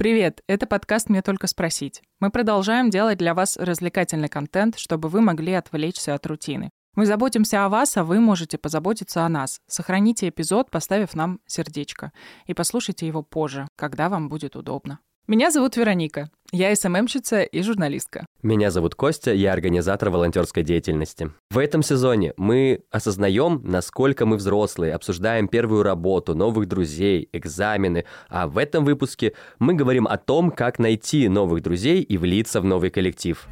Привет, 0.00 0.40
это 0.46 0.66
подкаст 0.66 1.10
«Мне 1.10 1.20
только 1.20 1.46
спросить». 1.46 2.00
Мы 2.20 2.30
продолжаем 2.30 2.88
делать 2.88 3.18
для 3.18 3.34
вас 3.34 3.58
развлекательный 3.58 4.30
контент, 4.30 4.78
чтобы 4.78 5.10
вы 5.10 5.20
могли 5.20 5.52
отвлечься 5.52 6.14
от 6.14 6.24
рутины. 6.24 6.70
Мы 6.96 7.04
заботимся 7.04 7.66
о 7.66 7.68
вас, 7.68 7.98
а 7.98 8.04
вы 8.04 8.18
можете 8.18 8.56
позаботиться 8.56 9.26
о 9.26 9.28
нас. 9.28 9.60
Сохраните 9.66 10.30
эпизод, 10.30 10.70
поставив 10.70 11.14
нам 11.14 11.40
сердечко. 11.44 12.12
И 12.46 12.54
послушайте 12.54 13.06
его 13.06 13.22
позже, 13.22 13.68
когда 13.76 14.08
вам 14.08 14.30
будет 14.30 14.56
удобно. 14.56 15.00
Меня 15.30 15.52
зовут 15.52 15.76
Вероника. 15.76 16.28
Я 16.50 16.74
СММщица 16.74 17.42
и 17.42 17.62
журналистка. 17.62 18.26
Меня 18.42 18.72
зовут 18.72 18.96
Костя, 18.96 19.32
я 19.32 19.52
организатор 19.52 20.10
волонтерской 20.10 20.64
деятельности. 20.64 21.30
В 21.52 21.58
этом 21.58 21.84
сезоне 21.84 22.34
мы 22.36 22.80
осознаем, 22.90 23.60
насколько 23.62 24.26
мы 24.26 24.38
взрослые, 24.38 24.92
обсуждаем 24.92 25.46
первую 25.46 25.84
работу, 25.84 26.34
новых 26.34 26.66
друзей, 26.66 27.28
экзамены, 27.32 28.06
а 28.28 28.48
в 28.48 28.58
этом 28.58 28.84
выпуске 28.84 29.34
мы 29.60 29.74
говорим 29.74 30.08
о 30.08 30.16
том, 30.18 30.50
как 30.50 30.80
найти 30.80 31.28
новых 31.28 31.62
друзей 31.62 32.02
и 32.02 32.18
влиться 32.18 32.60
в 32.60 32.64
новый 32.64 32.90
коллектив. 32.90 33.46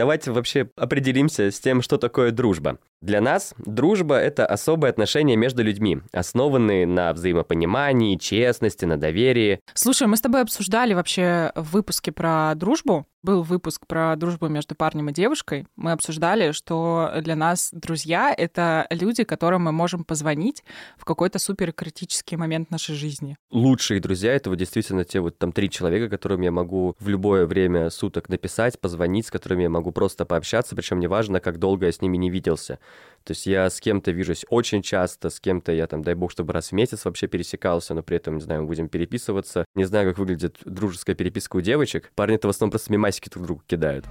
Давайте 0.00 0.30
вообще 0.30 0.66
определимся 0.76 1.50
с 1.50 1.60
тем, 1.60 1.82
что 1.82 1.98
такое 1.98 2.30
дружба. 2.30 2.78
Для 3.02 3.20
нас 3.20 3.54
дружба— 3.58 4.14
это 4.16 4.46
особые 4.46 4.90
отношения 4.90 5.36
между 5.36 5.62
людьми, 5.62 6.00
основанные 6.10 6.86
на 6.86 7.12
взаимопонимании, 7.12 8.16
честности, 8.16 8.86
на 8.86 8.98
доверии. 8.98 9.60
Слушай, 9.74 10.06
мы 10.08 10.16
с 10.16 10.22
тобой 10.22 10.40
обсуждали 10.40 10.94
вообще 10.94 11.52
в 11.54 11.72
выпуске 11.72 12.12
про 12.12 12.54
дружбу. 12.54 13.06
Был 13.22 13.42
выпуск 13.42 13.86
про 13.86 14.16
дружбу 14.16 14.48
между 14.48 14.74
парнем 14.74 15.10
и 15.10 15.12
девушкой. 15.12 15.66
Мы 15.76 15.92
обсуждали, 15.92 16.52
что 16.52 17.10
для 17.20 17.36
нас 17.36 17.68
друзья— 17.72 18.34
это 18.36 18.86
люди, 18.88 19.24
которым 19.24 19.64
мы 19.64 19.72
можем 19.72 20.04
позвонить 20.04 20.64
в 20.96 21.04
какой-то 21.04 21.38
супер 21.38 21.72
критический 21.72 22.36
момент 22.36 22.70
нашей 22.70 22.94
жизни. 22.94 23.36
Лучшие 23.50 24.00
друзья— 24.00 24.32
это 24.34 24.48
вот 24.48 24.56
действительно 24.56 25.04
те 25.04 25.20
вот 25.20 25.38
там 25.38 25.52
три 25.52 25.68
человека, 25.68 26.08
которым 26.08 26.40
я 26.40 26.50
могу 26.50 26.96
в 26.98 27.08
любое 27.08 27.44
время 27.44 27.90
суток 27.90 28.30
написать, 28.30 28.80
позвонить, 28.80 29.26
с 29.26 29.30
которыми 29.30 29.64
я 29.64 29.70
могу 29.70 29.89
просто 29.92 30.24
пообщаться, 30.24 30.76
причем 30.76 31.00
неважно, 31.00 31.40
как 31.40 31.58
долго 31.58 31.86
я 31.86 31.92
с 31.92 32.00
ними 32.00 32.16
не 32.16 32.30
виделся. 32.30 32.78
То 33.24 33.32
есть 33.32 33.46
я 33.46 33.68
с 33.68 33.80
кем-то 33.80 34.10
вижусь 34.10 34.44
очень 34.48 34.82
часто, 34.82 35.30
с 35.30 35.40
кем-то 35.40 35.72
я 35.72 35.86
там, 35.86 36.02
дай 36.02 36.14
бог, 36.14 36.30
чтобы 36.30 36.52
раз 36.52 36.68
в 36.68 36.72
месяц 36.72 37.04
вообще 37.04 37.26
пересекался, 37.26 37.94
но 37.94 38.02
при 38.02 38.16
этом, 38.16 38.36
не 38.36 38.42
знаю, 38.42 38.62
мы 38.62 38.66
будем 38.66 38.88
переписываться. 38.88 39.64
Не 39.74 39.84
знаю, 39.84 40.08
как 40.08 40.18
выглядит 40.18 40.58
дружеская 40.64 41.14
переписка 41.14 41.56
у 41.56 41.60
девочек. 41.60 42.10
Парни-то 42.14 42.48
в 42.48 42.50
основном 42.50 42.70
просто 42.70 42.92
мемасики 42.92 43.28
друг 43.28 43.44
другу 43.44 43.62
кидают. 43.66 44.06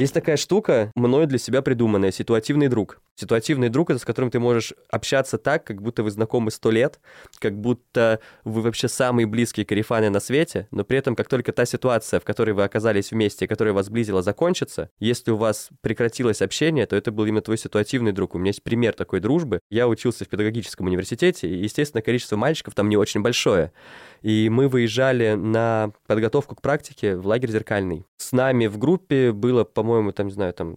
Есть 0.00 0.14
такая 0.14 0.38
штука, 0.38 0.90
мной 0.94 1.26
для 1.26 1.36
себя 1.36 1.60
придуманная, 1.60 2.10
ситуативный 2.10 2.68
друг. 2.68 3.02
Ситуативный 3.16 3.68
друг— 3.68 3.90
это 3.90 3.98
с 3.98 4.04
которым 4.06 4.30
ты 4.30 4.40
можешь 4.40 4.72
общаться 4.90 5.36
так, 5.36 5.64
как 5.64 5.82
будто 5.82 6.02
вы 6.02 6.10
знакомы 6.10 6.50
сто 6.50 6.70
лет, 6.70 7.00
как 7.38 7.60
будто 7.60 8.20
вы 8.44 8.62
вообще 8.62 8.88
самые 8.88 9.26
близкие 9.26 9.66
карифаны 9.66 10.08
на 10.08 10.20
свете, 10.20 10.68
но 10.70 10.84
при 10.84 10.96
этом, 10.96 11.14
как 11.14 11.28
только 11.28 11.52
та 11.52 11.66
ситуация, 11.66 12.18
в 12.18 12.24
которой 12.24 12.52
вы 12.52 12.64
оказались 12.64 13.10
вместе, 13.10 13.46
которая 13.46 13.74
вас 13.74 13.86
сблизила, 13.86 14.22
закончится, 14.22 14.88
если 15.00 15.32
у 15.32 15.36
вас 15.36 15.68
прекратилось 15.82 16.40
общение, 16.40 16.86
то 16.86 16.96
это 16.96 17.12
был 17.12 17.26
именно 17.26 17.42
твой 17.42 17.58
ситуативный 17.58 18.12
друг. 18.12 18.34
У 18.34 18.38
меня 18.38 18.48
есть 18.48 18.62
пример 18.62 18.94
такой 18.94 19.20
дружбы. 19.20 19.60
Я 19.68 19.86
учился 19.86 20.24
в 20.24 20.28
педагогическом 20.28 20.86
университете, 20.86 21.46
и, 21.46 21.62
естественно, 21.62 22.00
количество 22.00 22.36
мальчиков 22.36 22.74
там 22.74 22.88
не 22.88 22.96
очень 22.96 23.20
большое. 23.20 23.72
И 24.22 24.48
мы 24.50 24.68
выезжали 24.68 25.34
на 25.34 25.92
подготовку 26.06 26.54
к 26.54 26.62
практике 26.62 27.16
в 27.16 27.26
лагерь 27.26 27.50
«Зеркальный». 27.50 28.04
С 28.16 28.32
нами 28.32 28.66
в 28.66 28.78
группе 28.78 29.32
было, 29.32 29.64
по-моему, 29.64 30.12
там, 30.12 30.26
не 30.26 30.32
знаю, 30.32 30.52
там 30.52 30.76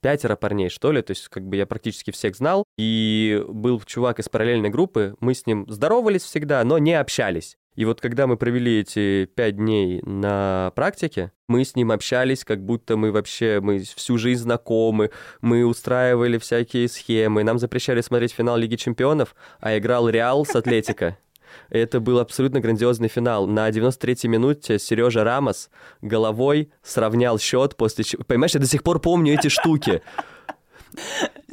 пятеро 0.00 0.36
парней, 0.36 0.68
что 0.68 0.92
ли, 0.92 1.02
то 1.02 1.12
есть 1.12 1.28
как 1.28 1.44
бы 1.46 1.56
я 1.56 1.66
практически 1.66 2.10
всех 2.10 2.36
знал, 2.36 2.64
и 2.76 3.42
был 3.48 3.80
чувак 3.80 4.18
из 4.18 4.28
параллельной 4.28 4.70
группы, 4.70 5.14
мы 5.20 5.34
с 5.34 5.46
ним 5.46 5.66
здоровались 5.68 6.22
всегда, 6.22 6.62
но 6.64 6.78
не 6.78 6.94
общались. 6.94 7.56
И 7.74 7.84
вот 7.84 8.00
когда 8.00 8.26
мы 8.26 8.36
провели 8.36 8.80
эти 8.80 9.24
пять 9.24 9.56
дней 9.56 10.00
на 10.02 10.72
практике, 10.76 11.32
мы 11.48 11.64
с 11.64 11.74
ним 11.74 11.90
общались, 11.90 12.44
как 12.44 12.64
будто 12.64 12.96
мы 12.96 13.10
вообще, 13.10 13.60
мы 13.60 13.80
всю 13.80 14.16
жизнь 14.16 14.42
знакомы, 14.42 15.10
мы 15.40 15.64
устраивали 15.66 16.38
всякие 16.38 16.88
схемы, 16.88 17.42
нам 17.42 17.58
запрещали 17.58 18.00
смотреть 18.00 18.32
финал 18.32 18.56
Лиги 18.56 18.76
Чемпионов, 18.76 19.34
а 19.60 19.76
играл 19.76 20.08
Реал 20.08 20.46
с 20.46 20.54
Атлетика. 20.54 21.18
Это 21.70 22.00
был 22.00 22.18
абсолютно 22.18 22.60
грандиозный 22.60 23.08
финал. 23.08 23.46
На 23.46 23.68
93-й 23.68 24.28
минуте 24.28 24.78
Сережа 24.78 25.24
Рамос 25.24 25.70
головой 26.02 26.70
сравнял 26.82 27.38
счет 27.38 27.76
после... 27.76 28.04
Понимаешь, 28.26 28.54
я 28.54 28.60
до 28.60 28.66
сих 28.66 28.82
пор 28.82 29.00
помню 29.00 29.34
эти 29.34 29.48
штуки. 29.48 30.02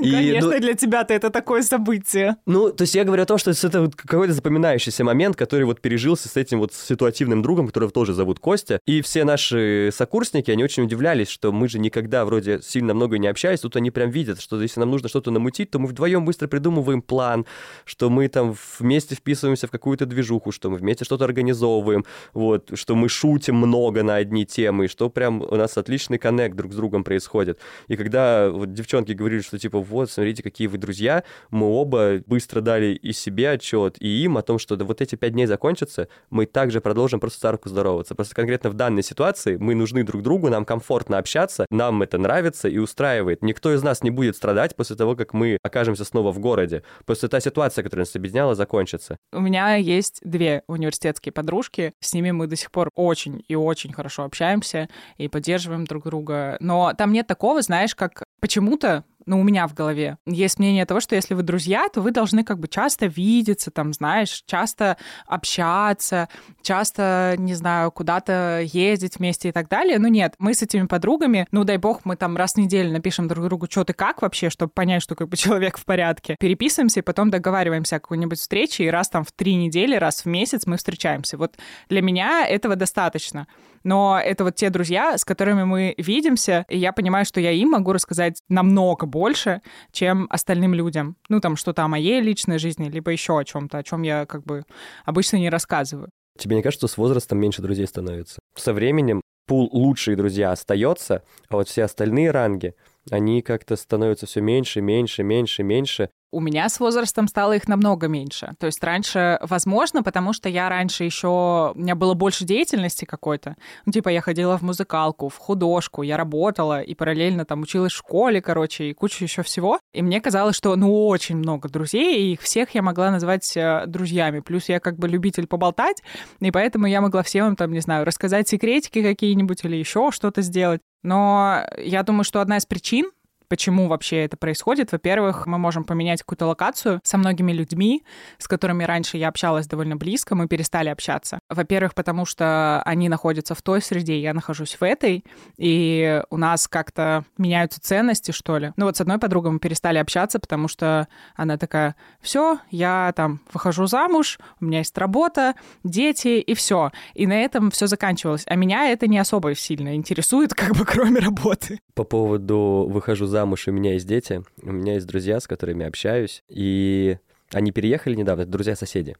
И, 0.01 0.11
Конечно, 0.11 0.51
ну, 0.51 0.59
для 0.59 0.73
тебя-то 0.73 1.13
это 1.13 1.29
такое 1.29 1.61
событие. 1.61 2.37
Ну, 2.45 2.71
то 2.71 2.83
есть 2.83 2.95
я 2.95 3.03
говорю 3.03 3.23
о 3.23 3.25
том, 3.25 3.37
что 3.37 3.51
это 3.51 3.81
вот 3.81 3.95
какой-то 3.95 4.33
запоминающийся 4.33 5.03
момент, 5.03 5.35
который 5.35 5.63
вот 5.63 5.79
пережился 5.79 6.27
с 6.27 6.37
этим 6.37 6.59
вот 6.59 6.73
ситуативным 6.73 7.41
другом, 7.41 7.67
которого 7.67 7.91
тоже 7.91 8.13
зовут 8.13 8.39
Костя. 8.39 8.79
И 8.85 9.01
все 9.01 9.23
наши 9.23 9.91
сокурсники, 9.93 10.49
они 10.49 10.63
очень 10.63 10.83
удивлялись, 10.83 11.29
что 11.29 11.51
мы 11.51 11.69
же 11.69 11.79
никогда 11.79 12.25
вроде 12.25 12.61
сильно 12.61 12.93
много 12.93 13.17
не 13.17 13.27
общались, 13.27 13.59
тут 13.59 13.75
они 13.75 13.91
прям 13.91 14.09
видят, 14.09 14.41
что 14.41 14.61
если 14.61 14.79
нам 14.79 14.89
нужно 14.89 15.07
что-то 15.09 15.31
намутить, 15.31 15.71
то 15.71 15.79
мы 15.79 15.87
вдвоем 15.87 16.25
быстро 16.25 16.47
придумываем 16.47 17.01
план, 17.01 17.45
что 17.85 18.09
мы 18.09 18.27
там 18.27 18.55
вместе 18.79 19.15
вписываемся 19.15 19.67
в 19.67 19.71
какую-то 19.71 20.05
движуху, 20.05 20.51
что 20.51 20.69
мы 20.69 20.77
вместе 20.77 21.05
что-то 21.05 21.25
организовываем, 21.25 22.05
вот, 22.33 22.71
что 22.73 22.95
мы 22.95 23.07
шутим 23.09 23.55
много 23.55 24.03
на 24.03 24.15
одни 24.15 24.45
темы, 24.45 24.87
что 24.87 25.09
прям 25.09 25.41
у 25.41 25.55
нас 25.55 25.77
отличный 25.77 26.17
коннект 26.17 26.55
друг 26.55 26.73
с 26.73 26.75
другом 26.75 27.03
происходит. 27.03 27.59
И 27.87 27.95
когда 27.95 28.49
вот 28.49 28.73
девчонки 28.73 29.11
говорили, 29.11 29.41
что 29.41 29.59
типа 29.59 29.79
вот, 29.91 30.09
смотрите, 30.09 30.41
какие 30.41 30.67
вы 30.67 30.77
друзья, 30.77 31.23
мы 31.49 31.67
оба 31.67 32.21
быстро 32.25 32.61
дали 32.61 32.93
и 32.93 33.13
себе 33.13 33.51
отчет, 33.51 33.97
и 33.99 34.23
им 34.23 34.37
о 34.37 34.41
том, 34.41 34.57
что 34.57 34.75
да, 34.75 34.85
вот 34.85 35.01
эти 35.01 35.15
пять 35.15 35.33
дней 35.33 35.45
закончатся, 35.45 36.07
мы 36.29 36.45
также 36.45 36.81
продолжим 36.81 37.19
просто 37.19 37.37
старку 37.37 37.69
здороваться. 37.69 38.15
Просто 38.15 38.33
конкретно 38.33 38.69
в 38.69 38.73
данной 38.73 39.03
ситуации 39.03 39.57
мы 39.57 39.75
нужны 39.75 40.03
друг 40.03 40.23
другу, 40.23 40.49
нам 40.49 40.65
комфортно 40.65 41.17
общаться, 41.17 41.65
нам 41.69 42.01
это 42.01 42.17
нравится 42.17 42.69
и 42.69 42.77
устраивает. 42.77 43.43
Никто 43.43 43.73
из 43.73 43.83
нас 43.83 44.01
не 44.01 44.09
будет 44.09 44.35
страдать 44.35 44.75
после 44.75 44.95
того, 44.95 45.15
как 45.15 45.33
мы 45.33 45.57
окажемся 45.61 46.05
снова 46.05 46.31
в 46.31 46.39
городе. 46.39 46.83
После 47.05 47.27
та 47.29 47.39
ситуация, 47.39 47.83
которая 47.83 48.05
нас 48.05 48.15
объединяла, 48.15 48.55
закончится. 48.55 49.17
У 49.33 49.39
меня 49.41 49.75
есть 49.75 50.21
две 50.23 50.63
университетские 50.67 51.33
подружки, 51.33 51.91
с 51.99 52.13
ними 52.13 52.31
мы 52.31 52.47
до 52.47 52.55
сих 52.55 52.71
пор 52.71 52.89
очень 52.95 53.43
и 53.47 53.55
очень 53.55 53.91
хорошо 53.91 54.23
общаемся 54.23 54.87
и 55.17 55.27
поддерживаем 55.27 55.85
друг 55.85 56.05
друга. 56.05 56.57
Но 56.59 56.93
там 56.97 57.11
нет 57.11 57.27
такого, 57.27 57.61
знаешь, 57.61 57.95
как 57.95 58.23
почему-то 58.39 59.03
ну, 59.25 59.39
у 59.39 59.43
меня 59.43 59.67
в 59.67 59.73
голове. 59.73 60.17
Есть 60.25 60.59
мнение 60.59 60.85
того, 60.85 60.99
что 60.99 61.15
если 61.15 61.33
вы 61.33 61.43
друзья, 61.43 61.87
то 61.89 62.01
вы 62.01 62.11
должны 62.11 62.43
как 62.43 62.59
бы 62.59 62.67
часто 62.67 63.05
видеться, 63.05 63.71
там, 63.71 63.93
знаешь, 63.93 64.43
часто 64.45 64.97
общаться, 65.25 66.29
часто, 66.61 67.35
не 67.37 67.53
знаю, 67.53 67.91
куда-то 67.91 68.61
ездить 68.63 69.17
вместе 69.17 69.49
и 69.49 69.51
так 69.51 69.69
далее. 69.69 69.99
Ну, 69.99 70.07
нет, 70.07 70.35
мы 70.39 70.53
с 70.53 70.61
этими 70.61 70.87
подругами, 70.87 71.47
ну, 71.51 71.63
дай 71.63 71.77
бог, 71.77 72.01
мы 72.05 72.15
там 72.15 72.37
раз 72.37 72.53
в 72.53 72.57
неделю 72.57 72.91
напишем 72.91 73.27
друг 73.27 73.45
другу, 73.45 73.67
что 73.69 73.83
ты 73.83 73.93
как 73.93 74.21
вообще, 74.21 74.49
чтобы 74.49 74.71
понять, 74.71 75.03
что 75.03 75.15
как 75.15 75.29
бы 75.29 75.37
человек 75.37 75.77
в 75.77 75.85
порядке. 75.85 76.35
Переписываемся 76.39 76.99
и 76.99 77.03
потом 77.03 77.29
договариваемся 77.29 77.97
о 77.97 77.99
какой-нибудь 77.99 78.39
встрече, 78.39 78.85
и 78.85 78.89
раз 78.89 79.09
там 79.09 79.23
в 79.23 79.31
три 79.31 79.55
недели, 79.55 79.95
раз 79.95 80.23
в 80.23 80.25
месяц 80.25 80.65
мы 80.65 80.77
встречаемся. 80.77 81.37
Вот 81.37 81.57
для 81.89 82.01
меня 82.01 82.45
этого 82.47 82.75
достаточно. 82.75 83.47
Но 83.83 84.19
это 84.23 84.43
вот 84.43 84.55
те 84.55 84.69
друзья, 84.69 85.17
с 85.17 85.25
которыми 85.25 85.63
мы 85.63 85.95
видимся, 85.97 86.65
и 86.69 86.77
я 86.77 86.91
понимаю, 86.91 87.25
что 87.25 87.39
я 87.39 87.51
им 87.51 87.71
могу 87.71 87.93
рассказать 87.93 88.41
намного 88.49 89.05
больше, 89.05 89.61
чем 89.91 90.27
остальным 90.29 90.73
людям. 90.73 91.15
Ну, 91.29 91.39
там 91.39 91.55
что-то 91.55 91.83
о 91.83 91.87
моей 91.87 92.21
личной 92.21 92.59
жизни, 92.59 92.89
либо 92.89 93.11
еще 93.11 93.37
о 93.37 93.43
чем-то, 93.43 93.77
о 93.77 93.83
чем 93.83 94.03
я 94.03 94.25
как 94.25 94.43
бы 94.43 94.63
обычно 95.05 95.37
не 95.37 95.49
рассказываю. 95.49 96.09
Тебе 96.37 96.55
не 96.55 96.61
кажется, 96.61 96.87
что 96.87 96.93
с 96.93 96.97
возрастом 96.97 97.39
меньше 97.39 97.61
друзей 97.61 97.87
становится? 97.87 98.39
Со 98.55 98.73
временем 98.73 99.21
пул 99.47 99.69
лучшие 99.71 100.15
друзья 100.15 100.51
остается, 100.51 101.23
а 101.49 101.57
вот 101.57 101.67
все 101.67 101.83
остальные 101.83 102.31
ранги, 102.31 102.73
они 103.09 103.41
как-то 103.41 103.75
становятся 103.75 104.25
все 104.25 104.41
меньше, 104.41 104.81
меньше, 104.81 105.23
меньше, 105.23 105.63
меньше, 105.63 106.09
у 106.31 106.39
меня 106.39 106.69
с 106.69 106.79
возрастом 106.79 107.27
стало 107.27 107.53
их 107.53 107.67
намного 107.67 108.07
меньше. 108.07 108.53
То 108.59 108.65
есть 108.65 108.83
раньше, 108.83 109.37
возможно, 109.41 110.01
потому 110.01 110.33
что 110.33 110.49
я 110.49 110.69
раньше 110.69 111.03
еще... 111.03 111.73
У 111.75 111.79
меня 111.79 111.95
было 111.95 112.13
больше 112.13 112.45
деятельности 112.45 113.05
какой-то. 113.05 113.55
Ну, 113.85 113.91
типа 113.91 114.09
я 114.09 114.21
ходила 114.21 114.57
в 114.57 114.61
музыкалку, 114.61 115.29
в 115.29 115.37
художку, 115.37 116.01
я 116.03 116.17
работала 116.17 116.81
и 116.81 116.95
параллельно 116.95 117.45
там 117.45 117.61
училась 117.61 117.91
в 117.91 117.97
школе, 117.97 118.41
короче, 118.41 118.85
и 118.85 118.93
куча 118.93 119.23
еще 119.23 119.43
всего. 119.43 119.79
И 119.93 120.01
мне 120.01 120.21
казалось, 120.21 120.55
что, 120.55 120.75
ну, 120.75 121.07
очень 121.07 121.37
много 121.37 121.69
друзей, 121.69 122.21
и 122.21 122.33
их 122.33 122.41
всех 122.41 122.73
я 122.75 122.81
могла 122.81 123.11
назвать 123.11 123.55
э, 123.57 123.83
друзьями. 123.87 124.39
Плюс 124.39 124.69
я 124.69 124.79
как 124.79 124.97
бы 124.97 125.07
любитель 125.07 125.47
поболтать, 125.47 126.01
и 126.39 126.51
поэтому 126.51 126.87
я 126.87 127.01
могла 127.01 127.23
всем 127.23 127.47
им 127.47 127.55
там, 127.55 127.71
не 127.73 127.81
знаю, 127.81 128.05
рассказать 128.05 128.47
секретики 128.47 129.03
какие-нибудь 129.03 129.63
или 129.65 129.75
еще 129.75 130.11
что-то 130.11 130.41
сделать. 130.41 130.81
Но 131.03 131.65
я 131.77 132.03
думаю, 132.03 132.23
что 132.23 132.41
одна 132.41 132.57
из 132.57 132.65
причин, 132.65 133.11
Почему 133.51 133.89
вообще 133.89 134.23
это 134.23 134.37
происходит? 134.37 134.93
Во-первых, 134.93 135.45
мы 135.45 135.57
можем 135.57 135.83
поменять 135.83 136.21
какую-то 136.21 136.45
локацию 136.45 137.01
со 137.03 137.17
многими 137.17 137.51
людьми, 137.51 138.05
с 138.37 138.47
которыми 138.47 138.85
раньше 138.85 139.17
я 139.17 139.27
общалась 139.27 139.67
довольно 139.67 139.97
близко, 139.97 140.35
мы 140.35 140.47
перестали 140.47 140.87
общаться. 140.87 141.39
Во-первых, 141.49 141.93
потому 141.93 142.25
что 142.25 142.81
они 142.85 143.09
находятся 143.09 143.53
в 143.53 143.61
той 143.61 143.81
среде, 143.81 144.21
я 144.21 144.33
нахожусь 144.33 144.77
в 144.79 144.83
этой, 144.83 145.25
и 145.57 146.23
у 146.29 146.37
нас 146.37 146.69
как-то 146.69 147.25
меняются 147.37 147.81
ценности, 147.81 148.31
что 148.31 148.57
ли. 148.57 148.71
Ну 148.77 148.85
вот 148.85 148.95
с 148.95 149.01
одной 149.01 149.17
подругой 149.17 149.51
мы 149.51 149.59
перестали 149.59 149.97
общаться, 149.97 150.39
потому 150.39 150.69
что 150.69 151.09
она 151.35 151.57
такая, 151.57 151.97
все, 152.21 152.59
я 152.69 153.11
там 153.17 153.41
выхожу 153.51 153.85
замуж, 153.85 154.39
у 154.61 154.65
меня 154.65 154.77
есть 154.77 154.97
работа, 154.97 155.55
дети 155.83 156.39
и 156.39 156.53
все. 156.53 156.91
И 157.15 157.27
на 157.27 157.33
этом 157.43 157.69
все 157.69 157.87
заканчивалось. 157.87 158.43
А 158.45 158.55
меня 158.55 158.89
это 158.91 159.07
не 159.07 159.17
особо 159.17 159.53
сильно 159.55 159.93
интересует, 159.93 160.53
как 160.55 160.73
бы 160.77 160.85
кроме 160.85 161.19
работы. 161.19 161.79
По 161.95 162.05
поводу 162.05 162.87
выхожу 162.89 163.25
замуж, 163.25 163.40
у 163.71 163.73
меня 163.73 163.93
есть 163.93 164.07
дети, 164.07 164.43
у 164.61 164.71
меня 164.71 164.95
есть 164.95 165.07
друзья, 165.07 165.39
с 165.39 165.47
которыми 165.47 165.85
общаюсь, 165.85 166.43
и 166.49 167.17
они 167.53 167.71
переехали 167.71 168.15
недавно, 168.15 168.43
это 168.43 168.51
друзья-соседи. 168.51 169.15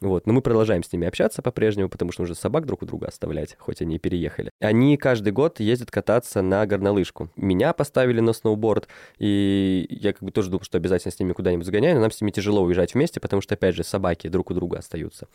Вот. 0.00 0.26
Но 0.26 0.32
мы 0.32 0.42
продолжаем 0.42 0.82
с 0.82 0.92
ними 0.92 1.06
общаться 1.06 1.42
по-прежнему, 1.42 1.88
потому 1.88 2.10
что 2.10 2.22
нужно 2.22 2.34
собак 2.34 2.66
друг 2.66 2.82
у 2.82 2.86
друга 2.86 3.06
оставлять, 3.06 3.56
хоть 3.58 3.82
они 3.82 3.96
и 3.96 3.98
переехали. 3.98 4.50
Они 4.60 4.96
каждый 4.96 5.32
год 5.32 5.60
ездят 5.60 5.90
кататься 5.90 6.42
на 6.42 6.66
горнолыжку. 6.66 7.30
Меня 7.36 7.72
поставили 7.72 8.20
на 8.20 8.32
сноуборд, 8.32 8.88
и 9.18 9.86
я 9.90 10.12
как 10.12 10.22
бы 10.22 10.32
тоже 10.32 10.50
думал, 10.50 10.64
что 10.64 10.78
обязательно 10.78 11.12
с 11.12 11.20
ними 11.20 11.32
куда-нибудь 11.32 11.66
сгоняю, 11.66 11.94
но 11.94 12.02
нам 12.02 12.10
с 12.10 12.20
ними 12.20 12.32
тяжело 12.32 12.62
уезжать 12.62 12.94
вместе, 12.94 13.20
потому 13.20 13.42
что, 13.42 13.54
опять 13.54 13.76
же, 13.76 13.84
собаки 13.84 14.28
друг 14.28 14.50
у 14.50 14.54
друга 14.54 14.78
остаются. 14.78 15.28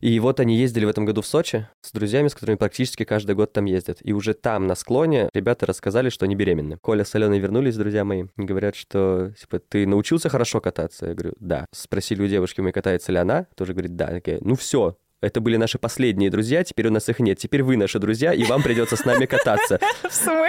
И 0.00 0.18
вот 0.20 0.40
они 0.40 0.56
ездили 0.56 0.84
в 0.84 0.88
этом 0.88 1.04
году 1.04 1.22
в 1.22 1.26
Сочи 1.26 1.68
с 1.80 1.92
друзьями, 1.92 2.28
с 2.28 2.34
которыми 2.34 2.56
практически 2.56 3.04
каждый 3.04 3.34
год 3.34 3.52
там 3.52 3.64
ездят. 3.64 3.98
И 4.02 4.12
уже 4.12 4.34
там, 4.34 4.66
на 4.66 4.74
склоне, 4.74 5.28
ребята 5.34 5.66
рассказали, 5.66 6.08
что 6.08 6.24
они 6.24 6.34
беременны. 6.34 6.78
Коля 6.78 7.04
с 7.04 7.14
Аленой 7.14 7.38
вернулись, 7.38 7.76
друзья 7.76 8.04
мои, 8.04 8.24
и 8.36 8.42
говорят, 8.42 8.76
что, 8.76 9.32
типа, 9.38 9.58
ты 9.58 9.86
научился 9.86 10.28
хорошо 10.28 10.60
кататься? 10.60 11.06
Я 11.06 11.14
говорю, 11.14 11.34
да. 11.40 11.66
Спросили 11.72 12.22
у 12.22 12.26
девушки, 12.26 12.60
мы 12.60 12.72
катается 12.72 13.12
ли 13.12 13.18
она? 13.18 13.46
Тоже 13.56 13.72
говорит, 13.72 13.96
да. 13.96 14.08
Такая, 14.08 14.38
ну 14.40 14.54
все, 14.54 14.96
это 15.20 15.40
были 15.40 15.56
наши 15.56 15.78
последние 15.78 16.30
друзья, 16.30 16.62
теперь 16.62 16.88
у 16.88 16.90
нас 16.90 17.08
их 17.08 17.18
нет. 17.18 17.38
Теперь 17.38 17.62
вы 17.62 17.76
наши 17.76 17.98
друзья, 17.98 18.32
и 18.32 18.44
вам 18.44 18.62
придется 18.62 18.96
с 18.96 19.04
нами 19.04 19.26
кататься. 19.26 19.80
В 20.08 20.14
смысле? 20.14 20.48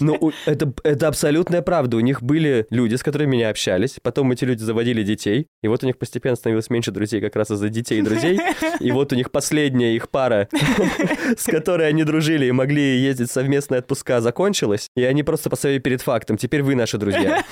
Ну, 0.00 0.32
это, 0.46 0.72
это 0.82 1.08
абсолютная 1.08 1.62
правда. 1.62 1.96
У 1.96 2.00
них 2.00 2.22
были 2.22 2.66
люди, 2.70 2.96
с 2.96 3.02
которыми 3.02 3.34
они 3.34 3.44
общались, 3.44 3.98
потом 4.02 4.32
эти 4.32 4.44
люди 4.44 4.62
заводили 4.62 5.02
детей, 5.02 5.46
и 5.62 5.68
вот 5.68 5.82
у 5.84 5.86
них 5.86 5.98
постепенно 5.98 6.36
становилось 6.36 6.68
меньше 6.70 6.90
друзей 6.90 7.20
как 7.20 7.36
раз 7.36 7.50
из-за 7.50 7.68
детей 7.68 8.00
и 8.00 8.02
друзей. 8.02 8.40
И 8.80 8.92
вот 8.92 9.12
у 9.12 9.16
них 9.16 9.30
последняя 9.30 9.94
их 9.94 10.08
пара, 10.08 10.48
с 11.36 11.44
которой 11.44 11.88
они 11.88 12.04
дружили 12.04 12.46
и 12.46 12.52
могли 12.52 12.98
ездить 12.98 13.30
совместные 13.30 13.80
отпуска, 13.80 14.20
закончилась, 14.20 14.88
и 14.94 15.02
они 15.02 15.22
просто 15.22 15.50
поставили 15.50 15.78
перед 15.78 16.00
фактом. 16.00 16.36
Теперь 16.36 16.62
вы 16.62 16.74
наши 16.74 16.96
друзья. 16.96 17.44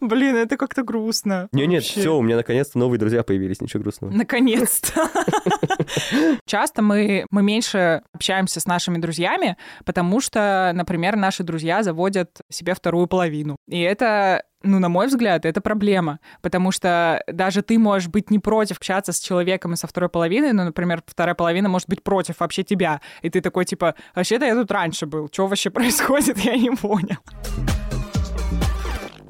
Блин, 0.00 0.36
это 0.36 0.56
как-то 0.56 0.82
грустно. 0.82 1.48
Не, 1.52 1.66
нет, 1.66 1.82
все, 1.84 2.16
у 2.16 2.22
меня 2.22 2.36
наконец-то 2.36 2.78
новые 2.78 2.98
друзья 2.98 3.22
появились, 3.22 3.60
ничего 3.60 3.82
грустного. 3.82 4.12
Наконец-то. 4.12 5.10
Часто 6.46 6.82
мы, 6.82 7.26
мы 7.30 7.42
меньше 7.42 8.02
общаемся 8.12 8.60
с 8.60 8.66
нашими 8.66 8.98
друзьями, 8.98 9.56
потому 9.84 10.20
что, 10.20 10.72
например, 10.74 11.16
наши 11.16 11.42
друзья 11.42 11.82
заводят 11.82 12.40
себе 12.50 12.74
вторую 12.74 13.06
половину. 13.06 13.56
И 13.68 13.80
это 13.80 14.42
ну, 14.64 14.78
на 14.78 14.88
мой 14.88 15.06
взгляд, 15.06 15.44
это 15.44 15.60
проблема, 15.60 16.20
потому 16.40 16.72
что 16.72 17.22
даже 17.26 17.60
ты 17.62 17.78
можешь 17.78 18.08
быть 18.08 18.30
не 18.30 18.38
против 18.38 18.78
общаться 18.78 19.12
с 19.12 19.20
человеком 19.20 19.74
и 19.74 19.76
со 19.76 19.86
второй 19.86 20.08
половиной, 20.08 20.52
но, 20.52 20.64
например, 20.64 21.02
вторая 21.06 21.34
половина 21.34 21.68
может 21.68 21.88
быть 21.88 22.02
против 22.02 22.40
вообще 22.40 22.64
тебя, 22.64 23.02
и 23.20 23.28
ты 23.28 23.42
такой, 23.42 23.66
типа, 23.66 23.94
вообще-то 24.14 24.46
я 24.46 24.54
тут 24.54 24.70
раньше 24.70 25.04
был, 25.06 25.28
что 25.30 25.46
вообще 25.46 25.68
происходит, 25.70 26.38
я 26.44 26.56
не 26.56 26.70
понял. 26.70 27.18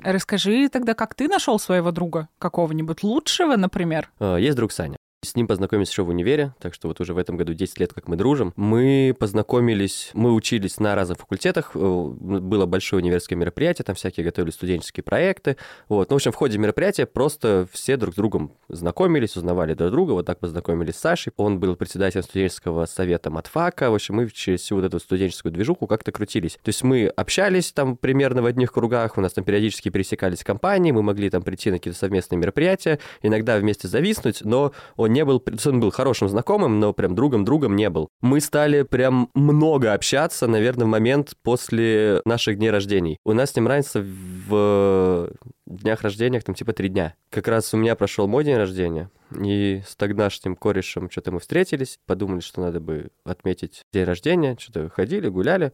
Расскажи 0.05 0.69
тогда, 0.69 0.95
как 0.95 1.15
ты 1.15 1.29
нашел 1.29 1.59
своего 1.59 1.91
друга 1.91 2.29
какого-нибудь 2.39 3.03
лучшего, 3.03 3.57
например? 3.57 4.11
А, 4.21 4.37
есть 4.37 4.57
друг 4.57 4.71
Саня. 4.71 4.97
С 5.25 5.37
ним 5.37 5.47
познакомились 5.47 5.91
еще 5.91 6.03
в 6.03 6.09
универе, 6.09 6.55
так 6.61 6.75
что 6.75 6.89
вот 6.89 7.01
уже 7.01 7.15
в 7.15 7.19
этом 7.19 7.37
году 7.37 7.55
10 7.55 7.81
лет, 7.81 7.93
как 7.93 8.09
мы 8.09 8.17
дружим. 8.17 8.53
Мы 8.57 9.15
познакомились, 9.19 10.11
мы 10.15 10.33
учились 10.33 10.79
на 10.79 10.95
разных 10.95 11.19
факультетах, 11.19 11.73
э, 11.75 11.79
было 11.79 12.67
большое 12.67 13.03
университетское 13.03 13.39
мероприятие, 13.39 13.85
там 13.85 13.95
всякие 13.95 14.25
готовили 14.25 14.51
студенческие 14.51 15.03
проекты. 15.03 15.57
Вот. 15.89 16.11
Ну, 16.11 16.15
в 16.15 16.19
общем, 16.19 16.33
в 16.33 16.37
ходе 16.37 16.59
мероприятия 16.59 17.07
просто 17.07 17.67
все 17.73 17.97
друг 17.97 18.15
с 18.15 18.17
другом 18.17 18.53
знакомились, 18.69 19.37
узнавали 19.37 19.75
друг 19.75 19.91
друга. 19.91 20.13
Вот 20.13 20.27
так 20.27 20.39
познакомились 20.39 20.97
с 20.97 21.01
Сашей. 21.01 21.33
Он 21.37 21.59
был 21.59 21.77
председателем 21.77 22.23
студенческого 22.23 22.87
совета 22.87 23.31
Матфака. 23.31 23.91
В 23.91 23.95
общем, 23.95 24.17
мы 24.17 24.29
через 24.31 24.61
всю 24.61 24.77
вот 24.77 24.85
эту 24.85 25.01
студенческую 25.01 25.53
движуху 25.53 25.87
как-то 25.87 26.13
крутились. 26.13 26.59
То 26.63 26.69
есть 26.69 26.83
мы 26.83 27.07
общались 27.07 27.73
там 27.73 27.97
примерно 27.97 28.43
в 28.43 28.47
одних 28.47 28.73
кругах, 28.73 29.17
у 29.17 29.21
нас 29.21 29.33
там 29.33 29.45
периодически 29.45 29.89
пересекались 29.89 30.45
компании, 30.45 30.93
мы 30.93 31.03
могли 31.03 31.31
там 31.31 31.43
прийти 31.43 31.71
на 31.71 31.79
какие-то 31.79 31.99
совместные 31.99 32.39
мероприятия, 32.39 32.99
иногда 33.23 33.59
вместе 33.59 33.89
зависнуть, 33.89 34.43
но 34.45 34.73
он 34.97 35.13
не 35.15 35.25
был, 35.25 35.43
он 35.65 35.81
был 35.81 35.91
хорошим 35.91 36.29
знакомым, 36.29 36.79
но 36.79 36.93
прям 36.93 37.15
другом-другом 37.15 37.75
не 37.75 37.89
был. 37.89 38.11
Мы 38.21 38.41
стали 38.41 38.83
прям 38.83 39.31
много 39.35 39.95
общаться, 39.95 40.47
наверное, 40.47 40.85
в 40.85 40.91
момент 40.91 41.35
после 41.43 42.21
наших 42.27 42.59
дней 42.59 42.71
рождений. 42.71 43.19
У 43.25 43.33
нас 43.33 43.53
с 43.53 43.57
ним 43.57 43.67
разница 43.67 44.05
в 44.05 45.31
днях 45.67 46.03
рождения, 46.03 46.41
там 46.41 46.55
типа 46.55 46.75
три 46.75 46.89
дня. 46.89 47.15
Как 47.31 47.49
раз 47.49 47.73
у 47.73 47.79
меня 47.79 47.95
прошел 47.95 48.27
мой 48.27 48.45
день 48.45 48.57
рождения, 48.57 49.11
и 49.35 49.83
с 49.87 49.97
тогдашним 49.97 50.57
корешем 50.57 51.11
что-то 51.11 51.33
мы 51.33 51.41
встретились, 51.41 51.99
подумали, 52.07 52.41
что 52.41 52.61
надо 52.61 52.81
бы 52.81 53.09
отметить 53.25 53.83
день 53.93 54.05
рождения, 54.05 54.57
что-то 54.59 54.91
ходили, 54.91 55.29
гуляли. 55.29 55.73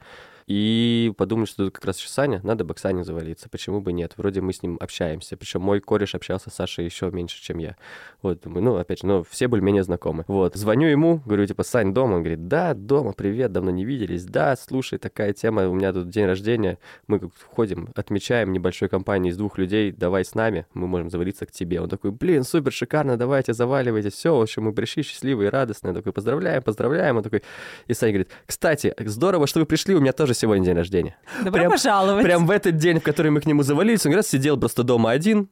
И 0.50 1.12
подумали, 1.16 1.46
что 1.46 1.66
тут 1.66 1.74
как 1.74 1.84
раз 1.84 2.00
еще 2.00 2.08
Саня, 2.08 2.40
надо 2.42 2.64
бы 2.64 2.74
к 2.74 2.80
Сане 2.80 3.04
завалиться, 3.04 3.48
почему 3.48 3.80
бы 3.80 3.92
нет? 3.92 4.14
Вроде 4.16 4.40
мы 4.40 4.52
с 4.52 4.64
ним 4.64 4.78
общаемся, 4.80 5.36
причем 5.36 5.60
мой 5.60 5.78
кореш 5.78 6.16
общался 6.16 6.50
с 6.50 6.54
Сашей 6.54 6.84
еще 6.84 7.08
меньше, 7.12 7.40
чем 7.40 7.58
я. 7.58 7.76
Вот, 8.20 8.40
думаю, 8.40 8.64
ну, 8.64 8.76
опять 8.76 9.02
же, 9.02 9.06
ну, 9.06 9.22
все 9.30 9.46
более-менее 9.46 9.84
знакомы. 9.84 10.24
Вот, 10.26 10.56
звоню 10.56 10.88
ему, 10.88 11.22
говорю, 11.24 11.46
типа, 11.46 11.62
Сань, 11.62 11.94
дома? 11.94 12.14
Он 12.14 12.22
говорит, 12.22 12.48
да, 12.48 12.74
дома, 12.74 13.12
привет, 13.12 13.52
давно 13.52 13.70
не 13.70 13.84
виделись. 13.84 14.24
Да, 14.24 14.56
слушай, 14.56 14.98
такая 14.98 15.34
тема, 15.34 15.68
у 15.68 15.72
меня 15.72 15.92
тут 15.92 16.08
день 16.08 16.26
рождения, 16.26 16.78
мы 17.06 17.20
как 17.20 17.30
ходим, 17.54 17.88
отмечаем 17.94 18.52
небольшой 18.52 18.88
компании 18.88 19.30
из 19.30 19.36
двух 19.36 19.56
людей, 19.56 19.92
давай 19.92 20.24
с 20.24 20.34
нами, 20.34 20.66
мы 20.74 20.88
можем 20.88 21.10
завалиться 21.10 21.46
к 21.46 21.52
тебе. 21.52 21.80
Он 21.80 21.88
такой, 21.88 22.10
блин, 22.10 22.42
супер, 22.42 22.72
шикарно, 22.72 23.16
давайте, 23.16 23.52
заваливайте, 23.52 24.10
все, 24.10 24.36
в 24.36 24.42
общем, 24.42 24.64
мы 24.64 24.72
пришли 24.72 25.04
счастливые, 25.04 25.50
радостные. 25.50 25.94
Такой, 25.94 26.12
поздравляем, 26.12 26.60
поздравляем. 26.60 27.18
Он 27.18 27.22
такой, 27.22 27.44
и 27.86 27.94
Саня 27.94 28.14
говорит, 28.14 28.30
кстати, 28.46 28.92
здорово, 28.98 29.46
что 29.46 29.60
вы 29.60 29.66
пришли, 29.66 29.94
у 29.94 30.00
меня 30.00 30.12
тоже 30.12 30.39
сегодня 30.40 30.64
день 30.64 30.76
рождения. 30.76 31.16
Добро 31.44 31.60
прям, 31.60 31.72
пожаловать. 31.72 32.24
Прям 32.24 32.46
в 32.46 32.50
этот 32.50 32.76
день, 32.76 33.00
в 33.00 33.02
который 33.02 33.30
мы 33.30 33.40
к 33.40 33.46
нему 33.46 33.62
завалились, 33.62 34.04
он 34.06 34.14
раз 34.14 34.28
сидел 34.28 34.56
просто 34.58 34.82
дома 34.82 35.10
один, 35.10 35.48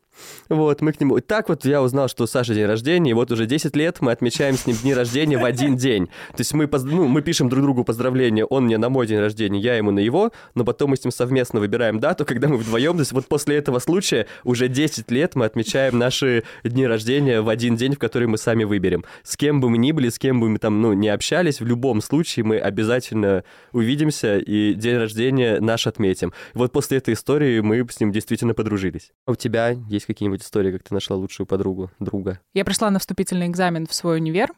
вот, 0.48 0.80
мы 0.80 0.92
к 0.92 1.00
нему... 1.00 1.18
И 1.18 1.20
так 1.20 1.48
вот 1.48 1.64
я 1.64 1.82
узнал, 1.82 2.08
что 2.08 2.24
у 2.24 2.26
Саши 2.26 2.54
день 2.54 2.66
рождения, 2.66 3.10
и 3.10 3.14
вот 3.14 3.30
уже 3.30 3.46
10 3.46 3.74
лет 3.76 3.98
мы 4.00 4.12
отмечаем 4.12 4.56
с 4.56 4.66
ним 4.66 4.76
дни 4.76 4.94
рождения 4.94 5.38
в 5.38 5.44
один 5.44 5.76
день. 5.76 6.06
То 6.06 6.38
есть 6.38 6.52
мы, 6.54 6.66
поз... 6.66 6.84
ну, 6.84 7.06
мы 7.06 7.22
пишем 7.22 7.48
друг 7.48 7.62
другу 7.62 7.84
поздравления, 7.84 8.44
он 8.44 8.64
мне 8.64 8.78
на 8.78 8.88
мой 8.88 9.06
день 9.06 9.18
рождения, 9.18 9.60
я 9.60 9.76
ему 9.76 9.90
на 9.90 10.00
его, 10.00 10.32
но 10.54 10.64
потом 10.64 10.90
мы 10.90 10.96
с 10.96 11.04
ним 11.04 11.12
совместно 11.12 11.60
выбираем 11.60 12.00
дату, 12.00 12.24
когда 12.24 12.48
мы 12.48 12.56
вдвоем, 12.56 12.94
то 12.94 13.00
есть 13.00 13.12
вот 13.12 13.26
после 13.28 13.56
этого 13.56 13.78
случая 13.78 14.26
уже 14.44 14.68
10 14.68 15.10
лет 15.10 15.34
мы 15.34 15.44
отмечаем 15.44 15.98
наши 15.98 16.44
дни 16.64 16.86
рождения 16.86 17.40
в 17.40 17.48
один 17.48 17.76
день, 17.76 17.94
в 17.94 17.98
который 17.98 18.28
мы 18.28 18.38
сами 18.38 18.64
выберем. 18.64 19.04
С 19.22 19.36
кем 19.36 19.60
бы 19.60 19.68
мы 19.70 19.78
ни 19.78 19.92
были, 19.92 20.08
с 20.08 20.18
кем 20.18 20.40
бы 20.40 20.48
мы 20.48 20.58
там, 20.58 20.80
ну, 20.80 20.92
не 20.92 21.08
общались, 21.08 21.60
в 21.60 21.66
любом 21.66 22.00
случае 22.00 22.44
мы 22.44 22.58
обязательно 22.58 23.44
увидимся 23.72 24.38
и 24.38 24.74
день 24.78 24.96
рождения 24.96 25.60
наш 25.60 25.86
отметим. 25.86 26.32
Вот 26.54 26.72
после 26.72 26.98
этой 26.98 27.14
истории 27.14 27.60
мы 27.60 27.86
с 27.88 28.00
ним 28.00 28.12
действительно 28.12 28.54
подружились. 28.54 29.12
А 29.26 29.32
у 29.32 29.34
тебя 29.34 29.70
есть 29.70 30.06
какие-нибудь 30.06 30.42
истории, 30.42 30.72
как 30.72 30.82
ты 30.82 30.94
нашла 30.94 31.16
лучшую 31.16 31.46
подругу, 31.46 31.90
друга? 31.98 32.40
Я 32.54 32.64
пришла 32.64 32.90
на 32.90 32.98
вступительный 32.98 33.46
экзамен 33.46 33.86
в 33.86 33.94
свой 33.94 34.18
универ, 34.18 34.50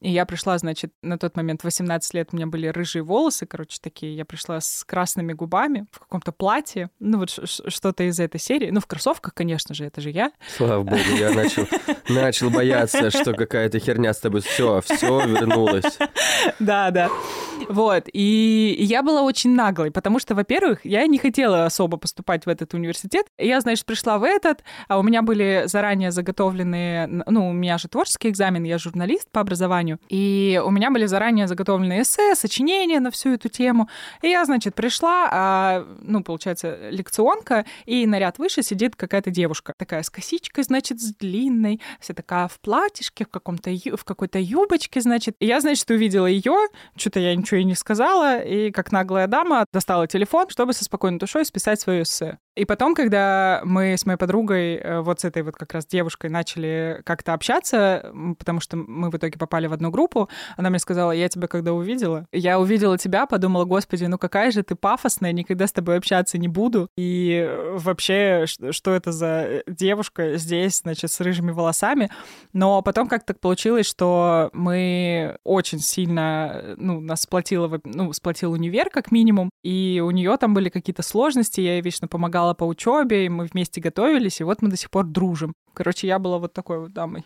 и 0.00 0.10
я 0.10 0.26
пришла, 0.26 0.56
значит, 0.58 0.92
на 1.02 1.18
тот 1.18 1.36
момент 1.36 1.64
18 1.64 2.14
лет 2.14 2.28
у 2.32 2.36
меня 2.36 2.46
были 2.46 2.68
рыжие 2.68 3.02
волосы, 3.02 3.46
короче, 3.46 3.78
такие. 3.82 4.16
Я 4.16 4.24
пришла 4.24 4.60
с 4.60 4.84
красными 4.84 5.32
губами 5.32 5.86
в 5.90 5.98
каком-то 5.98 6.30
платье. 6.30 6.90
Ну, 7.00 7.18
вот 7.18 7.30
что-то 7.30 8.04
из 8.04 8.20
этой 8.20 8.38
серии. 8.38 8.70
Ну, 8.70 8.80
в 8.80 8.86
кроссовках, 8.86 9.34
конечно 9.34 9.74
же, 9.74 9.84
это 9.84 10.00
же 10.00 10.10
я. 10.10 10.30
Слава 10.56 10.84
богу, 10.84 10.98
я 11.18 11.32
начал, 11.32 11.66
начал 12.08 12.50
бояться, 12.50 13.10
что 13.10 13.32
какая-то 13.34 13.80
херня 13.80 14.14
с 14.14 14.20
тобой. 14.20 14.40
Все, 14.42 14.80
все 14.82 15.26
вернулось. 15.26 15.98
Да, 16.60 16.90
да. 16.90 17.10
Вот. 17.68 18.08
И 18.12 18.76
я 18.80 19.02
была 19.02 19.22
очень 19.22 19.54
наглой, 19.54 19.90
потому 19.90 20.18
что, 20.18 20.34
во-первых, 20.34 20.80
я 20.84 21.06
не 21.06 21.18
хотела 21.18 21.64
особо 21.64 21.96
поступать 21.96 22.46
в 22.46 22.48
этот 22.48 22.74
университет. 22.74 23.26
Я, 23.38 23.60
значит, 23.60 23.86
пришла 23.86 24.18
в 24.18 24.24
этот, 24.24 24.64
а 24.88 24.98
у 24.98 25.02
меня 25.02 25.22
были 25.22 25.64
заранее 25.66 26.10
заготовленные... 26.10 27.06
Ну, 27.26 27.50
у 27.50 27.52
меня 27.52 27.78
же 27.78 27.88
творческий 27.88 28.28
экзамен, 28.28 28.64
я 28.64 28.78
журналист 28.78 29.30
по 29.30 29.40
образованию. 29.40 29.98
И 30.08 30.60
у 30.64 30.70
меня 30.70 30.90
были 30.90 31.06
заранее 31.06 31.46
заготовлены 31.46 32.02
эссе, 32.02 32.34
сочинения 32.34 33.00
на 33.00 33.10
всю 33.10 33.30
эту 33.30 33.48
тему. 33.48 33.88
И 34.22 34.28
я, 34.28 34.44
значит, 34.44 34.74
пришла, 34.74 35.28
а, 35.30 35.86
ну, 36.02 36.22
получается, 36.22 36.90
лекционка, 36.90 37.64
и 37.86 38.06
на 38.06 38.18
ряд 38.18 38.38
выше 38.38 38.62
сидит 38.62 38.96
какая-то 38.96 39.30
девушка. 39.30 39.72
Такая 39.76 40.02
с 40.02 40.10
косичкой, 40.10 40.64
значит, 40.64 41.00
с 41.00 41.14
длинной, 41.14 41.80
вся 42.00 42.14
такая 42.14 42.48
в 42.48 42.58
платьишке, 42.60 43.24
в, 43.24 43.28
каком-то, 43.28 43.70
в 43.70 44.04
какой-то 44.04 44.38
юбочке, 44.38 45.00
значит. 45.00 45.36
И 45.40 45.46
я, 45.46 45.60
значит, 45.60 45.88
увидела 45.90 46.26
ее, 46.26 46.56
что-то 46.96 47.20
я 47.20 47.34
ничего 47.34 47.47
и 47.56 47.64
не 47.64 47.74
сказала, 47.74 48.40
и 48.40 48.70
как 48.70 48.92
наглая 48.92 49.26
дама 49.26 49.64
достала 49.72 50.06
телефон, 50.06 50.48
чтобы 50.48 50.72
со 50.72 50.84
спокойной 50.84 51.18
душой 51.18 51.44
списать 51.44 51.80
свое 51.80 52.02
эссе. 52.02 52.38
И 52.58 52.64
потом, 52.64 52.96
когда 52.96 53.60
мы 53.64 53.92
с 53.92 54.04
моей 54.04 54.18
подругой, 54.18 54.74
э, 54.76 55.00
вот 55.00 55.20
с 55.20 55.24
этой 55.24 55.42
вот 55.42 55.54
как 55.54 55.74
раз 55.74 55.86
девушкой, 55.86 56.28
начали 56.28 57.00
как-то 57.04 57.32
общаться, 57.32 58.12
потому 58.36 58.60
что 58.60 58.76
мы 58.76 59.10
в 59.10 59.16
итоге 59.16 59.38
попали 59.38 59.68
в 59.68 59.72
одну 59.72 59.92
группу, 59.92 60.28
она 60.56 60.68
мне 60.68 60.80
сказала, 60.80 61.12
я 61.12 61.28
тебя 61.28 61.46
когда 61.46 61.72
увидела, 61.72 62.26
я 62.32 62.58
увидела 62.58 62.98
тебя, 62.98 63.26
подумала, 63.26 63.64
господи, 63.64 64.06
ну 64.06 64.18
какая 64.18 64.50
же 64.50 64.64
ты 64.64 64.74
пафосная, 64.74 65.30
никогда 65.30 65.68
с 65.68 65.72
тобой 65.72 65.98
общаться 65.98 66.36
не 66.36 66.48
буду. 66.48 66.88
И 66.96 67.46
э, 67.48 67.76
вообще, 67.78 68.46
что 68.46 68.92
это 68.92 69.12
за 69.12 69.62
девушка 69.68 70.36
здесь, 70.36 70.78
значит, 70.78 71.12
с 71.12 71.20
рыжими 71.20 71.52
волосами. 71.52 72.10
Но 72.52 72.82
потом 72.82 73.06
как 73.08 73.24
так 73.24 73.38
получилось, 73.38 73.86
что 73.86 74.50
мы 74.52 75.38
очень 75.44 75.78
сильно, 75.78 76.74
ну, 76.76 76.98
нас 76.98 77.22
сплотило, 77.22 77.80
ну, 77.84 78.12
сплотил 78.12 78.50
универ 78.52 78.90
как 78.90 79.12
минимум, 79.12 79.50
и 79.62 80.02
у 80.04 80.10
нее 80.10 80.36
там 80.38 80.54
были 80.54 80.70
какие-то 80.70 81.02
сложности, 81.02 81.60
я 81.60 81.74
ей 81.74 81.82
вечно 81.82 82.08
помогала 82.08 82.47
по 82.54 82.64
учебе, 82.64 83.26
и 83.26 83.28
мы 83.28 83.46
вместе 83.46 83.80
готовились, 83.80 84.40
и 84.40 84.44
вот 84.44 84.62
мы 84.62 84.68
до 84.68 84.76
сих 84.76 84.90
пор 84.90 85.06
дружим. 85.06 85.54
Короче, 85.74 86.06
я 86.06 86.18
была 86.18 86.38
вот 86.38 86.52
такой 86.52 86.80
вот 86.80 86.92
дамой. 86.92 87.24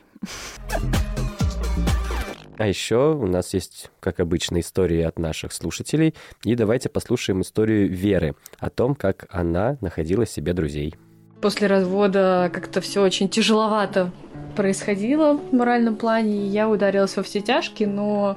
А 2.58 2.66
еще 2.66 3.14
у 3.14 3.26
нас 3.26 3.54
есть, 3.54 3.90
как 3.98 4.20
обычно, 4.20 4.60
истории 4.60 5.02
от 5.02 5.18
наших 5.18 5.52
слушателей. 5.52 6.14
И 6.44 6.54
давайте 6.54 6.88
послушаем 6.88 7.40
историю 7.40 7.88
Веры 7.88 8.34
о 8.58 8.70
том, 8.70 8.94
как 8.94 9.26
она 9.30 9.78
находила 9.80 10.26
себе 10.26 10.52
друзей. 10.52 10.94
После 11.40 11.66
развода 11.66 12.50
как-то 12.52 12.80
все 12.80 13.02
очень 13.02 13.28
тяжеловато 13.28 14.12
происходило 14.54 15.36
в 15.38 15.52
моральном 15.52 15.96
плане. 15.96 16.46
Я 16.46 16.68
ударилась 16.68 17.16
во 17.16 17.22
все 17.22 17.40
тяжкие, 17.40 17.88
но 17.88 18.36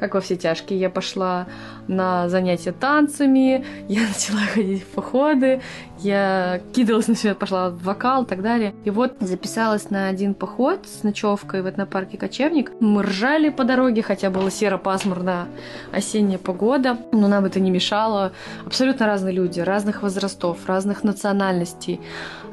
как 0.00 0.14
во 0.14 0.20
все 0.20 0.34
тяжкие. 0.34 0.80
Я 0.80 0.88
пошла 0.88 1.46
на 1.86 2.28
занятия 2.28 2.72
танцами, 2.72 3.64
я 3.88 4.00
начала 4.08 4.40
ходить 4.52 4.82
в 4.82 4.86
походы, 4.86 5.60
я 5.98 6.60
кидалась 6.72 7.08
на 7.08 7.14
себя, 7.14 7.34
пошла 7.34 7.68
в 7.68 7.82
вокал 7.82 8.22
и 8.22 8.26
так 8.26 8.42
далее. 8.42 8.74
И 8.84 8.90
вот 8.90 9.16
записалась 9.20 9.90
на 9.90 10.08
один 10.08 10.32
поход 10.34 10.86
с 10.86 11.02
ночевкой 11.02 11.60
в 11.62 11.66
этнопарке 11.66 12.16
Кочевник. 12.16 12.72
Мы 12.80 13.02
ржали 13.02 13.50
по 13.50 13.64
дороге, 13.64 14.02
хотя 14.02 14.30
было 14.30 14.50
серо-пасмурно 14.50 15.46
осенняя 15.92 16.38
погода, 16.38 16.96
но 17.12 17.28
нам 17.28 17.44
это 17.44 17.60
не 17.60 17.70
мешало. 17.70 18.32
Абсолютно 18.64 19.06
разные 19.06 19.34
люди, 19.34 19.60
разных 19.60 20.02
возрастов, 20.02 20.66
разных 20.66 21.04
национальностей, 21.04 22.00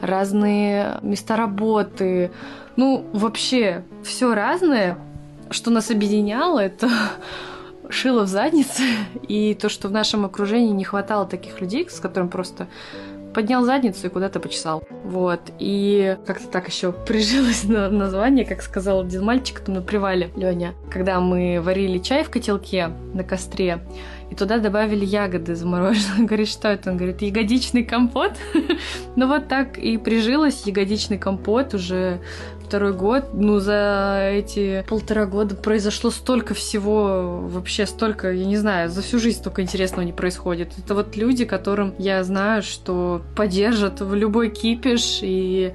разные 0.02 1.00
места 1.02 1.38
работы. 1.38 2.32
Ну, 2.76 3.06
вообще, 3.14 3.86
все 4.04 4.36
разное, 4.36 4.98
что 5.52 5.72
нас 5.72 5.92
объединяло, 5.92 6.60
это 6.60 6.90
шило 7.90 8.24
в 8.24 8.28
заднице, 8.28 8.84
и 9.28 9.54
то, 9.54 9.70
что 9.70 9.88
в 9.88 9.92
нашем 9.92 10.26
окружении 10.26 10.72
не 10.72 10.84
хватало 10.84 11.26
таких 11.26 11.62
людей, 11.62 11.90
с 11.90 12.00
которым 12.00 12.30
просто 12.30 12.68
поднял 13.34 13.64
задницу 13.64 14.08
и 14.08 14.10
куда-то 14.10 14.40
почесал. 14.40 14.82
Вот. 15.04 15.40
И 15.60 16.18
как-то 16.26 16.48
так 16.48 16.68
еще 16.68 16.92
прижилось 16.92 17.66
на 17.66 17.88
название, 17.88 18.46
как 18.46 18.64
сказал 18.64 19.02
один 19.02 19.24
мальчик 19.24 19.60
там 19.60 19.76
на 19.76 19.82
привале, 19.84 20.32
Леня. 20.36 20.74
Когда 20.90 21.20
мы 21.20 21.62
варили 21.62 22.00
чай 22.00 22.24
в 22.24 22.32
котелке 22.32 22.90
на 23.14 23.24
костре, 23.24 23.80
и 24.32 24.36
туда 24.36 24.58
добавили 24.58 25.06
ягоды 25.06 25.56
замороженные. 25.56 26.20
Он 26.20 26.26
говорит, 26.26 26.50
что 26.50 26.68
это? 26.68 26.90
Он 26.90 26.98
говорит, 26.98 27.22
ягодичный 27.22 27.84
компот. 27.84 28.32
ну 29.16 29.28
вот 29.28 29.48
так 29.48 29.78
и 29.78 29.98
прижилось 29.98 30.66
ягодичный 30.66 31.18
компот 31.20 31.74
уже 31.74 32.20
второй 32.68 32.94
год. 32.94 33.30
Ну, 33.34 33.60
за 33.60 34.30
эти 34.34 34.84
полтора 34.90 35.26
года 35.26 35.56
произошло 35.56 36.12
столько 36.12 36.54
всего, 36.54 37.40
вообще 37.48 37.86
столько, 37.86 38.32
я 38.32 38.46
не 38.46 38.58
знаю, 38.58 38.90
за 38.90 39.02
всю 39.02 39.20
жизнь 39.20 39.40
столько 39.40 39.62
интересного 39.62 40.04
не 40.04 40.12
происходит. 40.12 40.74
Это 40.78 40.94
вот 40.94 41.16
люди, 41.16 41.46
которым 41.46 41.96
я 41.98 42.24
знаю, 42.24 42.62
что 42.62 43.22
поддержат 43.36 44.02
в 44.02 44.14
любой 44.14 44.50
кипиш, 44.50 45.20
и 45.22 45.74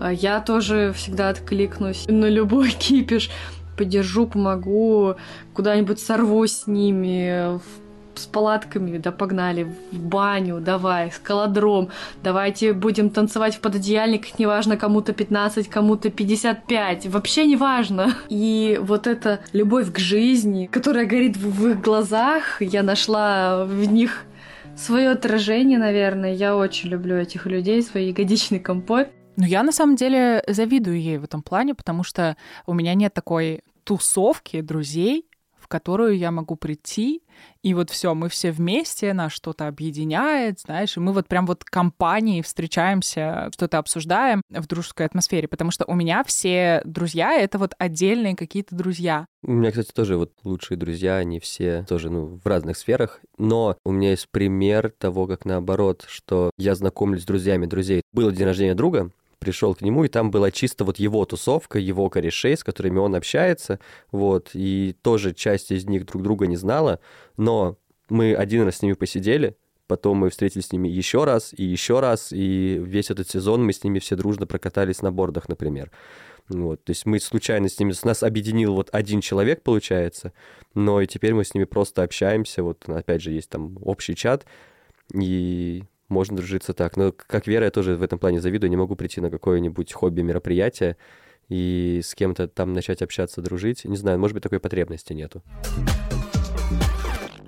а, 0.00 0.12
я 0.12 0.40
тоже 0.40 0.92
всегда 0.96 1.28
откликнусь 1.28 2.06
на 2.08 2.26
любой 2.26 2.70
кипиш 2.78 3.30
поддержу, 3.76 4.26
помогу, 4.26 5.16
куда-нибудь 5.54 5.98
сорвусь 5.98 6.52
с 6.52 6.66
ними, 6.66 7.58
в 7.58 7.81
с 8.14 8.26
палатками, 8.26 8.98
да 8.98 9.12
погнали, 9.12 9.64
в 9.92 9.98
баню, 9.98 10.60
давай, 10.60 11.10
скалодром, 11.12 11.90
давайте 12.22 12.72
будем 12.72 13.10
танцевать 13.10 13.56
в 13.56 13.60
пододеяльниках, 13.60 14.38
неважно, 14.38 14.76
кому-то 14.76 15.12
15, 15.12 15.68
кому-то 15.68 16.10
55, 16.10 17.06
вообще 17.06 17.46
не 17.46 17.56
важно. 17.56 18.14
И 18.28 18.78
вот 18.82 19.06
эта 19.06 19.40
любовь 19.52 19.92
к 19.92 19.98
жизни, 19.98 20.66
которая 20.66 21.06
горит 21.06 21.36
в 21.36 21.68
их 21.68 21.80
глазах, 21.80 22.60
я 22.60 22.82
нашла 22.82 23.64
в 23.64 23.84
них 23.84 24.24
свое 24.76 25.10
отражение, 25.10 25.78
наверное. 25.78 26.34
Я 26.34 26.56
очень 26.56 26.90
люблю 26.90 27.16
этих 27.16 27.46
людей, 27.46 27.82
свой 27.82 28.06
ягодичный 28.06 28.60
компот. 28.60 29.08
Ну, 29.36 29.46
я 29.46 29.62
на 29.62 29.72
самом 29.72 29.96
деле 29.96 30.42
завидую 30.46 31.00
ей 31.00 31.18
в 31.18 31.24
этом 31.24 31.42
плане, 31.42 31.74
потому 31.74 32.04
что 32.04 32.36
у 32.66 32.74
меня 32.74 32.94
нет 32.94 33.14
такой 33.14 33.62
тусовки 33.84 34.60
друзей, 34.60 35.26
которую 35.72 36.18
я 36.18 36.30
могу 36.30 36.54
прийти, 36.54 37.22
и 37.62 37.72
вот 37.72 37.88
все, 37.88 38.14
мы 38.14 38.28
все 38.28 38.52
вместе, 38.52 39.14
нас 39.14 39.32
что-то 39.32 39.68
объединяет, 39.68 40.60
знаешь, 40.60 40.98
и 40.98 41.00
мы 41.00 41.14
вот 41.14 41.28
прям 41.28 41.46
вот 41.46 41.64
компанией 41.64 42.42
встречаемся, 42.42 43.48
что-то 43.54 43.78
обсуждаем 43.78 44.42
в 44.50 44.66
дружеской 44.66 45.06
атмосфере, 45.06 45.48
потому 45.48 45.70
что 45.70 45.86
у 45.86 45.94
меня 45.94 46.24
все 46.24 46.82
друзья— 46.84 47.32
это 47.40 47.56
вот 47.56 47.72
отдельные 47.78 48.36
какие-то 48.36 48.76
друзья. 48.76 49.24
У 49.42 49.52
меня, 49.52 49.70
кстати, 49.70 49.92
тоже 49.92 50.18
вот 50.18 50.32
лучшие 50.44 50.76
друзья, 50.76 51.16
они 51.16 51.40
все 51.40 51.86
тоже, 51.88 52.10
ну, 52.10 52.38
в 52.44 52.46
разных 52.46 52.76
сферах, 52.76 53.20
но 53.38 53.78
у 53.82 53.92
меня 53.92 54.10
есть 54.10 54.28
пример 54.30 54.92
того, 54.98 55.26
как 55.26 55.46
наоборот, 55.46 56.04
что 56.06 56.50
я 56.58 56.74
знакомлюсь 56.74 57.22
с 57.22 57.26
друзьями 57.26 57.64
друзей. 57.64 58.02
Было 58.12 58.30
день 58.30 58.44
рождения 58.44 58.74
друга, 58.74 59.10
пришел 59.42 59.74
к 59.74 59.82
нему, 59.82 60.04
и 60.04 60.08
там 60.08 60.30
была 60.30 60.52
чисто 60.52 60.84
вот 60.84 60.98
его 60.98 61.24
тусовка, 61.24 61.80
его 61.80 62.08
корешей, 62.08 62.56
с 62.56 62.62
которыми 62.62 62.98
он 62.98 63.16
общается, 63.16 63.80
вот, 64.12 64.50
и 64.54 64.94
тоже 65.02 65.34
часть 65.34 65.72
из 65.72 65.84
них 65.84 66.06
друг 66.06 66.22
друга 66.22 66.46
не 66.46 66.56
знала, 66.56 67.00
но 67.36 67.76
мы 68.08 68.34
один 68.34 68.62
раз 68.62 68.76
с 68.76 68.82
ними 68.82 68.92
посидели, 68.92 69.56
потом 69.88 70.18
мы 70.18 70.30
встретились 70.30 70.66
с 70.66 70.72
ними 70.72 70.88
еще 70.88 71.24
раз 71.24 71.52
и 71.56 71.64
еще 71.64 71.98
раз, 71.98 72.32
и 72.32 72.80
весь 72.80 73.10
этот 73.10 73.28
сезон 73.28 73.64
мы 73.66 73.72
с 73.72 73.82
ними 73.82 73.98
все 73.98 74.14
дружно 74.14 74.46
прокатались 74.46 75.02
на 75.02 75.10
бордах, 75.10 75.48
например. 75.48 75.90
Вот, 76.48 76.84
то 76.84 76.90
есть 76.90 77.04
мы 77.04 77.18
случайно 77.18 77.68
с 77.68 77.78
ними, 77.78 77.92
нас 78.04 78.22
объединил 78.22 78.74
вот 78.74 78.90
один 78.92 79.20
человек, 79.20 79.62
получается, 79.62 80.32
но 80.74 81.00
и 81.00 81.06
теперь 81.06 81.34
мы 81.34 81.44
с 81.44 81.54
ними 81.54 81.64
просто 81.64 82.04
общаемся, 82.04 82.62
вот 82.62 82.88
опять 82.88 83.22
же 83.22 83.32
есть 83.32 83.50
там 83.50 83.76
общий 83.82 84.14
чат, 84.14 84.46
и 85.12 85.82
можно 86.12 86.36
дружиться 86.36 86.74
так. 86.74 86.96
Но 86.96 87.12
как 87.12 87.46
Вера, 87.46 87.64
я 87.64 87.70
тоже 87.70 87.96
в 87.96 88.02
этом 88.02 88.18
плане 88.18 88.40
завидую, 88.40 88.70
не 88.70 88.76
могу 88.76 88.94
прийти 88.94 89.20
на 89.20 89.30
какое-нибудь 89.30 89.92
хобби-мероприятие 89.92 90.96
и 91.48 92.00
с 92.04 92.14
кем-то 92.14 92.46
там 92.46 92.72
начать 92.72 93.02
общаться, 93.02 93.42
дружить. 93.42 93.84
Не 93.84 93.96
знаю, 93.96 94.18
может 94.18 94.34
быть, 94.34 94.42
такой 94.42 94.60
потребности 94.60 95.12
нету. 95.12 95.42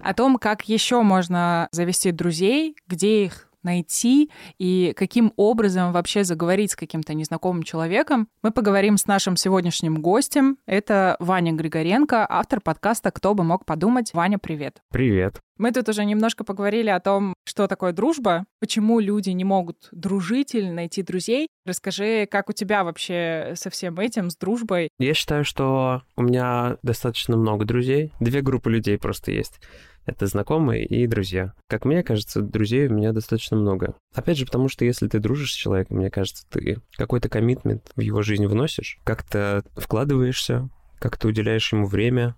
О 0.03 0.13
том, 0.13 0.37
как 0.39 0.69
еще 0.69 1.01
можно 1.03 1.69
завести 1.73 2.11
друзей, 2.11 2.77
где 2.87 3.25
их 3.25 3.49
найти 3.65 4.31
и 4.59 4.93
каким 4.97 5.33
образом 5.37 5.93
вообще 5.93 6.25
заговорить 6.25 6.73
с 6.73 6.77
каким-то 6.77 7.15
незнакомым 7.15 7.63
человеком, 7.63 8.29
мы 8.43 8.51
поговорим 8.51 8.97
с 8.97 9.07
нашим 9.07 9.37
сегодняшним 9.37 10.01
гостем. 10.01 10.59
Это 10.67 11.17
Ваня 11.19 11.53
Григоренко, 11.53 12.27
автор 12.29 12.61
подкаста 12.61 13.11
«Кто 13.11 13.35
бы 13.35 13.45
мог 13.45 13.65
подумать». 13.65 14.13
Ваня, 14.15 14.39
привет. 14.39 14.83
Привет. 14.91 15.41
Мы 15.57 15.71
тут 15.71 15.89
уже 15.89 16.05
немножко 16.05 16.43
поговорили 16.43 16.91
о 16.91 16.99
том, 16.99 17.35
что 17.45 17.69
такое 17.69 17.93
дружба, 17.93 18.45
почему 18.61 18.99
люди 18.99 19.31
не 19.31 19.45
могут 19.45 19.89
дружить 19.93 20.55
или 20.55 20.69
найти 20.69 21.03
друзей. 21.03 21.47
Расскажи, 21.65 22.27
как 22.29 22.51
у 22.51 22.53
тебя 22.53 22.83
вообще 22.83 23.53
со 23.55 23.71
всем 23.71 23.99
этим, 24.01 24.31
с 24.31 24.37
дружбой? 24.37 24.89
Я 24.99 25.15
считаю, 25.15 25.45
что 25.45 26.03
у 26.17 26.23
меня 26.23 26.77
достаточно 26.83 27.37
много 27.37 27.65
друзей. 27.65 28.13
Две 28.19 28.41
группы 28.41 28.71
людей 28.71 28.99
просто 28.99 29.31
есть. 29.31 29.61
Это 30.07 30.27
знакомые 30.27 30.85
и 30.85 31.07
друзья. 31.07 31.55
Как 31.69 31.85
мне 31.85 32.03
кажется, 32.03 32.43
друзей 32.43 32.89
у 32.89 32.93
меня 32.95 33.13
достаточно 33.13 33.57
много. 33.57 33.95
Опять 34.15 34.39
же, 34.39 34.47
потому 34.47 34.69
что 34.69 34.85
если 34.85 35.09
ты 35.09 35.19
дружишь 35.19 35.53
с 35.53 35.57
человеком, 35.57 35.97
мне 35.97 36.11
кажется, 36.11 36.47
ты 36.51 36.79
какой-то 36.93 37.29
коммитмент 37.29 37.91
в 37.97 38.01
его 38.01 38.23
жизнь 38.23 38.47
вносишь, 38.47 38.99
как-то 39.05 39.65
вкладываешься, 39.77 40.69
как-то 40.99 41.29
уделяешь 41.29 41.73
ему 41.73 41.87
время, 41.87 42.37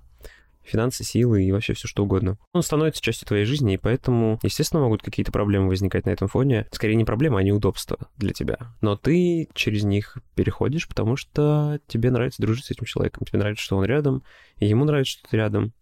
финансы, 0.66 1.04
силы 1.04 1.44
и 1.44 1.52
вообще 1.52 1.74
все 1.74 1.88
что 1.88 2.04
угодно. 2.04 2.38
Он 2.52 2.62
становится 2.62 3.02
частью 3.02 3.26
твоей 3.28 3.44
жизни, 3.44 3.74
и 3.74 3.78
поэтому, 3.78 4.38
естественно, 4.42 4.82
могут 4.82 5.02
какие-то 5.02 5.32
проблемы 5.32 5.68
возникать 5.68 6.06
на 6.06 6.10
этом 6.10 6.28
фоне. 6.28 6.66
Скорее 6.72 6.96
не 6.96 7.04
проблемы, 7.04 7.38
а 7.38 7.42
неудобства 7.42 7.98
для 8.16 8.32
тебя. 8.32 8.58
Но 8.80 8.96
ты 8.96 9.48
через 9.54 9.84
них 9.84 10.18
переходишь, 10.34 10.88
потому 10.88 11.16
что 11.16 11.80
тебе 11.86 12.10
нравится 12.10 12.42
дружить 12.42 12.66
с 12.66 12.70
этим 12.70 12.84
человеком. 12.84 13.24
Тебе 13.26 13.38
нравится, 13.38 13.64
что 13.64 13.76
он 13.76 13.84
рядом, 13.84 14.22
и 14.58 14.66
ему 14.66 14.84
нравится, 14.84 15.12
что 15.12 15.28
ты 15.30 15.36
рядом 15.36 15.72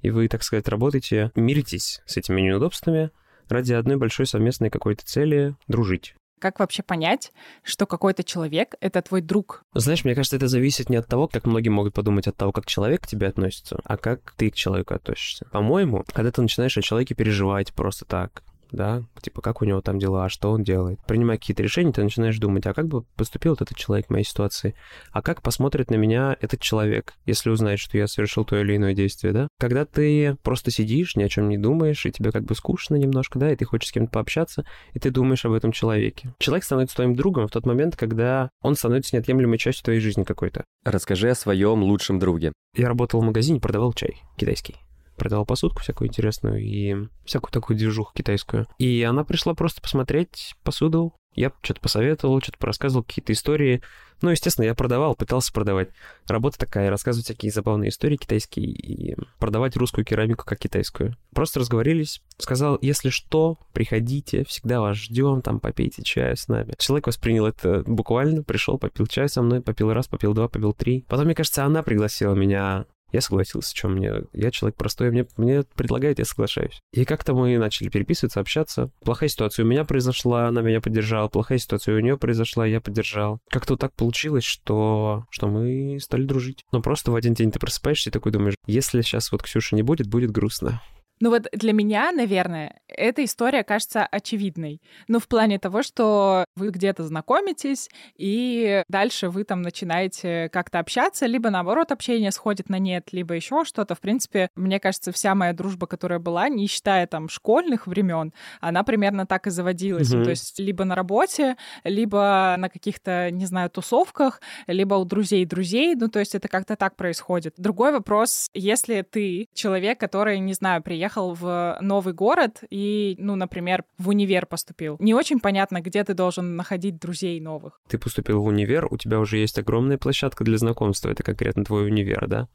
и 0.00 0.10
вы, 0.10 0.28
так 0.28 0.42
сказать, 0.42 0.68
работаете, 0.68 1.32
миритесь 1.34 2.00
с 2.06 2.16
этими 2.16 2.40
неудобствами 2.40 3.10
ради 3.48 3.72
одной 3.72 3.96
большой 3.96 4.26
совместной 4.26 4.70
какой-то 4.70 5.04
цели— 5.04 5.56
дружить. 5.68 6.14
Как 6.40 6.60
вообще 6.60 6.82
понять, 6.84 7.32
что 7.64 7.86
какой-то 7.86 8.22
человек— 8.22 8.74
это 8.80 9.02
твой 9.02 9.22
друг? 9.22 9.62
Знаешь, 9.74 10.04
мне 10.04 10.14
кажется, 10.14 10.36
это 10.36 10.46
зависит 10.46 10.88
не 10.88 10.96
от 10.96 11.08
того, 11.08 11.26
как 11.26 11.46
многие 11.46 11.70
могут 11.70 11.94
подумать 11.94 12.28
от 12.28 12.36
того, 12.36 12.52
как 12.52 12.66
человек 12.66 13.02
к 13.02 13.06
тебе 13.08 13.26
относится, 13.26 13.80
а 13.84 13.96
как 13.96 14.34
ты 14.36 14.50
к 14.50 14.54
человеку 14.54 14.94
относишься. 14.94 15.46
По-моему, 15.50 16.04
когда 16.12 16.30
ты 16.30 16.40
начинаешь 16.40 16.78
о 16.78 16.82
человеке 16.82 17.14
переживать 17.14 17.74
просто 17.74 18.04
так, 18.04 18.44
да, 18.72 19.02
типа, 19.20 19.40
как 19.40 19.62
у 19.62 19.64
него 19.64 19.80
там 19.80 19.98
дела, 19.98 20.28
что 20.28 20.50
он 20.50 20.62
делает. 20.62 20.98
Принимая 21.06 21.38
какие-то 21.38 21.62
решения, 21.62 21.92
ты 21.92 22.02
начинаешь 22.02 22.38
думать, 22.38 22.66
а 22.66 22.74
как 22.74 22.86
бы 22.86 23.02
поступил 23.16 23.52
вот 23.52 23.62
этот 23.62 23.76
человек 23.76 24.06
в 24.06 24.10
моей 24.10 24.24
ситуации? 24.24 24.74
А 25.12 25.22
как 25.22 25.42
посмотрит 25.42 25.90
на 25.90 25.96
меня 25.96 26.36
этот 26.40 26.60
человек, 26.60 27.14
если 27.26 27.50
узнает, 27.50 27.78
что 27.78 27.98
я 27.98 28.06
совершил 28.06 28.44
то 28.44 28.60
или 28.60 28.76
иное 28.76 28.94
действие, 28.94 29.32
да? 29.32 29.48
Когда 29.58 29.84
ты 29.84 30.36
просто 30.42 30.70
сидишь, 30.70 31.16
ни 31.16 31.22
о 31.22 31.28
чем 31.28 31.48
не 31.48 31.58
думаешь, 31.58 32.04
и 32.06 32.12
тебе 32.12 32.32
как 32.32 32.44
бы 32.44 32.54
скучно 32.54 32.96
немножко, 32.96 33.38
да, 33.38 33.52
и 33.52 33.56
ты 33.56 33.64
хочешь 33.64 33.88
с 33.88 33.92
кем-то 33.92 34.10
пообщаться, 34.10 34.64
и 34.94 34.98
ты 34.98 35.10
думаешь 35.10 35.44
об 35.44 35.52
этом 35.52 35.72
человеке. 35.72 36.34
Человек 36.38 36.64
становится 36.64 36.96
твоим 36.96 37.14
другом 37.14 37.48
в 37.48 37.50
тот 37.50 37.66
момент, 37.66 37.96
когда 37.96 38.50
он 38.62 38.76
становится 38.76 39.16
неотъемлемой 39.16 39.58
частью 39.58 39.84
твоей 39.84 40.00
жизни 40.00 40.24
какой-то. 40.24 40.64
Расскажи 40.84 41.30
о 41.30 41.34
своем 41.34 41.82
лучшем 41.82 42.18
друге. 42.18 42.52
Я 42.76 42.88
работал 42.88 43.20
в 43.20 43.24
магазине, 43.24 43.60
продавал 43.60 43.92
чай 43.92 44.22
китайский 44.36 44.76
продавал 45.18 45.44
посудку 45.44 45.80
всякую 45.80 46.08
интересную 46.08 46.60
и 46.60 47.08
всякую 47.24 47.52
такую 47.52 47.76
движуху 47.76 48.12
китайскую. 48.14 48.66
И 48.78 49.02
она 49.02 49.24
пришла 49.24 49.54
просто 49.54 49.82
посмотреть 49.82 50.54
посуду. 50.62 51.14
Я 51.34 51.52
что-то 51.62 51.80
посоветовал, 51.80 52.40
что-то 52.40 52.58
порассказывал, 52.58 53.04
какие-то 53.04 53.32
истории. 53.32 53.82
Ну, 54.22 54.30
естественно, 54.30 54.64
я 54.64 54.74
продавал, 54.74 55.14
пытался 55.14 55.52
продавать. 55.52 55.90
Работа 56.26 56.58
такая, 56.58 56.90
рассказывать 56.90 57.26
всякие 57.26 57.52
забавные 57.52 57.90
истории 57.90 58.16
китайские 58.16 58.66
и 58.66 59.16
продавать 59.38 59.76
русскую 59.76 60.04
керамику 60.04 60.44
как 60.44 60.58
китайскую. 60.58 61.16
Просто 61.32 61.60
разговорились. 61.60 62.20
Сказал, 62.38 62.78
если 62.80 63.10
что, 63.10 63.58
приходите, 63.72 64.44
всегда 64.44 64.80
вас 64.80 64.96
ждем, 64.96 65.42
там 65.42 65.60
попейте 65.60 66.02
чаю 66.02 66.36
с 66.36 66.48
нами. 66.48 66.74
Человек 66.78 67.06
воспринял 67.06 67.46
это 67.46 67.84
буквально, 67.86 68.42
пришел, 68.42 68.76
попил 68.76 69.06
чай 69.06 69.28
со 69.28 69.42
мной, 69.42 69.60
попил 69.60 69.92
раз, 69.92 70.08
попил 70.08 70.34
два, 70.34 70.48
попил 70.48 70.72
три. 70.72 71.04
Потом, 71.06 71.26
мне 71.26 71.36
кажется, 71.36 71.64
она 71.64 71.84
пригласила 71.84 72.34
меня 72.34 72.86
я 73.12 73.20
согласился, 73.20 73.76
что 73.76 73.88
мне... 73.88 74.12
Я 74.32 74.50
человек 74.50 74.76
простой, 74.76 75.10
мне, 75.10 75.26
мне 75.36 75.64
предлагают, 75.74 76.18
я 76.18 76.24
соглашаюсь. 76.24 76.80
И 76.92 77.04
как-то 77.04 77.34
мы 77.34 77.56
начали 77.58 77.88
переписываться, 77.88 78.40
общаться. 78.40 78.90
Плохая 79.02 79.28
ситуация 79.28 79.64
у 79.64 79.68
меня 79.68 79.84
произошла, 79.84 80.48
она 80.48 80.62
меня 80.62 80.80
поддержала. 80.80 81.28
Плохая 81.28 81.58
ситуация 81.58 81.96
у 81.96 82.00
нее 82.00 82.18
произошла, 82.18 82.66
я 82.66 82.80
поддержал. 82.80 83.40
Как-то 83.50 83.76
так 83.76 83.94
получилось, 83.94 84.44
что, 84.44 85.24
что 85.30 85.48
мы 85.48 85.98
стали 86.00 86.24
дружить. 86.24 86.64
Но 86.72 86.82
просто 86.82 87.10
в 87.10 87.14
один 87.14 87.34
день 87.34 87.50
ты 87.50 87.58
просыпаешься 87.58 88.10
и 88.10 88.12
такой 88.12 88.32
думаешь, 88.32 88.54
если 88.66 89.00
сейчас 89.02 89.32
вот 89.32 89.42
Ксюша 89.42 89.74
не 89.76 89.82
будет, 89.82 90.06
будет 90.06 90.30
грустно. 90.30 90.82
Ну 91.20 91.30
вот 91.30 91.46
для 91.52 91.72
меня, 91.72 92.12
наверное, 92.12 92.80
эта 92.88 93.24
история 93.24 93.64
кажется 93.64 94.06
очевидной. 94.06 94.80
Ну, 95.08 95.18
в 95.18 95.28
плане 95.28 95.58
того, 95.58 95.82
что 95.82 96.44
вы 96.56 96.70
где-то 96.70 97.04
знакомитесь, 97.04 97.88
и 98.16 98.82
дальше 98.88 99.28
вы 99.28 99.44
там 99.44 99.62
начинаете 99.62 100.48
как-то 100.50 100.78
общаться, 100.78 101.26
либо 101.26 101.50
наоборот 101.50 101.92
общение 101.92 102.30
сходит 102.32 102.68
на 102.68 102.78
нет, 102.78 103.08
либо 103.12 103.34
еще 103.34 103.64
что-то. 103.64 103.94
В 103.94 104.00
принципе, 104.00 104.48
мне 104.54 104.80
кажется, 104.80 105.12
вся 105.12 105.34
моя 105.34 105.52
дружба, 105.52 105.86
которая 105.86 106.18
была, 106.18 106.48
не 106.48 106.66
считая 106.66 107.06
там 107.06 107.28
школьных 107.28 107.86
времен, 107.86 108.32
она 108.60 108.82
примерно 108.82 109.26
так 109.26 109.46
и 109.46 109.50
заводилась. 109.50 110.12
Mm-hmm. 110.12 110.24
То 110.24 110.30
есть 110.30 110.58
либо 110.58 110.84
на 110.84 110.94
работе, 110.94 111.56
либо 111.84 112.54
на 112.58 112.68
каких-то, 112.68 113.30
не 113.30 113.46
знаю, 113.46 113.70
тусовках, 113.70 114.40
либо 114.66 114.94
у 114.94 115.04
друзей 115.04 115.44
друзей. 115.44 115.94
Ну, 115.94 116.08
то 116.08 116.20
есть 116.20 116.34
это 116.34 116.48
как-то 116.48 116.76
так 116.76 116.96
происходит. 116.96 117.54
Другой 117.56 117.92
вопрос, 117.92 118.48
если 118.54 119.02
ты 119.02 119.48
человек, 119.54 119.98
который, 119.98 120.38
не 120.38 120.54
знаю, 120.54 120.82
приехал 120.82 121.07
переехал 121.08 121.34
в 121.34 121.78
новый 121.80 122.12
город 122.12 122.62
и, 122.70 123.16
ну, 123.18 123.34
например, 123.34 123.84
в 123.98 124.08
универ 124.08 124.46
поступил. 124.46 124.96
Не 125.00 125.14
очень 125.14 125.40
понятно, 125.40 125.80
где 125.80 126.04
ты 126.04 126.14
должен 126.14 126.56
находить 126.56 126.98
друзей 126.98 127.40
новых. 127.40 127.80
Ты 127.88 127.98
поступил 127.98 128.42
в 128.42 128.46
универ, 128.46 128.86
у 128.90 128.96
тебя 128.98 129.18
уже 129.18 129.38
есть 129.38 129.58
огромная 129.58 129.98
площадка 129.98 130.44
для 130.44 130.58
знакомства, 130.58 131.10
это 131.10 131.22
конкретно 131.22 131.64
твой 131.64 131.86
универ, 131.86 132.26
да? 132.28 132.48